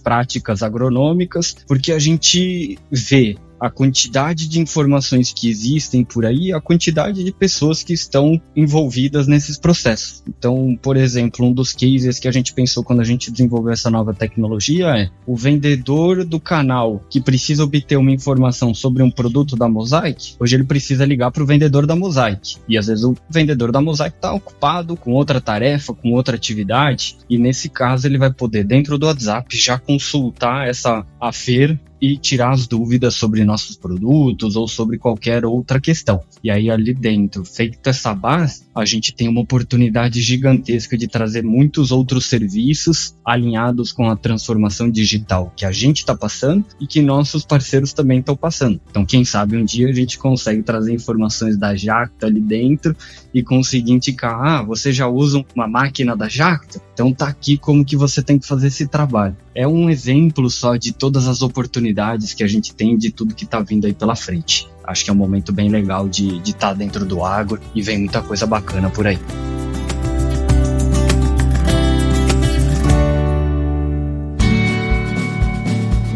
práticas 0.00 0.64
agronômicas, 0.64 1.56
porque 1.68 1.92
a 1.92 1.98
gente 2.00 2.76
vê 2.90 3.36
a 3.60 3.70
quantidade 3.70 4.48
de 4.48 4.58
informações 4.58 5.32
que 5.32 5.48
existem 5.48 6.02
por 6.04 6.24
aí, 6.24 6.52
a 6.52 6.60
quantidade 6.60 7.22
de 7.22 7.32
pessoas 7.32 7.82
que 7.82 7.92
estão 7.92 8.40
envolvidas 8.56 9.26
nesses 9.26 9.58
processos. 9.58 10.22
Então, 10.26 10.78
por 10.80 10.96
exemplo, 10.96 11.46
um 11.46 11.52
dos 11.52 11.72
cases 11.72 12.18
que 12.18 12.26
a 12.26 12.32
gente 12.32 12.54
pensou 12.54 12.82
quando 12.82 13.00
a 13.00 13.04
gente 13.04 13.30
desenvolveu 13.30 13.72
essa 13.72 13.90
nova 13.90 14.14
tecnologia 14.14 14.86
é 14.96 15.10
o 15.26 15.36
vendedor 15.36 16.24
do 16.24 16.40
canal 16.40 17.00
que 17.10 17.20
precisa 17.20 17.62
obter 17.64 17.96
uma 17.96 18.10
informação 18.10 18.74
sobre 18.74 19.02
um 19.02 19.10
produto 19.10 19.56
da 19.56 19.68
Mosaic, 19.68 20.34
hoje 20.38 20.56
ele 20.56 20.64
precisa 20.64 21.04
ligar 21.04 21.30
para 21.30 21.42
o 21.42 21.46
vendedor 21.46 21.86
da 21.86 21.94
Mosaic. 21.94 22.56
E 22.68 22.78
às 22.78 22.86
vezes 22.86 23.04
o 23.04 23.14
vendedor 23.28 23.70
da 23.70 23.80
Mosaic 23.80 24.16
está 24.16 24.32
ocupado 24.32 24.96
com 24.96 25.12
outra 25.12 25.40
tarefa, 25.40 25.92
com 25.92 26.12
outra 26.12 26.36
atividade, 26.36 27.18
e 27.28 27.36
nesse 27.36 27.68
caso 27.68 28.06
ele 28.06 28.18
vai 28.18 28.32
poder, 28.32 28.64
dentro 28.64 28.96
do 28.96 29.06
WhatsApp, 29.06 29.56
já 29.56 29.78
consultar 29.78 30.68
essa 30.68 31.04
AFER 31.20 31.78
e 32.00 32.16
tirar 32.16 32.52
as 32.52 32.66
dúvidas 32.66 33.14
sobre 33.14 33.44
nossos 33.44 33.76
produtos 33.76 34.56
ou 34.56 34.66
sobre 34.66 34.98
qualquer 34.98 35.44
outra 35.44 35.80
questão. 35.80 36.22
E 36.42 36.50
aí 36.50 36.70
ali 36.70 36.94
dentro, 36.94 37.44
feita 37.44 37.90
essa 37.90 38.14
base, 38.14 38.62
a 38.74 38.84
gente 38.84 39.12
tem 39.12 39.28
uma 39.28 39.40
oportunidade 39.40 40.20
gigantesca 40.20 40.96
de 40.96 41.08
trazer 41.08 41.42
muitos 41.42 41.90
outros 41.90 42.26
serviços 42.26 43.14
alinhados 43.24 43.92
com 43.92 44.08
a 44.08 44.16
transformação 44.16 44.90
digital 44.90 45.52
que 45.56 45.64
a 45.64 45.72
gente 45.72 45.98
está 45.98 46.16
passando 46.16 46.64
e 46.80 46.86
que 46.86 47.02
nossos 47.02 47.44
parceiros 47.44 47.92
também 47.92 48.20
estão 48.20 48.36
passando. 48.36 48.80
Então, 48.90 49.04
quem 49.04 49.24
sabe 49.24 49.56
um 49.56 49.64
dia 49.64 49.88
a 49.88 49.92
gente 49.92 50.18
consegue 50.18 50.62
trazer 50.62 50.92
informações 50.92 51.56
da 51.56 51.74
Jacta 51.74 52.26
ali 52.26 52.40
dentro 52.40 52.96
e 53.34 53.42
conseguir 53.42 53.92
indicar, 53.92 54.40
ah, 54.40 54.62
você 54.62 54.92
já 54.92 55.06
usa 55.06 55.44
uma 55.54 55.66
máquina 55.66 56.16
da 56.16 56.28
Jacta? 56.28 56.80
Então 56.92 57.12
tá 57.12 57.28
aqui 57.28 57.56
como 57.56 57.84
que 57.84 57.96
você 57.96 58.22
tem 58.22 58.38
que 58.38 58.46
fazer 58.46 58.68
esse 58.68 58.86
trabalho. 58.86 59.36
É 59.54 59.66
um 59.66 59.88
exemplo 59.88 60.50
só 60.50 60.76
de 60.76 60.92
todas 60.92 61.26
as 61.26 61.42
oportunidades 61.42 62.34
que 62.34 62.44
a 62.44 62.46
gente 62.46 62.74
tem 62.74 62.96
de 62.96 63.10
tudo 63.10 63.34
que 63.34 63.44
está 63.44 63.60
vindo 63.60 63.86
aí 63.86 63.94
pela 63.94 64.14
frente. 64.14 64.68
Acho 64.90 65.04
que 65.04 65.10
é 65.10 65.12
um 65.12 65.16
momento 65.16 65.52
bem 65.52 65.68
legal 65.68 66.08
de 66.08 66.38
estar 66.38 66.70
tá 66.70 66.74
dentro 66.74 67.04
do 67.06 67.24
agro 67.24 67.60
e 67.72 67.80
vem 67.80 67.98
muita 67.98 68.20
coisa 68.20 68.44
bacana 68.44 68.90
por 68.90 69.06
aí. 69.06 69.20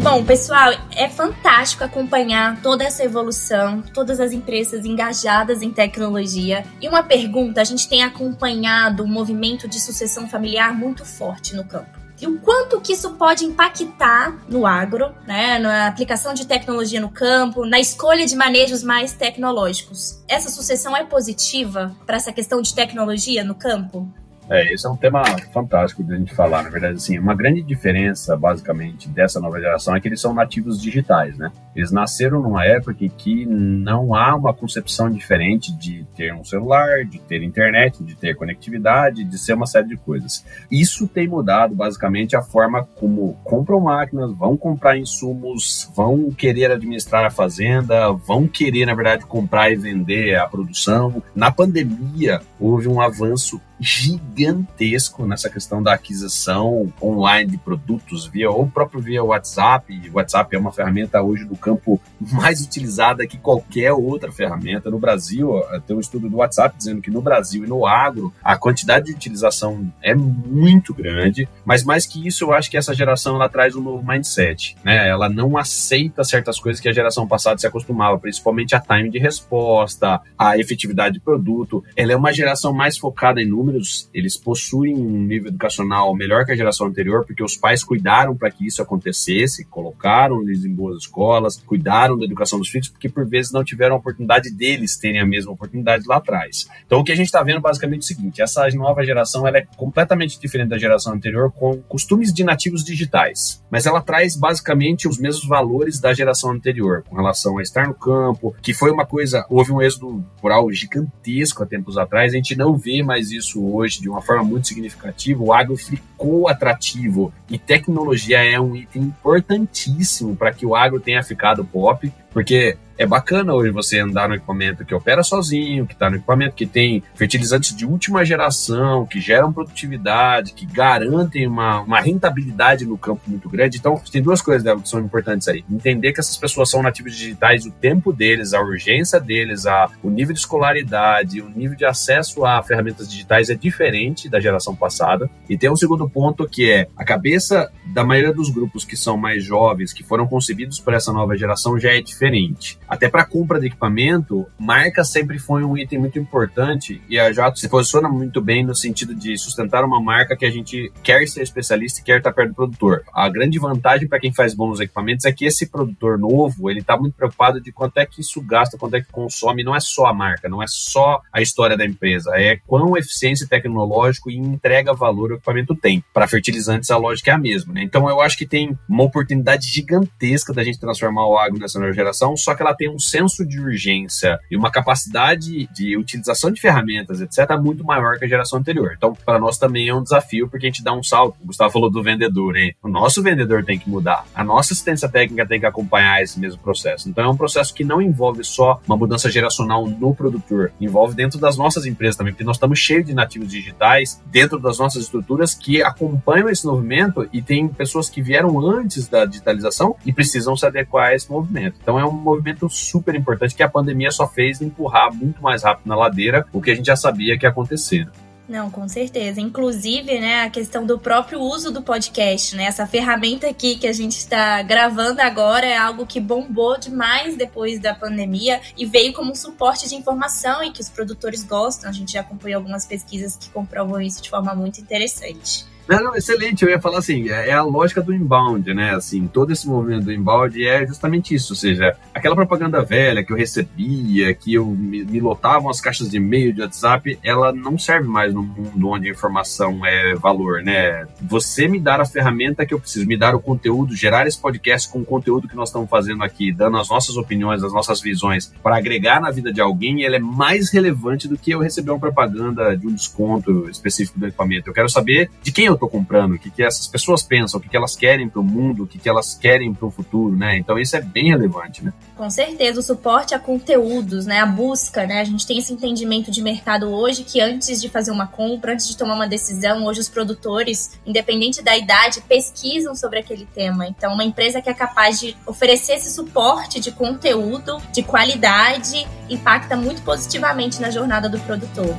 Bom, 0.03 0.25
pessoal, 0.25 0.73
é 0.91 1.07
fantástico 1.07 1.85
acompanhar 1.85 2.61
toda 2.61 2.83
essa 2.83 3.01
evolução, 3.01 3.81
todas 3.81 4.19
as 4.19 4.33
empresas 4.33 4.85
engajadas 4.85 5.61
em 5.61 5.71
tecnologia. 5.71 6.65
E 6.81 6.89
uma 6.89 7.01
pergunta: 7.01 7.61
a 7.61 7.63
gente 7.63 7.87
tem 7.87 8.03
acompanhado 8.03 9.03
um 9.03 9.07
movimento 9.07 9.69
de 9.69 9.79
sucessão 9.79 10.27
familiar 10.27 10.77
muito 10.77 11.05
forte 11.05 11.55
no 11.55 11.63
campo 11.63 12.04
e 12.19 12.27
o 12.27 12.39
quanto 12.39 12.79
que 12.79 12.93
isso 12.93 13.11
pode 13.11 13.43
impactar 13.43 14.39
no 14.47 14.65
agro, 14.65 15.13
né, 15.27 15.59
na 15.59 15.87
aplicação 15.87 16.33
de 16.33 16.47
tecnologia 16.47 16.99
no 16.99 17.09
campo, 17.09 17.65
na 17.65 17.79
escolha 17.79 18.25
de 18.25 18.35
manejos 18.35 18.83
mais 18.83 19.13
tecnológicos. 19.13 20.23
Essa 20.27 20.49
sucessão 20.49 20.95
é 20.95 21.03
positiva 21.03 21.95
para 22.05 22.15
essa 22.15 22.31
questão 22.31 22.61
de 22.61 22.73
tecnologia 22.73 23.43
no 23.43 23.55
campo? 23.55 24.07
É, 24.49 24.71
esse 24.71 24.85
é 24.85 24.89
um 24.89 24.95
tema 24.95 25.23
fantástico 25.51 26.03
de 26.03 26.13
a 26.13 26.17
gente 26.17 26.33
falar, 26.33 26.61
na 26.61 26.69
verdade, 26.69 26.95
assim, 26.95 27.17
uma 27.17 27.33
grande 27.33 27.63
diferença, 27.63 28.37
basicamente, 28.37 29.09
dessa 29.09 29.39
nova 29.39 29.59
geração 29.59 29.95
é 29.95 29.99
que 29.99 30.07
eles 30.07 30.21
são 30.21 30.33
nativos 30.33 30.79
digitais, 30.79 31.35
né? 31.37 31.51
Eles 31.75 31.91
nasceram 31.91 32.41
numa 32.41 32.63
época 32.63 33.03
em 33.03 33.09
que 33.09 33.45
não 33.45 34.13
há 34.13 34.35
uma 34.35 34.53
concepção 34.53 35.09
diferente 35.09 35.75
de 35.75 36.05
ter 36.15 36.33
um 36.33 36.43
celular, 36.43 37.03
de 37.05 37.19
ter 37.19 37.41
internet, 37.41 38.03
de 38.03 38.15
ter 38.15 38.35
conectividade, 38.35 39.23
de 39.23 39.37
ser 39.37 39.53
uma 39.53 39.65
série 39.65 39.87
de 39.87 39.97
coisas. 39.97 40.45
Isso 40.69 41.07
tem 41.07 41.27
mudado, 41.27 41.73
basicamente, 41.73 42.35
a 42.35 42.41
forma 42.41 42.87
como 42.95 43.33
compram 43.43 43.79
máquinas, 43.79 44.31
vão 44.31 44.55
comprar 44.55 44.97
insumos, 44.97 45.91
vão 45.95 46.31
querer 46.31 46.71
administrar 46.71 47.25
a 47.25 47.31
fazenda, 47.31 48.11
vão 48.11 48.47
querer, 48.47 48.85
na 48.85 48.93
verdade, 48.93 49.25
comprar 49.25 49.71
e 49.71 49.75
vender 49.75 50.35
a 50.35 50.47
produção. 50.47 51.21
Na 51.35 51.51
pandemia, 51.51 52.41
houve 52.59 52.87
um 52.87 53.01
avanço 53.01 53.59
gigantesco 53.79 55.25
nessa 55.25 55.49
questão 55.49 55.81
da 55.81 55.93
aquisição 55.93 56.91
online 57.01 57.51
de 57.51 57.57
produtos 57.57 58.25
via 58.25 58.49
ou 58.49 58.67
próprio 58.67 59.01
via 59.01 59.23
WhatsApp. 59.23 60.11
WhatsApp 60.13 60.55
é 60.55 60.59
uma 60.59 60.71
ferramenta 60.71 61.21
hoje 61.21 61.45
do 61.45 61.55
campo 61.55 61.99
mais 62.19 62.61
utilizada 62.61 63.27
que 63.27 63.37
qualquer 63.37 63.91
outra 63.93 64.31
ferramenta. 64.31 64.89
No 64.89 64.99
Brasil, 64.99 65.61
tem 65.85 65.95
um 65.95 65.99
estudo 65.99 66.29
do 66.29 66.37
WhatsApp 66.37 66.77
dizendo 66.77 67.01
que 67.01 67.11
no 67.11 67.21
Brasil 67.21 67.65
e 67.65 67.67
no 67.67 67.85
agro 67.85 68.33
a 68.43 68.57
quantidade 68.57 69.07
de 69.07 69.13
utilização 69.13 69.91
é 70.01 70.15
muito 70.15 70.93
grande, 70.93 71.47
mas 71.65 71.83
mais 71.83 72.05
que 72.05 72.25
isso, 72.25 72.45
eu 72.45 72.53
acho 72.53 72.69
que 72.69 72.77
essa 72.77 72.93
geração 72.93 73.35
ela 73.35 73.49
traz 73.49 73.75
um 73.75 73.81
novo 73.81 74.05
mindset, 74.05 74.75
né? 74.83 75.07
Ela 75.07 75.29
não 75.29 75.57
aceita 75.57 76.23
certas 76.23 76.59
coisas 76.59 76.81
que 76.81 76.89
a 76.89 76.93
geração 76.93 77.27
passada 77.27 77.59
se 77.59 77.67
acostumava, 77.67 78.17
principalmente 78.17 78.75
a 78.75 78.79
time 78.79 79.09
de 79.09 79.19
resposta, 79.19 80.21
a 80.37 80.57
efetividade 80.57 81.15
de 81.15 81.19
produto. 81.19 81.83
Ela 81.95 82.13
é 82.13 82.15
uma 82.15 82.31
geração 82.31 82.73
mais 82.73 82.97
focada 82.97 83.41
em 83.41 83.45
números 83.45 83.64
números, 83.65 84.09
eles 84.13 84.37
possuem 84.37 84.95
um 84.95 85.23
nível 85.23 85.49
educacional 85.49 86.13
melhor 86.15 86.45
que 86.45 86.51
a 86.51 86.55
geração 86.55 86.87
anterior, 86.87 87.25
porque 87.25 87.43
os 87.43 87.57
pais 87.57 87.83
cuidaram 87.83 88.35
para 88.35 88.51
que 88.51 88.65
isso 88.65 88.81
acontecesse, 88.81 89.65
colocaram 89.65 90.41
eles 90.43 90.63
em 90.63 90.73
boas 90.73 90.99
escolas, 90.99 91.57
cuidaram 91.57 92.17
da 92.17 92.25
educação 92.25 92.59
dos 92.59 92.69
filhos, 92.69 92.89
porque 92.89 93.09
por 93.09 93.27
vezes 93.27 93.51
não 93.51 93.63
tiveram 93.63 93.95
a 93.95 93.97
oportunidade 93.97 94.51
deles 94.51 94.97
terem 94.97 95.19
a 95.19 95.25
mesma 95.25 95.51
oportunidade 95.51 96.05
lá 96.07 96.17
atrás. 96.17 96.67
Então 96.85 96.99
o 96.99 97.03
que 97.03 97.11
a 97.11 97.15
gente 97.15 97.27
está 97.27 97.41
vendo 97.41 97.59
basicamente 97.59 98.01
é 98.01 98.05
o 98.05 98.07
seguinte: 98.07 98.41
essa 98.41 98.67
nova 98.75 99.03
geração 99.03 99.47
ela 99.47 99.57
é 99.57 99.65
completamente 99.75 100.39
diferente 100.39 100.69
da 100.69 100.77
geração 100.77 101.13
anterior, 101.13 101.51
com 101.51 101.81
costumes 101.81 102.33
de 102.33 102.43
nativos 102.43 102.83
digitais, 102.83 103.63
mas 103.71 103.85
ela 103.85 104.01
traz 104.01 104.35
basicamente 104.35 105.07
os 105.07 105.17
mesmos 105.17 105.47
valores 105.47 105.99
da 105.99 106.13
geração 106.13 106.51
anterior, 106.51 107.03
com 107.07 107.15
relação 107.15 107.57
a 107.57 107.61
estar 107.61 107.87
no 107.87 107.93
campo, 107.93 108.55
que 108.61 108.73
foi 108.73 108.91
uma 108.91 109.05
coisa, 109.05 109.45
houve 109.49 109.71
um 109.71 109.81
êxodo 109.81 110.23
rural 110.41 110.71
gigantesco 110.71 111.63
há 111.63 111.65
tempos 111.65 111.97
atrás, 111.97 112.33
a 112.33 112.35
gente 112.35 112.55
não 112.55 112.75
vê 112.75 113.01
mais 113.01 113.31
isso 113.31 113.54
isso 113.55 113.73
hoje 113.73 114.01
de 114.01 114.09
uma 114.09 114.21
forma 114.21 114.43
muito 114.43 114.67
significativa, 114.67 115.41
o 115.41 115.53
agro 115.53 115.77
ficou 115.77 116.49
atrativo 116.49 117.33
e 117.49 117.57
tecnologia 117.57 118.43
é 118.43 118.59
um 118.59 118.75
item 118.75 119.03
importantíssimo 119.03 120.35
para 120.35 120.51
que 120.51 120.65
o 120.65 120.75
agro 120.75 120.99
tenha 120.99 121.23
ficado 121.23 121.63
pop, 121.63 122.11
porque 122.31 122.77
é 122.97 123.05
bacana 123.05 123.53
hoje 123.53 123.71
você 123.71 123.99
andar 123.99 124.29
no 124.29 124.35
equipamento 124.35 124.85
que 124.85 124.93
opera 124.93 125.23
sozinho, 125.23 125.85
que 125.85 125.93
está 125.93 126.09
no 126.09 126.15
equipamento 126.15 126.55
que 126.55 126.65
tem 126.65 127.03
fertilizantes 127.15 127.75
de 127.75 127.85
última 127.85 128.23
geração, 128.23 129.05
que 129.05 129.19
geram 129.19 129.51
produtividade, 129.51 130.53
que 130.53 130.65
garantem 130.65 131.47
uma, 131.47 131.81
uma 131.81 131.99
rentabilidade 131.99 132.85
no 132.85 132.97
campo 132.97 133.21
muito 133.27 133.49
grande. 133.49 133.77
Então, 133.77 134.01
tem 134.11 134.21
duas 134.21 134.41
coisas 134.41 134.63
né, 134.63 134.75
que 134.75 134.87
são 134.87 134.99
importantes 134.99 135.47
aí. 135.47 135.63
Entender 135.69 136.13
que 136.13 136.19
essas 136.19 136.37
pessoas 136.37 136.69
são 136.69 136.81
nativos 136.81 137.15
digitais, 137.15 137.65
o 137.65 137.71
tempo 137.71 138.13
deles, 138.13 138.53
a 138.53 138.61
urgência 138.61 139.19
deles, 139.19 139.65
a, 139.65 139.89
o 140.01 140.09
nível 140.09 140.33
de 140.33 140.39
escolaridade, 140.39 141.41
o 141.41 141.49
nível 141.49 141.75
de 141.75 141.85
acesso 141.85 142.45
a 142.45 142.61
ferramentas 142.63 143.09
digitais 143.09 143.49
é 143.49 143.55
diferente 143.55 144.29
da 144.29 144.39
geração 144.39 144.75
passada. 144.75 145.29
E 145.49 145.57
tem 145.57 145.69
um 145.69 145.75
segundo 145.75 146.09
ponto 146.09 146.47
que 146.47 146.71
é 146.71 146.87
a 146.95 147.03
cabeça 147.03 147.71
da 147.93 148.03
maioria 148.03 148.33
dos 148.33 148.49
grupos 148.49 148.85
que 148.85 148.95
são 148.95 149.17
mais 149.17 149.43
jovens, 149.43 149.91
que 149.91 150.03
foram 150.03 150.27
concebidos 150.27 150.79
por 150.79 150.93
essa 150.93 151.11
nova 151.11 151.35
geração, 151.37 151.79
já 151.79 151.93
é 151.93 152.01
diferente. 152.01 152.79
Até 152.87 153.09
para 153.09 153.25
compra 153.25 153.59
de 153.59 153.67
equipamento, 153.67 154.45
marca 154.59 155.03
sempre 155.03 155.39
foi 155.39 155.63
um 155.63 155.77
item 155.77 155.99
muito 155.99 156.19
importante 156.19 157.01
e 157.09 157.19
a 157.19 157.31
Jato 157.31 157.59
se 157.59 157.67
posiciona 157.67 158.07
muito 158.07 158.41
bem 158.41 158.63
no 158.63 158.75
sentido 158.75 159.15
de 159.15 159.37
sustentar 159.37 159.83
uma 159.83 160.01
marca 160.01 160.35
que 160.35 160.45
a 160.45 160.51
gente 160.51 160.91
quer 161.03 161.27
ser 161.27 161.41
especialista 161.41 161.99
e 161.99 162.03
quer 162.03 162.17
estar 162.19 162.31
perto 162.31 162.49
do 162.49 162.55
produtor. 162.55 163.03
A 163.13 163.27
grande 163.29 163.57
vantagem 163.59 164.07
para 164.07 164.19
quem 164.19 164.33
faz 164.33 164.53
bons 164.53 164.79
equipamentos 164.79 165.25
é 165.25 165.31
que 165.31 165.45
esse 165.45 165.67
produtor 165.67 166.17
novo, 166.17 166.69
ele 166.69 166.79
está 166.79 166.97
muito 166.97 167.15
preocupado 167.15 167.59
de 167.59 167.71
quanto 167.71 167.97
é 167.97 168.05
que 168.05 168.21
isso 168.21 168.41
gasta, 168.41 168.77
quanto 168.77 168.95
é 168.95 169.01
que 169.01 169.11
consome, 169.11 169.63
não 169.63 169.75
é 169.75 169.79
só 169.79 170.05
a 170.05 170.13
marca, 170.13 170.47
não 170.47 170.61
é 170.61 170.67
só 170.67 171.21
a 171.33 171.41
história 171.41 171.75
da 171.75 171.85
empresa, 171.85 172.31
é 172.35 172.57
quão 172.67 172.95
eficiência 172.97 173.47
tecnológico 173.47 174.29
e 174.29 174.37
entrega 174.37 174.93
valor 174.93 175.31
o 175.31 175.35
equipamento 175.35 175.75
tem. 175.75 176.03
Para 176.13 176.27
fertilizantes 176.27 176.91
a 176.91 176.97
lógica 176.97 177.31
é 177.31 177.33
a 177.33 177.37
mesma, 177.37 177.73
né? 177.73 177.83
Então 177.83 178.07
eu 178.09 178.21
acho 178.21 178.37
que 178.37 178.45
tem 178.45 178.77
uma 178.87 179.03
oportunidade 179.03 179.67
gigantesca 179.67 180.53
da 180.53 180.63
gente 180.63 180.79
transformar 180.79 181.25
o 181.27 181.37
agro 181.37 181.59
nessa 181.59 181.79
nova 181.79 181.93
geração, 181.93 182.35
só 182.37 182.53
que 182.53 182.61
ela 182.61 182.74
tem 182.75 182.89
um 182.89 182.99
senso 182.99 183.45
de 183.45 183.59
urgência 183.59 184.39
e 184.49 184.55
uma 184.55 184.71
capacidade 184.71 185.67
de 185.67 185.97
utilização 185.97 186.51
de 186.51 186.59
ferramentas, 186.59 187.21
etc, 187.21 187.57
muito 187.59 187.83
maior 187.83 188.17
que 188.17 188.25
a 188.25 188.27
geração 188.27 188.59
anterior. 188.59 188.93
Então, 188.95 189.13
para 189.25 189.39
nós 189.39 189.57
também 189.57 189.87
é 189.87 189.93
um 189.93 190.03
desafio 190.03 190.47
porque 190.47 190.67
a 190.67 190.69
gente 190.69 190.83
dá 190.83 190.93
um 190.93 191.03
salto. 191.03 191.37
O 191.41 191.47
Gustavo 191.47 191.71
falou 191.71 191.89
do 191.89 192.03
vendedor, 192.03 192.53
né? 192.53 192.71
O 192.83 192.87
nosso 192.87 193.21
vendedor 193.23 193.63
tem 193.63 193.79
que 193.79 193.89
mudar. 193.89 194.25
A 194.33 194.43
nossa 194.43 194.73
assistência 194.73 195.07
técnica 195.07 195.45
tem 195.45 195.59
que 195.59 195.65
acompanhar 195.65 196.21
esse 196.21 196.39
mesmo 196.39 196.59
processo. 196.61 197.09
Então 197.09 197.23
é 197.23 197.29
um 197.29 197.37
processo 197.37 197.73
que 197.73 197.83
não 197.83 198.01
envolve 198.01 198.43
só 198.43 198.81
uma 198.87 198.97
mudança 198.97 199.29
geracional 199.29 199.87
no 199.87 200.13
produtor, 200.13 200.71
envolve 200.79 201.15
dentro 201.15 201.39
das 201.39 201.57
nossas 201.57 201.85
empresas 201.85 202.15
também, 202.15 202.33
porque 202.33 202.43
nós 202.43 202.57
estamos 202.57 202.79
cheios 202.79 203.05
de 203.05 203.13
nativos 203.13 203.49
digitais 203.49 204.21
dentro 204.25 204.59
das 204.59 204.79
nossas 204.79 205.03
estruturas 205.03 205.53
que 205.53 205.81
acompanham 205.81 206.49
esse 206.49 206.65
movimento 206.65 207.27
e 207.31 207.41
tem 207.41 207.67
pessoas 207.67 208.09
que 208.09 208.21
vieram 208.21 208.59
antes 208.59 209.07
da 209.07 209.25
digitalização 209.25 209.95
e 210.05 210.11
precisam 210.11 210.55
se 210.55 210.65
adequar 210.65 211.09
a 211.09 211.15
esse 211.15 211.29
movimento. 211.29 211.77
Então 211.81 211.99
é 211.99 212.05
um 212.05 212.11
movimento 212.11 212.64
super 212.69 213.15
importante 213.15 213.55
que 213.55 213.63
a 213.63 213.69
pandemia 213.69 214.11
só 214.11 214.27
fez 214.27 214.61
empurrar 214.61 215.13
muito 215.13 215.41
mais 215.41 215.63
rápido 215.63 215.87
na 215.87 215.95
ladeira 215.95 216.45
o 216.51 216.61
que 216.61 216.71
a 216.71 216.75
gente 216.75 216.85
já 216.85 216.95
sabia 216.95 217.37
que 217.37 217.45
ia 217.45 217.49
acontecer. 217.49 218.07
Não, 218.47 218.69
com 218.69 218.87
certeza. 218.87 219.41
Inclusive, 219.41 220.19
né, 220.19 220.43
a 220.43 220.49
questão 220.49 220.85
do 220.85 220.99
próprio 220.99 221.39
uso 221.39 221.71
do 221.71 221.81
podcast, 221.81 222.55
né? 222.55 222.65
Essa 222.65 222.85
ferramenta 222.85 223.47
aqui 223.49 223.75
que 223.75 223.87
a 223.87 223.93
gente 223.93 224.17
está 224.17 224.61
gravando 224.61 225.19
agora 225.19 225.65
é 225.65 225.75
algo 225.75 226.05
que 226.05 226.19
bombou 226.19 226.77
demais 226.77 227.35
depois 227.35 227.79
da 227.79 227.95
pandemia 227.95 228.61
e 228.77 228.85
veio 228.85 229.13
como 229.13 229.31
um 229.31 229.35
suporte 229.35 229.89
de 229.89 229.95
informação 229.95 230.63
e 230.63 230.71
que 230.71 230.79
os 230.79 230.89
produtores 230.89 231.43
gostam. 231.43 231.89
A 231.89 231.93
gente 231.93 232.13
já 232.13 232.21
acompanhou 232.21 232.59
algumas 232.59 232.85
pesquisas 232.85 233.35
que 233.35 233.49
comprovam 233.49 233.99
isso 233.99 234.21
de 234.21 234.29
forma 234.29 234.53
muito 234.53 234.79
interessante. 234.79 235.65
Não, 235.87 236.03
não, 236.03 236.15
excelente. 236.15 236.63
Eu 236.63 236.69
ia 236.69 236.79
falar 236.79 236.99
assim, 236.99 237.29
é, 237.29 237.49
é 237.49 237.53
a 237.53 237.61
lógica 237.61 238.01
do 238.01 238.13
inbound, 238.13 238.73
né? 238.73 238.95
Assim, 238.95 239.27
todo 239.27 239.51
esse 239.51 239.67
movimento 239.67 240.05
do 240.05 240.11
inbound 240.11 240.65
é 240.65 240.85
justamente 240.85 241.35
isso. 241.35 241.53
Ou 241.53 241.57
seja, 241.57 241.95
aquela 242.13 242.35
propaganda 242.35 242.83
velha 242.83 243.23
que 243.23 243.31
eu 243.31 243.37
recebia, 243.37 244.33
que 244.33 244.53
eu 244.53 244.65
me, 244.65 245.03
me 245.03 245.19
lotavam 245.19 245.69
as 245.69 245.79
caixas 245.79 246.09
de 246.09 246.17
e-mail, 246.17 246.53
de 246.53 246.61
WhatsApp, 246.61 247.19
ela 247.23 247.51
não 247.53 247.77
serve 247.77 248.07
mais 248.07 248.33
no 248.33 248.41
mundo 248.41 248.87
onde 248.87 249.07
a 249.07 249.11
informação 249.11 249.85
é 249.85 250.15
valor, 250.15 250.63
né? 250.63 251.07
Você 251.21 251.67
me 251.67 251.79
dar 251.79 252.01
a 252.01 252.05
ferramenta 252.05 252.65
que 252.65 252.73
eu 252.73 252.79
preciso, 252.79 253.05
me 253.05 253.17
dar 253.17 253.35
o 253.35 253.39
conteúdo, 253.39 253.95
gerar 253.95 254.27
esse 254.27 254.39
podcast 254.39 254.89
com 254.89 254.99
o 254.99 255.05
conteúdo 255.05 255.47
que 255.47 255.55
nós 255.55 255.69
estamos 255.69 255.89
fazendo 255.89 256.23
aqui, 256.23 256.51
dando 256.51 256.77
as 256.77 256.89
nossas 256.89 257.15
opiniões, 257.15 257.63
as 257.63 257.73
nossas 257.73 258.01
visões, 258.01 258.51
para 258.63 258.77
agregar 258.77 259.21
na 259.21 259.29
vida 259.29 259.53
de 259.53 259.61
alguém, 259.61 260.03
ela 260.03 260.15
é 260.15 260.19
mais 260.19 260.71
relevante 260.71 261.27
do 261.27 261.37
que 261.37 261.51
eu 261.51 261.59
receber 261.59 261.91
uma 261.91 261.99
propaganda 261.99 262.75
de 262.75 262.87
um 262.87 262.93
desconto 262.93 263.69
específico 263.69 264.19
do 264.19 264.27
equipamento. 264.27 264.69
Eu 264.69 264.73
quero 264.73 264.89
saber 264.89 265.29
de 265.43 265.51
quem 265.51 265.65
eu 265.65 265.74
eu 265.75 265.85
estou 265.85 265.89
comprando, 265.89 266.33
o 266.33 266.39
que, 266.39 266.49
que 266.49 266.63
essas 266.63 266.87
pessoas 266.87 267.21
pensam, 267.21 267.59
o 267.59 267.63
que, 267.63 267.69
que 267.69 267.77
elas 267.77 267.95
querem 267.95 268.27
para 268.27 268.41
o 268.41 268.43
mundo, 268.43 268.83
o 268.83 268.87
que, 268.87 268.97
que 268.97 269.07
elas 269.07 269.35
querem 269.35 269.73
para 269.73 269.85
o 269.85 269.91
futuro, 269.91 270.35
né? 270.35 270.57
Então 270.57 270.77
isso 270.79 270.95
é 270.95 271.01
bem 271.01 271.29
relevante, 271.29 271.83
né? 271.83 271.93
Com 272.15 272.29
certeza, 272.29 272.79
o 272.79 272.83
suporte 272.83 273.35
a 273.35 273.39
conteúdos, 273.39 274.25
né? 274.25 274.39
A 274.39 274.45
busca, 274.45 275.05
né? 275.05 275.21
A 275.21 275.23
gente 275.23 275.45
tem 275.45 275.57
esse 275.57 275.73
entendimento 275.73 276.31
de 276.31 276.41
mercado 276.41 276.87
hoje 276.87 277.23
que 277.23 277.39
antes 277.41 277.81
de 277.81 277.89
fazer 277.89 278.11
uma 278.11 278.27
compra, 278.27 278.73
antes 278.73 278.87
de 278.87 278.97
tomar 278.97 279.15
uma 279.15 279.27
decisão, 279.27 279.85
hoje 279.85 279.99
os 279.99 280.09
produtores, 280.09 280.99
independente 281.05 281.61
da 281.61 281.77
idade, 281.77 282.21
pesquisam 282.21 282.95
sobre 282.95 283.19
aquele 283.19 283.45
tema. 283.45 283.87
Então, 283.87 284.13
uma 284.13 284.23
empresa 284.23 284.61
que 284.61 284.69
é 284.69 284.73
capaz 284.73 285.19
de 285.19 285.35
oferecer 285.45 285.93
esse 285.93 286.11
suporte 286.11 286.79
de 286.79 286.91
conteúdo, 286.91 287.77
de 287.91 288.03
qualidade, 288.03 289.05
impacta 289.29 289.75
muito 289.75 290.01
positivamente 290.01 290.81
na 290.81 290.89
jornada 290.89 291.27
do 291.27 291.39
produtor. 291.39 291.95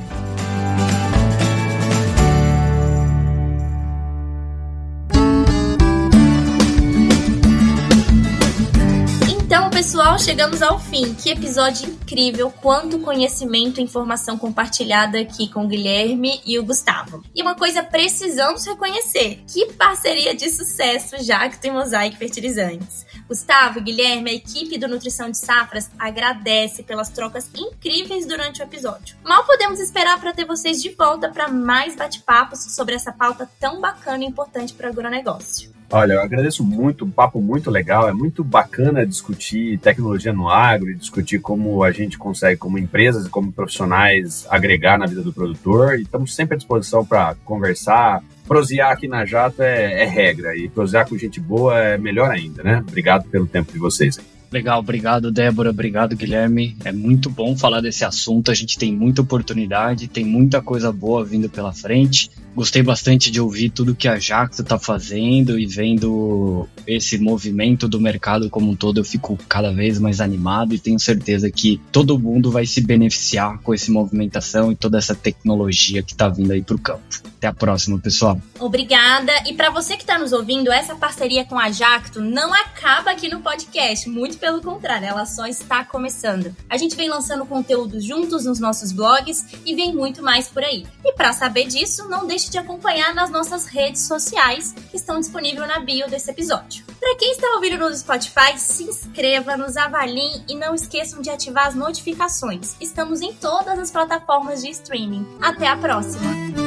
Pessoal, 9.87 10.19
chegamos 10.19 10.61
ao 10.61 10.77
fim. 10.77 11.13
Que 11.13 11.29
episódio 11.29 11.87
incrível! 11.87 12.51
Quanto 12.51 12.99
conhecimento 12.99 13.79
e 13.79 13.83
informação 13.83 14.37
compartilhada 14.37 15.17
aqui 15.17 15.47
com 15.47 15.63
o 15.63 15.67
Guilherme 15.69 16.41
e 16.45 16.59
o 16.59 16.63
Gustavo. 16.65 17.23
E 17.33 17.41
uma 17.41 17.55
coisa 17.55 17.81
precisamos 17.81 18.65
reconhecer: 18.65 19.41
que 19.47 19.71
parceria 19.75 20.35
de 20.35 20.49
sucesso 20.49 21.23
Jacto 21.23 21.67
e 21.67 21.71
Mosaic 21.71 22.17
Fertilizantes. 22.17 23.05
Gustavo, 23.29 23.79
Guilherme, 23.79 24.31
a 24.31 24.33
equipe 24.33 24.77
do 24.77 24.89
Nutrição 24.89 25.31
de 25.31 25.37
Safras 25.37 25.89
agradece 25.97 26.83
pelas 26.83 27.07
trocas 27.07 27.49
incríveis 27.55 28.25
durante 28.25 28.61
o 28.61 28.63
episódio. 28.63 29.15
Mal 29.23 29.45
podemos 29.45 29.79
esperar 29.79 30.19
para 30.19 30.33
ter 30.33 30.43
vocês 30.43 30.81
de 30.81 30.89
volta 30.89 31.29
para 31.29 31.47
mais 31.47 31.95
bate-papos 31.95 32.59
sobre 32.75 32.93
essa 32.93 33.13
pauta 33.13 33.49
tão 33.57 33.79
bacana 33.79 34.25
e 34.25 34.27
importante 34.27 34.73
para 34.73 34.87
o 34.87 34.91
agronegócio. 34.91 35.76
Olha, 35.89 36.13
eu 36.13 36.21
agradeço 36.21 36.65
muito, 36.65 37.05
um 37.05 37.09
papo 37.09 37.41
muito 37.41 37.71
legal. 37.71 38.09
É 38.09 38.13
muito 38.13 38.43
bacana 38.43 39.05
discutir 39.05 39.79
tecnologia 39.79 40.33
no 40.33 40.49
agro 40.49 40.91
e 40.91 40.95
discutir 40.95 41.39
como 41.39 41.81
a 41.81 41.91
gente 41.91 42.17
consegue, 42.17 42.57
como 42.57 42.77
empresas 42.77 43.25
e 43.25 43.29
como 43.29 43.53
profissionais, 43.53 44.45
agregar 44.49 44.97
na 44.97 45.05
vida 45.05 45.21
do 45.21 45.31
produtor. 45.31 45.97
E 45.97 46.01
estamos 46.01 46.35
sempre 46.35 46.55
à 46.55 46.57
disposição 46.57 47.05
para 47.05 47.35
conversar. 47.45 48.21
Prosear 48.45 48.91
aqui 48.91 49.07
na 49.07 49.25
Jato 49.25 49.61
é, 49.61 50.03
é 50.03 50.05
regra 50.05 50.55
e 50.55 50.67
prosear 50.67 51.07
com 51.07 51.17
gente 51.17 51.39
boa 51.39 51.77
é 51.77 51.97
melhor 51.97 52.31
ainda, 52.31 52.63
né? 52.63 52.83
Obrigado 52.85 53.29
pelo 53.29 53.47
tempo 53.47 53.71
de 53.71 53.79
vocês. 53.79 54.19
Legal, 54.51 54.79
obrigado 54.79 55.31
Débora, 55.31 55.69
obrigado 55.69 56.15
Guilherme. 56.15 56.75
É 56.85 56.91
muito 56.91 57.29
bom 57.29 57.55
falar 57.55 57.81
desse 57.81 58.05
assunto. 58.05 58.49
A 58.49 58.53
gente 58.53 58.77
tem 58.77 58.93
muita 58.93 59.21
oportunidade, 59.21 60.07
tem 60.07 60.23
muita 60.23 60.61
coisa 60.61 60.91
boa 60.91 61.25
vindo 61.25 61.49
pela 61.49 61.73
frente. 61.73 62.29
Gostei 62.57 62.81
bastante 62.81 63.29
de 63.29 63.39
ouvir 63.39 63.69
tudo 63.69 63.93
que 63.93 64.07
a 64.07 64.17
Jacto 64.17 64.63
está 64.63 64.79
fazendo 64.79 65.59
e 65.59 65.67
vendo 65.67 66.67
esse 66.87 67.19
movimento 67.19 67.87
do 67.87 68.01
mercado 68.01 68.49
como 68.49 68.71
um 68.71 68.75
todo. 68.75 68.99
Eu 68.99 69.05
fico 69.05 69.37
cada 69.47 69.71
vez 69.71 69.99
mais 69.99 70.19
animado 70.19 70.73
e 70.73 70.79
tenho 70.79 70.99
certeza 70.99 71.51
que 71.51 71.79
todo 71.91 72.17
mundo 72.17 72.49
vai 72.49 72.65
se 72.65 72.81
beneficiar 72.81 73.59
com 73.59 73.75
essa 73.75 73.91
movimentação 73.91 74.71
e 74.71 74.75
toda 74.75 74.97
essa 74.97 75.13
tecnologia 75.13 76.01
que 76.01 76.13
está 76.13 76.29
vindo 76.29 76.51
aí 76.51 76.63
para 76.63 76.75
o 76.75 76.79
campo. 76.79 77.03
Até 77.37 77.45
a 77.45 77.53
próxima, 77.53 77.99
pessoal. 77.99 78.41
Obrigada. 78.59 79.31
E 79.45 79.53
para 79.53 79.69
você 79.69 79.95
que 79.95 80.01
está 80.01 80.17
nos 80.17 80.31
ouvindo, 80.31 80.71
essa 80.71 80.95
parceria 80.95 81.45
com 81.45 81.59
a 81.59 81.69
Jacto 81.69 82.19
não 82.19 82.51
acaba 82.51 83.11
aqui 83.11 83.29
no 83.29 83.39
podcast. 83.39 84.09
Muito 84.37 84.39
pelo 84.39 84.61
contrário, 84.61 85.07
ela 85.07 85.25
só 85.25 85.47
está 85.47 85.83
começando. 85.83 86.55
A 86.69 86.77
gente 86.77 86.95
vem 86.95 87.09
lançando 87.09 87.45
conteúdo 87.45 87.99
juntos 87.99 88.45
nos 88.45 88.59
nossos 88.59 88.91
blogs 88.91 89.43
e 89.65 89.73
vem 89.73 89.95
muito 89.95 90.21
mais 90.21 90.47
por 90.47 90.63
aí. 90.63 90.85
E 91.03 91.13
para 91.13 91.33
saber 91.33 91.65
disso, 91.65 92.07
não 92.07 92.27
deixe 92.27 92.51
de 92.51 92.57
acompanhar 92.57 93.15
nas 93.15 93.31
nossas 93.31 93.65
redes 93.65 94.03
sociais 94.03 94.73
que 94.91 94.97
estão 94.97 95.19
disponíveis 95.19 95.67
na 95.67 95.79
bio 95.79 96.07
desse 96.07 96.29
episódio. 96.29 96.85
Para 96.99 97.15
quem 97.15 97.31
está 97.31 97.47
ouvindo 97.55 97.77
no 97.77 97.95
Spotify, 97.95 98.57
se 98.57 98.83
inscreva, 98.83 99.57
nos 99.57 99.75
avaliem 99.75 100.43
e 100.47 100.55
não 100.55 100.75
esqueçam 100.75 101.19
de 101.19 101.31
ativar 101.31 101.67
as 101.67 101.75
notificações. 101.75 102.75
Estamos 102.79 103.21
em 103.21 103.33
todas 103.33 103.79
as 103.79 103.89
plataformas 103.89 104.61
de 104.61 104.69
streaming. 104.69 105.25
Até 105.41 105.67
a 105.67 105.77
próxima! 105.77 106.66